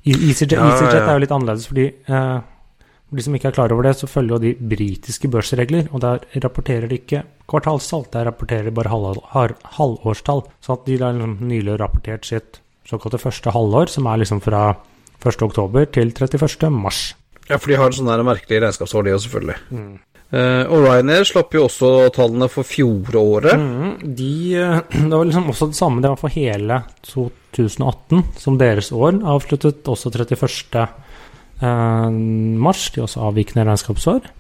E- 0.05 0.17
EasyJet, 0.17 0.57
Ja, 0.57 0.71
EasyJet 0.73 0.97
ja. 0.99 1.05
er 1.09 1.13
jo 1.17 1.23
litt 1.25 1.33
annerledes, 1.37 1.69
fordi 1.71 1.87
eh, 2.09 2.41
for 3.13 3.21
de 3.21 3.25
som 3.27 3.35
ikke 3.37 3.51
er 3.51 3.57
klar 3.59 3.73
over 3.75 3.85
det, 3.85 3.91
så 4.01 4.09
følger 4.09 4.39
jo 4.39 4.41
de 4.41 4.69
britiske 4.73 5.29
børsregler, 5.29 5.91
og 5.93 6.01
der 6.01 6.23
rapporterer 6.41 6.89
de 6.89 6.97
ikke 6.97 7.19
kvartalstall, 7.51 8.07
der 8.09 8.25
rapporterer 8.31 8.65
de 8.65 8.73
bare 8.73 8.89
halv, 8.89 9.21
halvårstall. 9.77 10.41
Så 10.65 10.79
at 10.79 10.87
de 10.87 10.97
har 10.97 11.13
liksom 11.13 11.35
nylig 11.45 11.75
rapportert 11.77 12.25
sitt 12.25 12.63
såkalte 12.89 13.21
første 13.21 13.53
halvår, 13.53 13.93
som 13.93 14.09
er 14.09 14.23
liksom 14.23 14.41
fra 14.41 14.71
1. 15.21 15.45
oktober 15.45 15.85
til 15.93 16.15
31. 16.17 16.73
mars. 16.73 17.03
Ja, 17.51 17.59
for 17.59 17.69
de 17.69 17.77
har 17.77 17.93
sånne 17.93 18.17
der 18.17 18.25
merkelige 18.25 18.65
regnskapsår, 18.65 19.05
de 19.05 19.13
òg, 19.13 19.21
selvfølgelig. 19.27 19.59
Eh, 20.33 20.65
og 20.73 20.87
Ryanair 20.87 21.29
slapp 21.29 21.53
jo 21.53 21.67
også 21.67 21.93
tallene 22.17 22.49
for 22.49 22.65
fjoråret. 22.65 23.61
Mm, 23.61 24.15
de, 24.17 24.33
eh, 24.57 24.81
det 25.11 25.13
var 25.13 25.29
liksom 25.29 25.53
også 25.53 25.69
det 25.69 25.77
samme, 25.77 26.01
det 26.01 26.15
var 26.15 26.21
for 26.25 26.33
hele 26.33 26.81
2018, 27.13 28.25
som 28.41 28.57
deres 28.57 28.89
år 28.97 29.21
avsluttet 29.37 29.85
også 29.93 30.17
31. 30.17 30.89
eh, 31.63 32.11
mars. 32.67 32.91
De 32.95 33.05
også 33.05 33.23
avvikende 33.29 33.67
regnskapsår. 33.69 34.31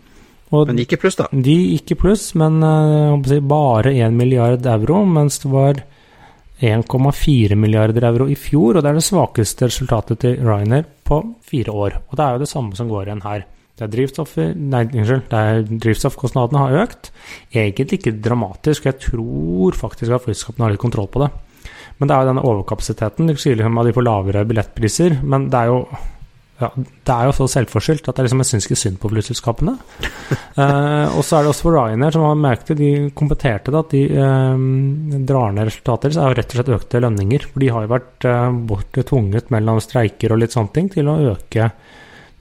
Og 0.52 0.68
Men 0.68 0.76
de 0.76 0.84
gikk 0.84 0.98
i 0.98 1.00
pluss, 1.00 1.16
da. 1.16 1.30
de 1.32 1.54
gikk 1.56 1.94
i 1.94 1.98
pluss, 2.02 2.26
men 2.36 2.60
eh, 2.66 3.28
si 3.30 3.40
bare 3.40 3.94
1 3.94 4.12
milliard 4.18 4.66
euro, 4.68 5.00
mens 5.08 5.40
det 5.40 5.52
var 5.52 5.80
1,4 6.62 7.56
milliarder 7.58 8.04
euro 8.06 8.28
i 8.30 8.36
fjor, 8.38 8.76
og 8.76 8.84
det 8.84 8.92
er 8.92 8.98
det 9.00 9.06
svakeste 9.06 9.66
resultatet 9.66 10.20
til 10.22 10.36
Ryanair 10.44 10.84
på 11.08 11.22
fire 11.42 11.72
år. 11.72 11.96
Og 12.10 12.18
det 12.18 12.24
er 12.26 12.36
jo 12.36 12.44
det 12.44 12.52
samme 12.52 12.76
som 12.78 12.92
går 12.92 13.08
igjen 13.08 13.24
her. 13.24 13.46
Det 13.72 13.88
er 13.88 14.52
nei, 14.54 14.82
unnskyld, 14.84 15.24
det 15.32 15.80
drivstoffkostnadene 15.82 16.60
har 16.60 16.76
økt. 16.84 17.08
Egentlig 17.50 17.98
ikke 17.98 18.14
dramatisk, 18.22 18.84
jeg 18.86 19.00
tror 19.00 19.74
faktisk 19.74 20.12
at 20.12 20.22
flyselskapene 20.26 20.68
har 20.68 20.74
litt 20.74 20.84
kontroll 20.84 21.08
på 21.10 21.24
det. 21.24 21.32
Men 21.98 22.08
det 22.08 22.14
er 22.14 22.22
jo 22.22 22.30
denne 22.30 22.44
overkapasiteten. 22.46 23.30
De 23.30 23.34
sier 23.40 23.56
liksom 23.58 23.80
at 23.80 23.88
de 23.88 23.94
får 23.96 24.06
lavere 24.06 24.44
billettpriser, 24.46 25.18
men 25.24 25.48
det 25.50 25.58
er 25.58 25.72
jo 25.72 25.80
ja, 26.62 26.70
det 26.78 27.14
er 27.14 27.28
jo 27.28 27.34
så 27.36 27.46
selvforskyldt 27.50 28.08
at 28.10 28.18
jeg, 28.18 28.28
liksom, 28.28 28.42
jeg 28.42 28.50
syns 28.50 28.66
ikke 28.68 28.80
synd 28.80 28.98
på 29.02 29.10
flyselskapene. 29.12 29.74
uh, 30.56 31.08
og 31.16 31.22
så 31.26 31.38
er 31.38 31.44
det 31.44 31.52
også 31.52 31.66
for 31.66 31.76
Ryanair, 31.76 32.14
som 32.14 32.26
har 32.28 32.38
merket 32.38 32.78
de 32.78 32.92
kompeterte 33.18 33.74
det, 33.74 33.82
at 33.82 33.94
de 33.96 34.02
uh, 34.14 35.18
drar 35.28 35.56
ned 35.56 35.68
resultater. 35.68 36.14
Så 36.14 36.22
er 36.22 36.32
jo 36.32 36.38
rett 36.38 36.54
og 36.54 36.60
slett 36.60 36.74
økte 36.78 37.02
lønninger. 37.02 37.48
For 37.50 37.64
de 37.64 37.72
har 37.74 37.86
jo 37.86 37.92
vært 37.94 38.28
uh, 38.28 38.60
borte 38.70 39.06
tvunget 39.08 39.50
mellom 39.54 39.82
streiker 39.82 40.34
og 40.34 40.42
litt 40.42 40.54
sånne 40.56 40.74
ting 40.76 40.92
til 40.94 41.10
å 41.10 41.18
øke 41.34 41.72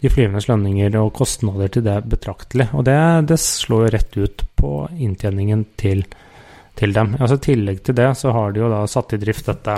de 0.01 0.09
flyvendes 0.09 0.47
lønninger 0.49 0.95
og 0.97 1.13
kostnader 1.13 1.69
til 1.69 1.85
det 1.85 1.99
betraktelig. 2.09 2.71
Og 2.77 2.85
det, 2.87 2.97
det 3.29 3.37
slår 3.41 3.85
jo 3.85 3.93
rett 3.93 4.17
ut 4.17 4.43
på 4.57 4.73
inntjeningen 4.97 5.65
til, 5.77 6.03
til 6.77 6.95
dem. 6.95 7.13
Altså 7.19 7.37
I 7.37 7.45
tillegg 7.45 7.83
til 7.85 7.97
det 7.99 8.09
så 8.17 8.33
har 8.33 8.53
de 8.53 8.63
jo 8.63 8.71
da 8.71 8.81
satt 8.89 9.13
i 9.13 9.21
drift 9.21 9.51
dette, 9.51 9.77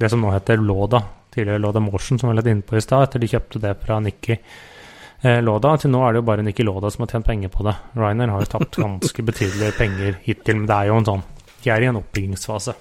det 0.00 0.10
som 0.10 0.22
nå 0.24 0.32
heter 0.34 0.58
Låda, 0.58 1.04
tidligere 1.34 1.62
Loda 1.62 1.80
Motion, 1.80 2.18
som 2.18 2.28
vi 2.28 2.34
var 2.34 2.40
litt 2.40 2.50
inne 2.52 2.66
på 2.66 2.78
i 2.78 2.84
stad, 2.84 3.06
etter 3.06 3.22
de 3.22 3.30
kjøpte 3.30 3.62
det 3.62 3.74
fra 3.84 4.00
Nikki 4.02 4.36
eh, 4.36 5.40
Loda. 5.46 5.76
Til 5.80 5.94
nå 5.94 6.02
er 6.04 6.12
det 6.12 6.22
jo 6.22 6.28
bare 6.30 6.44
Nikki 6.46 6.66
Loda 6.66 6.90
som 6.92 7.06
har 7.06 7.14
tjent 7.14 7.28
penger 7.30 7.52
på 7.54 7.66
det. 7.66 7.76
Ryanair 7.98 8.34
har 8.34 8.44
jo 8.44 8.52
tapt 8.56 8.80
ganske 8.82 9.26
betydelige 9.30 9.76
penger 9.78 10.20
hittil, 10.26 10.62
men 10.62 10.68
det 10.70 10.76
er 10.76 10.90
jo 10.90 11.00
en 11.00 11.10
sånn 11.12 11.26
De 11.60 11.72
er 11.72 11.82
i 11.84 11.90
en 11.90 11.98
oppbyggingsfase. 12.00 12.76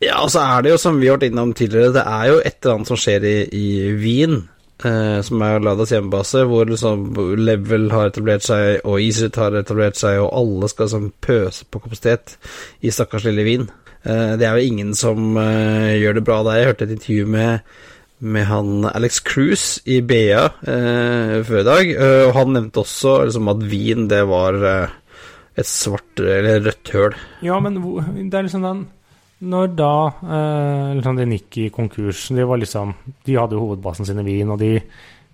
Ja, 0.00 0.22
og 0.24 0.30
så 0.32 0.40
er 0.42 0.64
det 0.64 0.72
jo, 0.72 0.78
som 0.80 0.96
vi 0.98 1.10
har 1.10 1.18
vært 1.18 1.28
innom 1.28 1.52
tidligere, 1.52 1.92
det 1.92 2.06
er 2.08 2.30
jo 2.30 2.40
et 2.40 2.56
eller 2.62 2.78
annet 2.78 2.88
som 2.88 2.98
skjer 2.98 3.26
i, 3.28 3.36
i 3.52 3.66
Wien 4.00 4.38
eh, 4.84 5.18
som 5.26 5.42
er 5.44 5.60
Ladas 5.60 5.92
hjemmebase, 5.92 6.44
hvor 6.48 6.70
liksom 6.70 7.04
Level 7.36 7.90
har 7.92 8.08
etablert 8.08 8.46
seg, 8.46 8.80
og 8.84 8.96
EasyJet 8.96 9.36
har 9.40 9.58
etablert 9.60 10.00
seg, 10.00 10.22
og 10.22 10.32
alle 10.40 10.70
skal 10.72 10.88
liksom 10.88 11.10
pøse 11.20 11.68
på 11.68 11.82
kapasitet 11.84 12.36
i 12.80 12.92
stakkars 12.94 13.28
lille 13.28 13.44
Wien. 13.44 13.68
Eh, 14.04 14.34
det 14.40 14.46
er 14.48 14.56
jo 14.56 14.68
ingen 14.72 14.92
som 14.98 15.34
eh, 15.40 15.96
gjør 16.00 16.18
det 16.18 16.26
bra 16.26 16.42
der. 16.46 16.60
Jeg 16.60 16.70
hørte 16.70 16.88
et 16.88 16.94
intervju 16.96 17.26
med, 17.36 17.74
med 18.20 18.48
han 18.50 18.86
Alex 18.92 19.20
Cruise 19.26 19.82
i 19.84 20.00
BA 20.04 20.46
eh, 20.46 21.36
før 21.46 21.60
i 21.62 21.68
dag, 21.68 21.92
og 22.28 22.32
han 22.38 22.56
nevnte 22.56 22.84
også 22.84 23.18
liksom, 23.26 23.52
at 23.52 23.66
Wien, 23.72 24.08
det 24.12 24.22
var 24.28 24.60
et 25.60 25.68
svart 25.68 26.20
eller 26.22 26.64
rødt 26.64 26.94
høl. 26.94 27.20
Ja, 27.44 27.60
men 27.60 27.76
det 27.80 28.36
er 28.36 28.48
liksom 28.48 28.64
den 28.64 28.88
når 29.40 29.70
da 29.72 29.94
eh, 30.20 30.90
liksom 30.98 31.16
de 31.16 31.24
gikk 31.32 31.56
i 31.62 31.70
konkurs 31.72 32.26
De 32.28 32.44
liksom 32.44 32.92
De 33.24 33.38
hadde 33.38 33.56
jo 33.56 33.62
hovedbasen 33.64 34.04
sin 34.04 34.20
i 34.20 34.26
Wien, 34.26 34.50
og 34.52 34.60
de, 34.60 34.74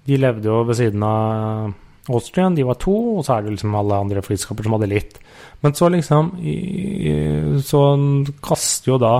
de 0.06 0.18
levde 0.20 0.46
jo 0.46 0.62
ved 0.68 0.78
siden 0.78 1.02
av 1.02 1.72
Austrian. 2.12 2.57
De 2.57 2.66
var 2.66 2.78
to, 2.82 2.94
og 3.16 3.24
så 3.26 3.36
er 3.36 3.46
det 3.46 3.57
liksom 3.57 3.74
alle 3.78 4.02
andre 4.04 4.22
flyskaper 4.24 4.66
som 4.66 4.76
hadde 4.76 4.90
litt. 4.90 5.18
Men 5.64 5.74
så 5.74 5.88
liksom 5.90 6.34
Så 7.64 7.80
kastet 8.44 8.90
jo 8.90 8.98
da 9.00 9.14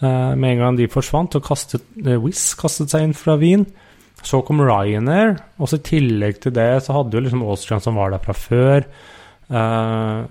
eh, 0.00 0.32
Med 0.32 0.54
en 0.54 0.62
gang 0.62 0.78
de 0.78 0.88
forsvant, 0.88 1.36
så 1.36 1.42
kastet 1.44 1.84
eh, 2.00 2.18
Wizz 2.18 2.54
kastet 2.60 2.92
seg 2.92 3.04
inn 3.04 3.16
fra 3.16 3.36
Wien. 3.40 3.66
Så 4.26 4.42
kom 4.44 4.60
Ryanair, 4.60 5.38
og 5.56 5.70
så 5.70 5.78
i 5.78 5.86
tillegg 5.86 6.42
til 6.42 6.52
det 6.56 6.82
så 6.84 6.98
hadde 6.98 7.16
jo 7.16 7.24
liksom 7.24 7.44
Austrian 7.46 7.80
som 7.80 7.96
var 7.96 8.12
der 8.12 8.20
fra 8.24 8.36
før. 8.36 8.84
Uh, 9.50 10.28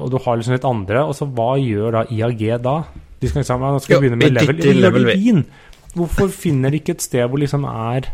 og 0.00 0.06
du 0.08 0.16
har 0.22 0.38
liksom 0.38 0.54
litt 0.54 0.68
andre. 0.68 1.02
Og 1.02 1.16
så 1.18 1.26
hva 1.26 1.56
gjør 1.58 1.98
da 1.98 2.04
IAG 2.14 2.44
da? 2.64 2.76
De 3.18 3.28
skal 3.28 3.42
liksom, 3.42 3.64
nå 3.64 3.82
skal 3.82 3.98
vi 3.98 4.06
begynne 4.06 4.20
med 4.20 4.36
level, 4.36 4.62
level, 4.62 4.80
level 4.86 5.10
Wien. 5.10 5.42
Hvorfor 5.98 6.30
finner 6.30 6.70
de 6.70 6.78
ikke 6.78 6.94
et 6.94 7.04
sted 7.04 7.26
hvor 7.26 7.42
liksom 7.42 7.66
er 7.68 8.06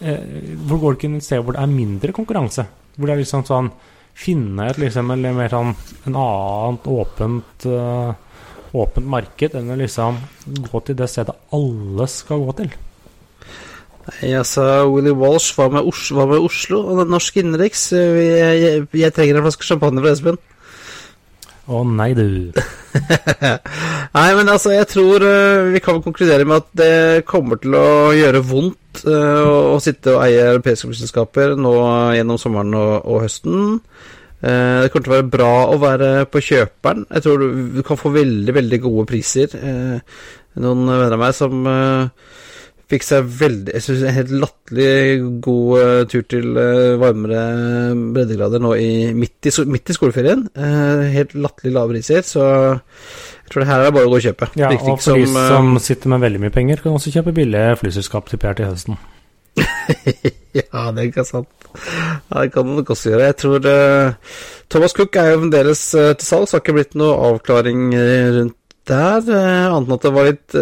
Hvor 0.00 0.80
går 0.80 0.94
det 0.94 0.98
ikke 0.98 1.16
et 1.18 1.24
sted 1.26 1.42
hvor 1.44 1.56
det 1.56 1.62
er 1.62 1.72
mindre 1.72 2.14
konkurranse? 2.16 2.64
Hvor 2.96 3.08
det 3.08 3.14
er 3.14 3.22
liksom 3.22 3.46
sånn 3.48 3.72
Finne 4.20 4.66
et 4.68 4.80
liksom 4.80 5.12
eller 5.14 5.36
mer 5.36 5.52
sånn 5.52 5.70
en 6.08 6.16
annet 6.18 6.88
åpent 6.92 7.66
uh, 7.70 8.10
Åpent 8.76 9.06
marked 9.10 9.54
enn 9.56 9.72
å 9.72 9.78
liksom 9.78 10.18
gå 10.66 10.82
til 10.86 10.98
det 10.98 11.08
stedet 11.10 11.34
alle 11.56 12.06
skal 12.10 12.44
gå 12.44 12.52
til. 12.60 12.68
Nei, 14.06 14.30
altså, 14.38 14.62
Willy 14.90 15.10
Walsh, 15.10 15.56
hva 15.56 15.66
med, 15.74 15.88
Os 15.90 16.04
hva 16.14 16.28
med 16.30 16.44
Oslo 16.46 16.80
norsk 17.02 17.40
innenriks? 17.42 17.88
Jeg, 17.92 18.60
jeg, 18.62 18.84
jeg, 19.00 19.14
trenger 19.16 19.40
en 19.40 19.46
flaske 19.48 19.66
champagne 19.66 20.04
fra 20.04 20.14
Espen. 20.14 20.38
Å 21.70 21.80
nei, 21.86 22.10
du. 22.18 22.50
nei, 24.16 24.30
men 24.34 24.48
altså, 24.50 24.72
jeg 24.74 24.88
tror 24.90 25.22
uh, 25.22 25.68
vi 25.70 25.82
kan 25.84 26.00
konkludere 26.02 26.46
med 26.48 26.64
at 26.64 26.70
det 26.80 27.26
kommer 27.28 27.60
til 27.62 27.76
å 27.78 28.10
gjøre 28.16 28.42
vondt 28.42 29.04
uh, 29.06 29.76
å 29.76 29.76
sitte 29.82 30.16
og 30.16 30.24
eie 30.24 30.48
europeiske 30.48 30.90
flyselskaper 30.90 31.54
nå 31.60 31.74
gjennom 32.16 32.40
sommeren 32.42 32.74
og, 32.74 32.94
og 33.06 33.22
høsten. 33.26 33.78
Uh, 34.42 34.82
det 34.82 34.90
kommer 34.90 35.06
til 35.06 35.12
å 35.12 35.16
være 35.20 35.30
bra 35.36 35.52
å 35.70 35.78
være 35.78 36.10
på 36.32 36.42
kjøperen. 36.48 37.06
Jeg 37.06 37.26
tror 37.26 37.44
du, 37.44 37.62
du 37.78 37.82
kan 37.86 38.00
få 38.00 38.14
veldig, 38.18 38.56
veldig 38.58 38.82
gode 38.88 39.06
priser. 39.12 39.54
noen 40.58 40.86
venner 40.90 41.14
av 41.14 41.22
meg 41.22 41.38
som 41.38 41.62
Fikk 42.90 43.04
seg 43.06 43.26
veldig 43.38 43.74
Jeg 43.76 43.84
synes 43.84 44.00
en 44.02 44.16
helt 44.16 44.32
latterlig 44.42 44.94
god 45.44 45.74
uh, 45.78 46.00
tur 46.10 46.24
til 46.30 46.56
uh, 46.56 46.98
varmere 46.98 47.42
breddegrader 48.16 48.62
nå 48.62 48.72
i, 48.82 48.90
midt, 49.14 49.46
i, 49.46 49.52
midt 49.70 49.92
i 49.92 49.96
skoleferien. 49.96 50.42
Uh, 50.58 51.06
helt 51.14 51.36
latterlig 51.38 51.74
lave 51.76 51.94
priser, 51.94 52.26
så 52.26 52.42
jeg 52.74 53.52
tror 53.52 53.62
det 53.62 53.70
her 53.70 53.86
er 53.86 53.94
bare 53.94 54.10
å 54.10 54.12
gå 54.12 54.18
og 54.18 54.26
kjøpe. 54.26 54.50
Ja, 54.58 54.72
og 54.74 54.82
for 54.88 55.06
som, 55.06 55.22
de 55.22 55.30
som 55.30 55.72
sitter 55.82 56.10
med 56.14 56.26
veldig 56.26 56.42
mye 56.42 56.54
penger, 56.54 56.82
kan 56.82 56.98
også 56.98 57.14
kjøpe 57.14 57.34
billige 57.36 57.78
flyselskap 57.82 58.30
til 58.30 58.42
PR 58.42 58.58
til 58.58 58.70
høsten. 58.70 58.98
ja, 60.58 60.84
det 60.90 61.00
er 61.02 61.06
ikke 61.06 61.26
sant. 61.26 61.50
Ja, 61.70 62.42
det 62.42 62.50
kan 62.54 62.66
man 62.66 62.80
nok 62.80 62.94
også 62.94 63.12
gjøre. 63.12 63.30
Jeg 63.30 63.38
tror 63.42 63.66
Thomas 64.70 64.94
Cook 64.98 65.18
er 65.18 65.32
jo 65.32 65.42
fremdeles 65.44 65.82
til 65.94 66.26
salgs, 66.26 66.54
har 66.54 66.62
ikke 66.62 66.78
blitt 66.78 66.98
noe 66.98 67.18
avklaring 67.30 67.90
rundt 68.38 68.56
der, 68.90 69.28
annet 69.30 69.84
enn 69.84 69.94
at 69.94 70.06
det 70.06 70.14
var 70.16 70.26
litt 70.26 70.56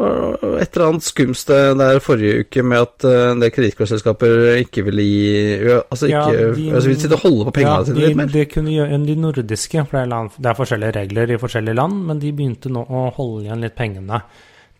et 0.00 0.76
eller 0.76 0.86
annet 0.86 1.04
skumst 1.04 1.50
der 1.50 2.00
forrige 2.04 2.44
uke 2.44 2.62
med 2.64 2.84
at 2.86 3.06
uh, 3.08 3.16
en 3.34 3.42
del 3.42 3.52
kredittkortselskaper 3.52 4.60
ikke 4.62 4.84
ville 4.86 5.04
gi 5.04 5.32
Altså 5.80 6.08
ikke 6.08 6.20
ja, 6.32 6.44
de, 6.56 6.66
altså, 6.72 6.94
sitte 6.94 7.18
og 7.18 7.24
holde 7.26 7.48
på 7.48 7.54
pengene 7.58 7.74
ja, 7.74 7.88
sine 7.88 8.04
litt 8.04 8.20
mer. 8.20 8.30
Det 8.32 8.46
kunne 8.52 8.72
gjøre 8.74 9.00
de 9.04 9.16
nordiske, 9.20 9.84
for 9.84 9.98
det 9.98 10.04
er, 10.04 10.12
land, 10.14 10.36
det 10.36 10.50
er, 10.50 10.58
forskjellige 10.60 10.96
regler 10.96 11.34
i 11.34 11.40
forskjellige 11.42 11.80
land, 11.80 11.98
men 12.08 12.22
de 12.22 12.32
begynte 12.36 12.72
nå 12.72 12.84
å 12.84 13.02
holde 13.16 13.44
igjen 13.44 13.66
litt 13.66 13.76
pengene 13.76 14.22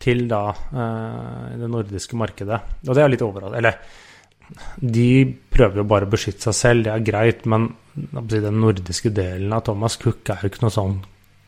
til 0.01 0.23
da 0.31 0.41
uh, 0.49 1.51
det 1.61 1.69
nordiske 1.69 2.17
markedet. 2.17 2.61
Og 2.87 2.97
det 2.97 3.03
er 3.03 3.13
litt 3.13 3.25
overraskende. 3.25 3.61
Eller 3.61 4.81
de 4.81 5.11
prøver 5.53 5.83
jo 5.83 5.87
bare 5.87 6.07
å 6.07 6.11
beskytte 6.11 6.49
seg 6.49 6.57
selv, 6.57 6.87
det 6.87 6.95
er 6.95 7.05
greit, 7.05 7.45
men 7.49 7.69
den 7.93 8.59
nordiske 8.63 9.13
delen 9.13 9.53
av 9.53 9.67
Thomas 9.67 9.99
Cook 10.01 10.33
er 10.33 10.41
jo 10.41 10.51
ikke 10.51 10.65
noe 10.65 10.73
sånn 10.73 10.99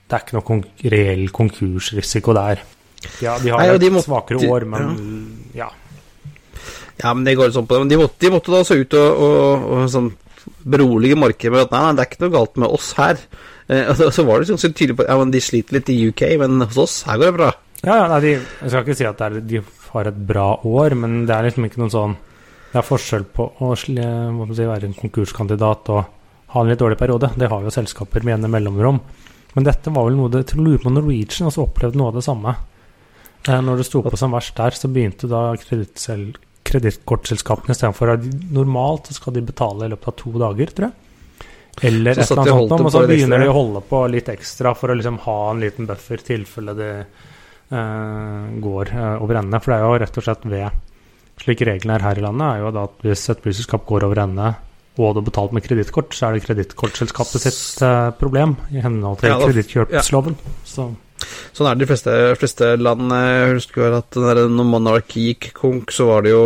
Det 0.08 0.16
er 0.18 0.24
ikke 0.26 0.36
noe 0.38 0.46
konk 0.48 0.88
reell 0.92 1.28
konkursrisiko 1.34 2.36
der. 2.38 2.62
Ja, 3.24 3.38
de 3.42 3.54
har 3.54 3.62
Nei, 3.62 3.76
et 3.76 3.88
måtte, 3.94 4.08
svakere 4.08 4.50
år, 4.50 4.66
men 4.70 4.92
ja. 5.56 5.70
ja. 7.02 7.14
men 7.14 7.24
det 7.28 7.38
går 7.40 7.54
sånn 7.56 7.68
på 7.70 7.78
det. 7.78 7.86
Men 7.86 7.94
de 7.94 8.02
måtte, 8.04 8.20
de 8.24 8.34
måtte 8.34 8.54
da 8.54 8.62
se 8.68 8.80
ut 8.80 9.00
og, 9.00 9.24
og, 9.28 9.66
og 9.78 9.90
sånn 9.94 10.12
berolige 10.64 11.20
markedet 11.20 11.54
med 11.54 11.66
at 11.66 11.74
nei, 11.74 11.82
nei, 11.86 11.92
det 11.98 12.04
er 12.04 12.10
ikke 12.12 12.24
noe 12.26 12.36
galt 12.38 12.58
med 12.64 12.78
oss 12.80 12.94
her. 13.00 13.20
Eh, 13.72 13.92
og 13.92 14.16
så 14.16 14.26
var 14.28 14.42
det 14.42 14.52
sånn 14.52 14.76
tydelig 14.76 14.98
på 15.00 15.08
ja, 15.08 15.18
men 15.20 15.32
de 15.34 15.44
sliter 15.44 15.80
litt 15.80 15.92
i 15.94 16.00
UK, 16.10 16.26
men 16.42 16.66
hos 16.66 16.80
oss 16.84 16.98
her 17.08 17.20
går 17.20 17.32
det 17.32 17.38
bra. 17.38 17.52
Ja, 17.84 17.96
ja 18.00 18.10
nei, 18.12 18.20
de, 18.24 18.34
Jeg 18.40 18.72
skal 18.72 18.86
ikke 18.86 19.00
si 19.00 19.08
at 19.08 19.24
er, 19.24 19.40
de 19.44 19.64
har 19.94 20.10
et 20.10 20.20
bra 20.32 20.50
år, 20.68 20.96
men 21.00 21.24
det 21.30 21.36
er 21.36 21.48
liksom 21.48 21.68
ikke 21.68 21.82
noen 21.84 21.94
sånn 21.94 22.14
Det 22.72 22.80
er 22.82 22.88
forskjell 22.88 23.26
på 23.30 23.48
å 23.62 23.74
si, 23.78 23.96
være 23.96 24.88
en 24.90 24.98
konkurskandidat 24.98 25.92
og 25.94 26.22
ha 26.54 26.62
en 26.62 26.70
litt 26.70 26.82
dårlig 26.82 26.98
periode. 26.98 27.32
Det 27.38 27.50
har 27.50 27.66
jo 27.66 27.74
selskaper 27.74 28.26
med 28.26 28.40
ene 28.40 28.50
mellomrom. 28.50 29.00
Men 29.54 29.68
dette 29.68 29.94
var 29.94 30.08
vel 30.08 30.18
noe 30.18 30.32
det, 30.34 30.48
jeg 30.50 30.62
lurer 30.62 30.82
på 30.82 30.94
Norwegian 30.94 31.50
også 31.50 31.68
opplevde 31.68 32.00
noe 32.00 32.10
av 32.10 32.18
det 32.18 32.26
samme. 32.26 32.56
Eh, 33.48 33.62
når 33.62 33.82
det 33.82 33.88
sto 33.88 34.04
på 34.06 34.20
som 34.20 34.36
verst 34.36 34.56
der, 34.58 34.76
så 34.78 34.90
begynte 34.92 35.30
da 35.32 35.52
kredittkortselskapene 36.64 37.76
istedenfor 37.76 38.14
normalt 38.56 39.10
så 39.10 39.18
skal 39.18 39.36
de 39.36 39.44
betale 39.46 39.88
i 39.88 39.92
løpet 39.92 40.14
av 40.14 40.18
to 40.22 40.32
dager, 40.46 40.72
tror 40.72 40.90
jeg. 40.90 41.00
Eller 41.90 42.14
et 42.14 42.30
eller 42.30 42.44
annet 42.44 42.54
sånt, 42.54 42.86
og 42.86 42.92
så 42.94 43.02
begynner 43.10 43.42
de 43.42 43.50
å 43.50 43.58
holde 43.58 43.82
på 43.90 44.04
litt 44.14 44.30
ekstra 44.30 44.76
for 44.78 44.94
å 44.94 44.98
liksom 44.98 45.18
ha 45.26 45.38
en 45.50 45.64
liten 45.64 45.90
buffer 45.90 46.22
i 46.22 46.28
tilfelle 46.28 46.76
det 46.78 46.92
uh, 47.74 48.44
går 48.62 48.92
uh, 48.94 49.16
over 49.26 49.40
ende. 49.42 49.60
For 49.60 49.74
det 49.74 49.80
er 49.80 49.88
jo 49.88 50.02
rett 50.04 50.20
og 50.22 50.28
slett 50.28 50.50
ved 50.50 50.82
Slik 51.42 51.64
reglene 51.66 51.96
er 51.98 52.04
her 52.06 52.20
i 52.22 52.22
landet, 52.22 52.46
er 52.46 52.60
jo 52.62 52.70
da 52.76 52.84
at 52.86 53.00
hvis 53.02 53.24
et 53.34 53.40
flyselskap 53.42 53.88
går 53.90 54.04
over 54.06 54.20
ende 54.22 54.52
og 54.94 55.16
du 55.16 55.18
har 55.18 55.26
betalt 55.26 55.56
med 55.58 55.64
kredittkort, 55.66 56.14
så 56.14 56.28
er 56.28 56.36
det 56.36 56.44
kredittkortselskapet 56.46 57.42
sitt 57.42 57.82
uh, 57.82 58.12
problem 58.14 58.54
i 58.70 58.84
henhold 58.84 59.18
til 59.24 59.32
ja, 59.32 59.40
kredittkjøpsloven. 59.42 60.36
Ja. 60.38 60.86
Sånn 61.54 61.70
er 61.70 61.78
det 61.78 61.86
de 61.86 61.90
fleste, 61.92 62.14
fleste 62.40 62.70
land. 62.82 63.12
Jeg 63.14 63.58
husker 63.58 63.98
at 64.00 64.18
når 64.20 64.46
Monarch 64.68 65.18
gikk 65.18 65.52
konk, 65.58 65.94
så 65.94 66.10
var 66.10 66.26
det 66.26 66.34
jo 66.34 66.46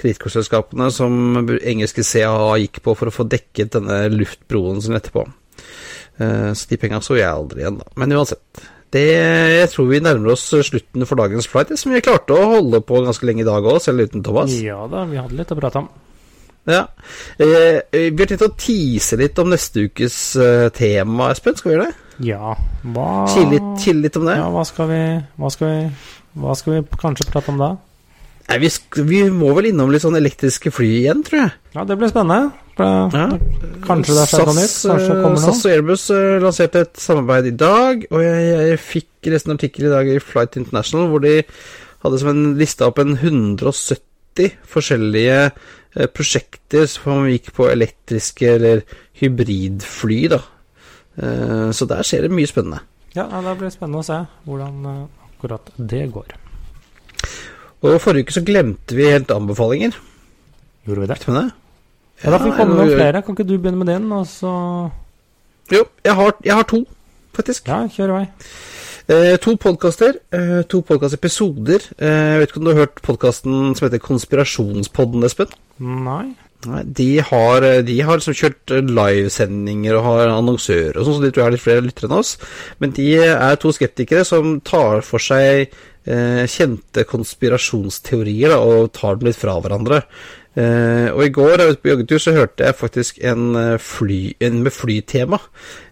kredittkortselskapene 0.00 0.90
som 0.94 1.40
engelske 1.58 2.04
CAA 2.06 2.58
gikk 2.64 2.82
på 2.84 2.96
for 2.98 3.10
å 3.10 3.14
få 3.14 3.28
dekket 3.30 3.76
denne 3.78 4.04
luftbroen 4.12 4.82
sin 4.84 4.98
etterpå. 4.98 5.26
Eh, 6.20 6.52
så 6.52 6.68
de 6.68 6.78
penga 6.80 7.00
så 7.04 7.16
jeg 7.18 7.30
aldri 7.30 7.64
igjen, 7.64 7.80
da. 7.80 7.90
Men 8.00 8.16
uansett. 8.18 8.64
Det, 8.92 9.06
jeg 9.08 9.68
tror 9.72 9.86
vi 9.88 10.02
nærmer 10.04 10.34
oss 10.34 10.50
slutten 10.52 11.06
for 11.08 11.16
dagens 11.16 11.46
flight, 11.48 11.72
som 11.80 11.94
vi 11.94 12.02
klarte 12.04 12.36
å 12.36 12.50
holde 12.58 12.82
på 12.84 13.00
ganske 13.06 13.24
lenge 13.24 13.40
i 13.40 13.48
dag 13.48 13.64
òg, 13.64 13.78
selv 13.80 14.04
uten 14.04 14.24
Thomas. 14.24 14.52
Ja 14.60 14.82
da, 14.90 15.06
vi 15.08 15.16
hadde 15.16 15.38
litt 15.38 15.54
å 15.54 15.56
prate 15.56 15.80
om. 15.80 15.88
Ja. 16.68 16.84
Eh, 17.40 17.80
vi 17.90 18.20
har 18.20 18.28
tenkt 18.28 18.44
å 18.46 18.52
tease 18.54 19.16
litt 19.18 19.38
om 19.40 19.50
neste 19.50 19.88
ukes 19.88 20.18
eh, 20.36 20.68
tema, 20.76 21.32
Espen. 21.32 21.56
Skal 21.58 21.72
vi 21.72 21.76
gjøre 21.78 21.88
det? 21.88 22.01
Ja, 22.20 22.56
hva 22.94 23.06
Chille 23.32 23.56
litt, 23.56 23.86
litt 24.02 24.18
om 24.20 24.26
det? 24.28 24.36
Ja, 24.36 24.50
hva 24.52 24.64
skal 24.68 24.90
vi 24.90 25.00
Hva 25.40 25.50
skal 25.54 25.70
vi, 25.70 26.10
hva 26.42 26.56
skal 26.58 26.76
vi 26.76 26.82
kanskje 27.00 27.28
prate 27.30 27.52
om 27.54 27.60
da? 27.60 27.70
Nei, 28.48 28.58
vi, 28.58 28.70
vi 29.06 29.20
må 29.32 29.52
vel 29.56 29.70
innom 29.70 29.92
litt 29.92 30.02
sånn 30.04 30.18
elektriske 30.18 30.72
fly 30.74 30.88
igjen, 30.98 31.22
tror 31.24 31.44
jeg. 31.44 31.52
Ja, 31.76 31.84
det 31.88 31.96
blir 32.00 32.10
spennende. 32.10 32.50
For, 32.76 33.14
Ja. 33.14 33.28
Kanskje 33.86 34.16
det 34.16 34.24
er 34.24 34.46
noe 34.48 34.56
nytt? 34.56 34.74
Kanskje 34.74 35.08
det 35.08 35.22
kommer 35.22 35.38
noe? 35.38 35.44
SAS 35.44 35.62
og 35.62 35.72
Airbus 35.72 36.04
eh, 36.12 36.40
lanserte 36.42 36.82
et 36.86 37.00
samarbeid 37.00 37.48
i 37.52 37.54
dag, 37.62 38.06
og 38.10 38.24
jeg, 38.24 38.48
jeg 38.50 38.80
fikk 38.82 39.30
resten 39.32 39.52
av 39.52 39.60
artikkelen 39.60 39.90
i 39.90 39.94
dag 39.94 40.10
i 40.10 40.18
Flight 40.24 40.58
International 40.60 41.08
hvor 41.12 41.22
de 41.24 41.36
hadde 42.02 42.18
som 42.18 42.32
en 42.32 42.42
lista 42.58 42.88
opp 42.90 42.98
en 43.02 43.14
170 43.14 44.56
forskjellige 44.72 45.38
eh, 45.46 46.08
prosjekter 46.10 46.88
som 46.90 47.28
gikk 47.30 47.52
på 47.56 47.68
elektriske 47.70 48.48
eller 48.56 48.82
hybridfly, 49.20 50.22
da. 50.32 50.42
Eh, 51.18 51.70
så 51.76 51.88
der 51.90 52.02
skjer 52.06 52.26
det 52.26 52.32
mye 52.32 52.48
spennende. 52.48 52.80
Ja, 53.12 53.26
ja, 53.28 53.42
det 53.44 53.58
blir 53.60 53.72
spennende 53.74 54.00
å 54.00 54.06
se 54.06 54.20
hvordan 54.48 54.86
eh, 54.88 55.02
akkurat 55.28 55.72
det 55.76 56.06
går. 56.14 56.32
Og 57.82 57.98
forrige 58.00 58.28
uke 58.28 58.36
så 58.36 58.44
glemte 58.46 58.96
vi 58.96 59.10
helt 59.10 59.30
anbefalinger. 59.34 59.96
Gjorde 60.86 61.02
vi 61.04 61.10
det? 61.10 61.18
Med 61.28 61.36
det? 61.38 61.46
Ja, 62.22 62.30
da 62.30 62.38
får 62.38 62.44
vi 62.46 62.52
Ja, 62.52 62.58
komme 62.60 62.76
noen 62.78 62.92
flere. 62.94 63.22
Kan 63.22 63.36
ikke 63.36 63.48
du 63.48 63.56
begynne 63.58 63.82
med 63.82 63.90
din, 63.90 64.12
og 64.14 64.26
så 64.30 64.52
Jo, 65.72 65.84
jeg 66.04 66.14
har, 66.14 66.36
jeg 66.44 66.54
har 66.54 66.66
to, 66.68 66.84
faktisk. 67.34 67.68
Ja, 67.68 67.82
kjør 67.90 68.12
i 68.12 68.16
vei. 68.20 68.26
Eh, 69.10 69.36
to 69.42 69.56
podkaster, 69.58 70.18
eh, 70.30 70.62
to 70.70 70.80
podkastepisoder. 70.86 71.86
Eh, 71.98 72.08
jeg 72.32 72.38
vet 72.40 72.50
ikke 72.52 72.60
om 72.60 72.64
du 72.64 72.70
har 72.70 72.80
hørt 72.84 73.02
podkasten 73.02 73.74
som 73.74 73.86
heter 73.88 73.98
Konspirasjonspodden, 73.98 75.24
Espen? 75.26 75.50
Nei. 75.78 76.34
Nei, 76.68 76.82
de 76.86 77.08
har, 77.26 77.64
de 77.82 77.94
har 78.06 78.18
liksom 78.20 78.36
kjørt 78.38 78.74
livesendinger 78.86 79.96
og 79.98 80.04
har 80.06 80.34
annonsører 80.36 80.98
og 81.00 81.06
sånn, 81.06 81.16
så 81.16 81.24
de 81.24 81.30
tror 81.32 81.42
jeg 81.42 81.48
har 81.48 81.56
litt 81.56 81.64
flere 81.64 81.86
lyttere 81.86 82.10
enn 82.10 82.18
oss. 82.20 82.36
Men 82.82 82.94
de 82.94 83.08
er 83.24 83.58
to 83.58 83.72
skeptikere 83.74 84.22
som 84.28 84.60
tar 84.66 85.02
for 85.06 85.22
seg 85.22 85.72
eh, 86.06 86.44
kjente 86.50 87.06
konspirasjonsteorier 87.08 88.54
da, 88.54 88.60
og 88.62 88.92
tar 88.94 89.18
dem 89.18 89.30
litt 89.30 89.40
fra 89.40 89.56
hverandre. 89.58 90.02
Eh, 90.52 91.08
og 91.08 91.24
i 91.24 91.32
går 91.32 91.64
ute 91.64 91.80
på 91.80 91.92
joggetur 91.94 92.20
så 92.20 92.36
hørte 92.36 92.66
jeg 92.66 92.76
faktisk 92.76 93.20
en, 93.24 93.54
eh, 93.56 93.78
fly, 93.80 94.22
en 94.40 94.62
med 94.62 94.72
flytema. 94.72 95.40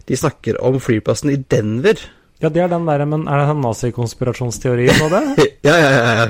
De 0.07 0.17
snakker 0.17 0.61
om 0.61 0.79
flyplassen 0.79 1.31
i 1.33 1.39
Denver. 1.41 1.97
Ja, 2.41 2.49
det 2.49 2.61
er 2.61 2.67
den 2.67 2.87
der, 2.87 3.05
men 3.05 3.27
er 3.27 3.37
det 3.37 3.47
den 3.49 3.61
nazikonspirasjonsteorien 3.61 4.95
på 4.97 5.09
det? 5.09 5.47
Ja, 5.63 5.75
ja, 5.77 5.89
ja. 5.89 6.13
ja. 6.17 6.29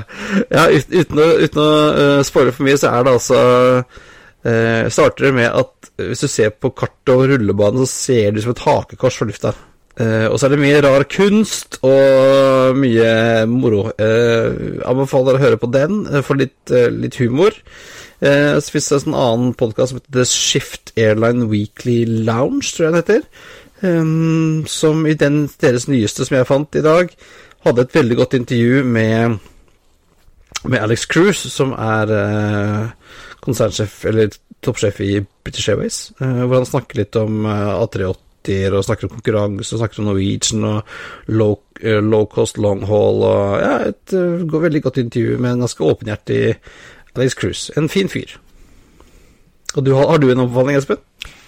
ja 0.50 0.80
uten 0.92 1.18
å, 1.18 1.28
uten 1.40 1.60
å 1.62 1.68
uh, 1.96 2.22
spoile 2.22 2.52
for 2.52 2.66
mye, 2.66 2.76
så 2.76 2.90
er 2.92 3.06
det 3.06 3.14
altså 3.16 3.38
uh, 4.46 4.88
Starter 4.92 5.34
med 5.36 5.50
at 5.50 5.92
hvis 6.00 6.24
du 6.24 6.30
ser 6.30 6.54
på 6.56 6.72
kartet 6.74 7.12
over 7.14 7.34
rullebanen, 7.34 7.86
så 7.86 8.08
ser 8.12 8.32
du 8.32 8.42
som 8.42 8.54
et 8.54 8.64
hakekors 8.64 9.20
fra 9.20 9.28
lufta. 9.28 9.54
Eh, 10.00 10.24
og 10.24 10.38
så 10.40 10.46
er 10.46 10.54
det 10.54 10.62
mye 10.62 10.80
rar 10.80 11.04
kunst 11.12 11.76
og 11.84 12.78
mye 12.80 13.44
moro. 13.50 13.90
Eh, 13.92 14.78
anbefaler 14.88 15.36
å 15.36 15.42
høre 15.42 15.58
på 15.60 15.68
den 15.72 16.06
eh, 16.08 16.22
for 16.24 16.40
litt, 16.40 16.56
eh, 16.72 16.88
litt 16.88 17.18
humor. 17.20 17.56
Eh, 18.22 18.56
så 18.56 18.72
finnes 18.72 18.88
det 18.88 19.00
en 19.10 19.18
annen 19.18 19.52
podkast 19.58 19.92
som 19.92 20.00
heter 20.00 20.16
The 20.16 20.24
Shift 20.28 20.94
Airline 20.96 21.50
Weekly 21.52 22.06
Lounge, 22.24 22.72
tror 22.72 22.88
jeg 22.88 22.94
den 22.94 23.02
heter. 23.02 23.28
Eh, 23.82 24.66
som 24.72 25.06
i 25.06 25.16
den 25.18 25.44
deres 25.60 25.88
nyeste 25.92 26.24
som 26.24 26.38
jeg 26.38 26.48
fant 26.48 26.80
i 26.80 26.84
dag, 26.84 27.12
hadde 27.66 27.84
et 27.84 27.94
veldig 27.94 28.18
godt 28.18 28.38
intervju 28.40 28.80
med, 28.88 29.36
med 30.64 30.80
Alex 30.80 31.04
Cruise, 31.10 31.52
som 31.52 31.76
er 31.76 32.16
eh, 32.16 33.20
konsernsjef, 33.42 34.04
eller 34.10 34.30
toppsjef 34.62 35.00
i 35.02 35.16
British 35.44 35.70
Airways, 35.70 36.12
eh, 36.20 36.44
hvor 36.44 36.60
han 36.60 36.68
snakker 36.68 37.02
litt 37.02 37.18
om 37.18 37.46
eh, 37.46 37.72
A380 37.82 38.76
og 38.76 38.86
snakker 38.86 39.08
om 39.08 39.16
konkurranse 39.16 39.74
og 39.74 39.82
snakker 39.82 40.02
om 40.02 40.10
Norwegian 40.10 40.66
og 40.68 40.94
low, 41.30 41.56
eh, 41.82 41.98
low 42.02 42.26
cost 42.30 42.58
long 42.62 42.84
haul 42.88 43.22
og 43.26 43.58
ja, 43.62 43.74
et 43.90 44.14
går 44.50 44.66
veldig 44.68 44.82
godt 44.86 45.02
intervju 45.02 45.38
med 45.38 45.56
en 45.56 45.66
ganske 45.66 45.86
åpenhjertig 45.86 46.40
Alex 47.16 47.36
Cruise. 47.38 47.74
En 47.76 47.90
fin 47.92 48.10
fyr. 48.10 48.38
Og 49.76 49.84
du, 49.86 49.94
har, 49.96 50.18
du 50.20 50.28
en 50.30 50.44
oppfatning, 50.44 50.78
Espen? 50.78 51.00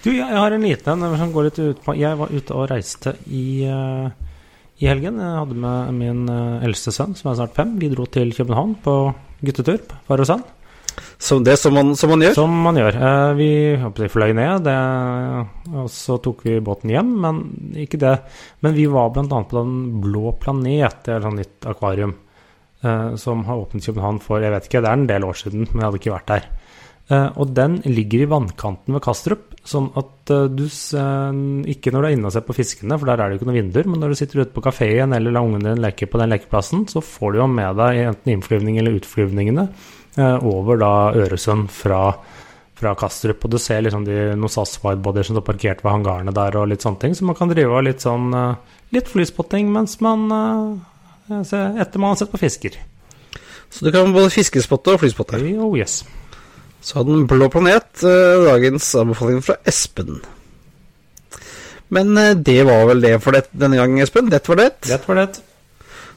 Du, 0.03 0.11
jeg, 0.11 0.25
har 0.25 0.53
en 0.53 0.65
liten 0.65 1.03
en 1.03 1.17
som 1.17 1.33
går 1.33 1.47
litt 1.47 1.59
ut 1.61 1.81
på 1.81 1.93
Jeg 1.97 2.17
var 2.17 2.31
ute 2.33 2.53
og 2.57 2.67
reiste 2.69 3.15
i, 3.25 3.65
uh, 3.69 4.09
i 4.81 4.89
helgen. 4.89 5.17
Jeg 5.21 5.39
hadde 5.41 5.57
med 5.61 5.93
min 5.97 6.23
eldste 6.65 6.93
sønn, 6.93 7.13
som 7.17 7.31
er 7.31 7.37
snart 7.39 7.57
fem. 7.57 7.75
Vi 7.81 7.89
dro 7.93 8.05
til 8.09 8.33
København 8.33 8.77
på 8.85 8.95
guttetur 9.45 9.81
på 9.89 10.01
Farrosan. 10.09 10.45
Som 11.17 11.43
det 11.45 11.55
som 11.59 11.73
man, 11.73 11.93
som 11.95 12.11
man 12.11 12.21
gjør? 12.25 12.33
Som 12.37 12.55
man 12.65 12.77
gjør. 12.79 12.97
Eh, 12.99 13.31
vi 13.39 13.49
håper 13.81 14.11
fløy 14.11 14.33
ned, 14.35 14.65
det, 14.67 14.75
og 15.73 15.87
så 15.91 16.17
tok 16.23 16.43
vi 16.45 16.59
båten 16.63 16.91
hjem. 16.93 17.13
Men 17.23 17.41
ikke 17.85 17.99
det. 18.01 18.17
Men 18.65 18.75
vi 18.77 18.85
var 18.91 19.09
bl.a. 19.15 19.25
på 19.25 19.57
Den 19.57 20.01
blå 20.03 20.35
planet, 20.41 21.01
det 21.05 21.15
er 21.15 21.17
et 21.21 21.27
sånt 21.29 21.41
nytt 21.41 21.69
akvarium. 21.71 22.15
eh, 22.83 23.15
som 23.15 23.45
har 23.47 23.63
åpnet 23.63 23.85
København 23.85 24.19
for 24.21 24.43
jeg 24.43 24.53
vet 24.53 24.67
ikke, 24.69 24.81
det 24.83 24.91
er 24.91 24.99
en 24.99 25.07
del 25.09 25.23
år 25.25 25.33
siden, 25.39 25.65
men 25.71 25.81
jeg 25.81 25.87
hadde 25.87 26.01
ikke 26.03 26.15
vært 26.15 26.31
der. 26.33 26.47
Eh, 27.09 27.29
og 27.37 27.53
den 27.57 27.79
ligger 27.85 28.25
i 28.25 28.29
vannkanten 28.29 28.93
ved 28.93 29.01
Kastrup, 29.05 29.54
sånn 29.65 29.87
at 29.97 30.31
eh, 30.33 30.45
du 30.53 30.63
eh, 30.65 31.39
Ikke 31.73 31.91
når 31.93 32.03
du 32.03 32.07
er 32.07 32.13
inne 32.15 32.29
og 32.29 32.33
ser 32.35 32.43
på 32.45 32.53
fiskene, 32.57 32.97
for 33.01 33.09
der 33.09 33.21
er 33.23 33.29
det 33.31 33.35
jo 33.35 33.41
ikke 33.41 33.49
noen 33.49 33.57
vinduer, 33.59 33.89
men 33.89 34.01
når 34.03 34.13
du 34.13 34.19
sitter 34.19 34.43
ute 34.43 34.53
på 34.55 34.63
kafeen 34.65 35.15
eller 35.17 35.33
lar 35.33 35.47
ungen 35.47 35.65
din 35.65 35.81
leke 35.83 36.07
på 36.11 36.21
den 36.21 36.31
lekeplassen, 36.33 36.85
så 36.91 37.01
får 37.03 37.33
du 37.35 37.39
jo 37.41 37.47
med 37.51 37.75
deg 37.81 38.01
enten 38.05 38.33
innflyvning 38.35 38.79
eller 38.81 38.97
utflyvningene 38.99 39.67
eh, 39.67 40.45
over 40.45 40.77
da 40.81 40.91
Øresund 41.25 41.69
fra, 41.73 42.01
fra 42.77 42.95
Kastrup. 42.99 43.45
Og 43.47 43.55
du 43.55 43.59
ser 43.61 43.81
liksom 43.85 44.05
de, 44.07 44.19
noen 44.37 44.53
SAS 44.53 44.77
widebodier 44.83 45.25
som 45.27 45.37
står 45.39 45.47
parkert 45.49 45.83
ved 45.85 45.95
hangarene 45.97 46.35
der, 46.35 46.59
og 46.61 46.69
litt 46.69 46.85
sånne 46.85 47.01
ting. 47.01 47.17
Så 47.17 47.25
man 47.25 47.37
kan 47.39 47.49
drive 47.53 47.73
av 47.73 47.85
litt 47.87 48.05
sånn 48.05 48.29
litt 48.93 49.09
flyspotting 49.11 49.71
mens 49.73 49.97
man 50.05 50.27
ser- 51.43 51.79
etter 51.81 51.99
man 51.99 52.13
har 52.13 52.21
sett 52.21 52.31
på 52.31 52.39
fisker. 52.43 52.77
Så 53.73 53.83
du 53.83 53.89
kan 53.91 54.13
både 54.13 54.29
fiskespotte 54.31 54.93
og 54.93 55.01
flyspotte. 55.01 55.41
Oh 55.59 55.73
yes. 55.75 56.03
Så 56.85 57.01
Den 57.03 57.25
blå 57.25 57.49
planet, 57.49 58.03
eh, 58.03 58.45
dagens 58.45 58.91
anbefaling 58.95 59.41
fra 59.41 59.55
Espen. 59.65 60.19
Men 61.89 62.17
eh, 62.17 62.35
det 62.37 62.61
var 62.67 62.83
vel 62.91 63.01
det 63.01 63.15
for 63.23 63.33
det, 63.33 63.47
denne 63.57 63.79
gang, 63.79 63.95
Espen. 64.03 64.29
Det 64.29 64.43
var 64.45 64.59
det. 64.59 64.71
Det 64.85 64.99
var 65.07 65.17
det. 65.23 65.39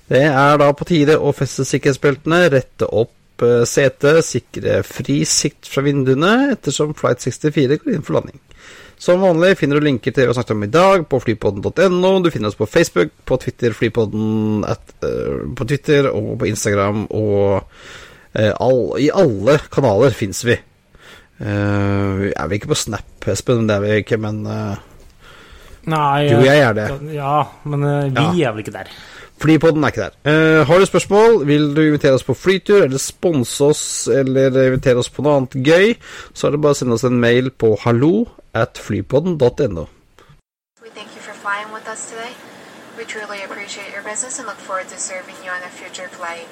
Det 0.09 0.21
er 0.29 0.59
da 0.61 0.67
på 0.77 0.85
tide 0.89 1.17
å 1.17 1.33
feste 1.37 1.65
sikkerhetsbeltene, 1.69 2.43
rette 2.53 2.85
opp 2.85 3.45
eh, 3.45 3.65
setet, 3.69 4.21
sikre 4.29 4.83
fri 4.85 5.23
sikt 5.29 5.71
fra 5.73 5.85
vinduene 5.87 6.51
ettersom 6.53 6.93
Flight 6.99 7.25
64 7.25 7.79
går 7.81 7.95
inn 7.95 8.05
for 8.05 8.19
landing. 8.19 8.37
Som 9.01 9.23
vanlig 9.23 9.55
finner 9.61 9.79
du 9.79 9.87
linker 9.87 10.11
til 10.11 10.21
det 10.21 10.27
vi 10.27 10.33
har 10.33 10.37
snakket 10.37 10.57
om 10.57 10.67
i 10.67 10.71
dag 10.75 11.07
på 11.09 11.21
flypodden.no. 11.23 12.13
Du 12.21 12.29
finner 12.35 12.51
oss 12.51 12.59
på 12.59 12.67
Facebook, 12.69 13.15
på 13.25 13.39
Twitter, 13.41 13.73
flypodden 13.73 14.67
at, 14.67 14.83
uh, 15.07 15.47
på 15.55 15.69
Twitter 15.71 16.11
og 16.11 16.33
på 16.41 16.49
Instagram 16.51 17.05
og 17.15 17.63
all, 18.35 18.83
i 19.01 19.09
alle 19.15 19.59
kanaler 19.73 20.15
fins 20.17 20.45
vi. 20.47 20.59
Uh, 21.39 22.29
er 22.35 22.49
vi 22.51 22.59
ikke 22.59 22.73
på 22.73 22.79
Snap, 22.79 23.29
Espen, 23.31 23.69
det 23.69 23.77
er 23.77 23.85
vi 23.85 24.01
ikke, 24.03 24.19
men 24.19 24.43
uh, 24.47 24.75
Nei 25.89 26.27
jo, 26.27 26.41
jeg 26.43 26.61
er 26.61 26.75
det. 26.75 26.89
Ja, 27.15 27.45
men 27.65 27.87
uh, 27.87 28.11
vi 28.11 28.43
er 28.43 28.53
vel 28.53 28.65
ikke 28.65 28.75
der. 28.75 28.91
Flypodden 29.39 29.85
er 29.85 29.93
ikke 29.93 30.01
der. 30.01 30.17
Eh, 30.27 30.67
har 30.67 30.79
du 30.79 30.85
spørsmål, 30.85 31.47
vil 31.47 31.77
du 31.77 31.81
invitere 31.83 32.13
oss 32.13 32.25
på 32.27 32.35
flytur, 32.35 32.83
eller 32.83 32.99
sponse 32.99 33.65
oss, 33.65 34.09
eller 34.09 34.67
invitere 34.67 34.99
oss 34.99 35.11
på 35.11 35.23
noe 35.23 35.37
annet 35.37 35.55
gøy, 35.63 35.95
så 36.35 36.49
er 36.49 36.57
det 36.57 36.61
bare 36.65 36.75
å 36.75 36.79
sende 36.81 36.99
oss 36.99 37.07
en 37.07 37.21
mail 37.23 37.53
på 37.55 37.77
hallo 37.85 38.27
at 38.55 38.81
flypodden.no. 38.83 39.87
We 42.99 43.05
truly 43.05 43.45
appreciate 43.45 43.93
your 43.95 44.03
business 44.03 44.41
and 44.41 44.49
look 44.49 44.59
forward 44.59 44.89
to 44.89 44.99
serving 44.99 45.37
you 45.45 45.53
on 45.53 45.63
a 45.63 45.71
future 45.71 46.09
flight. 46.09 46.49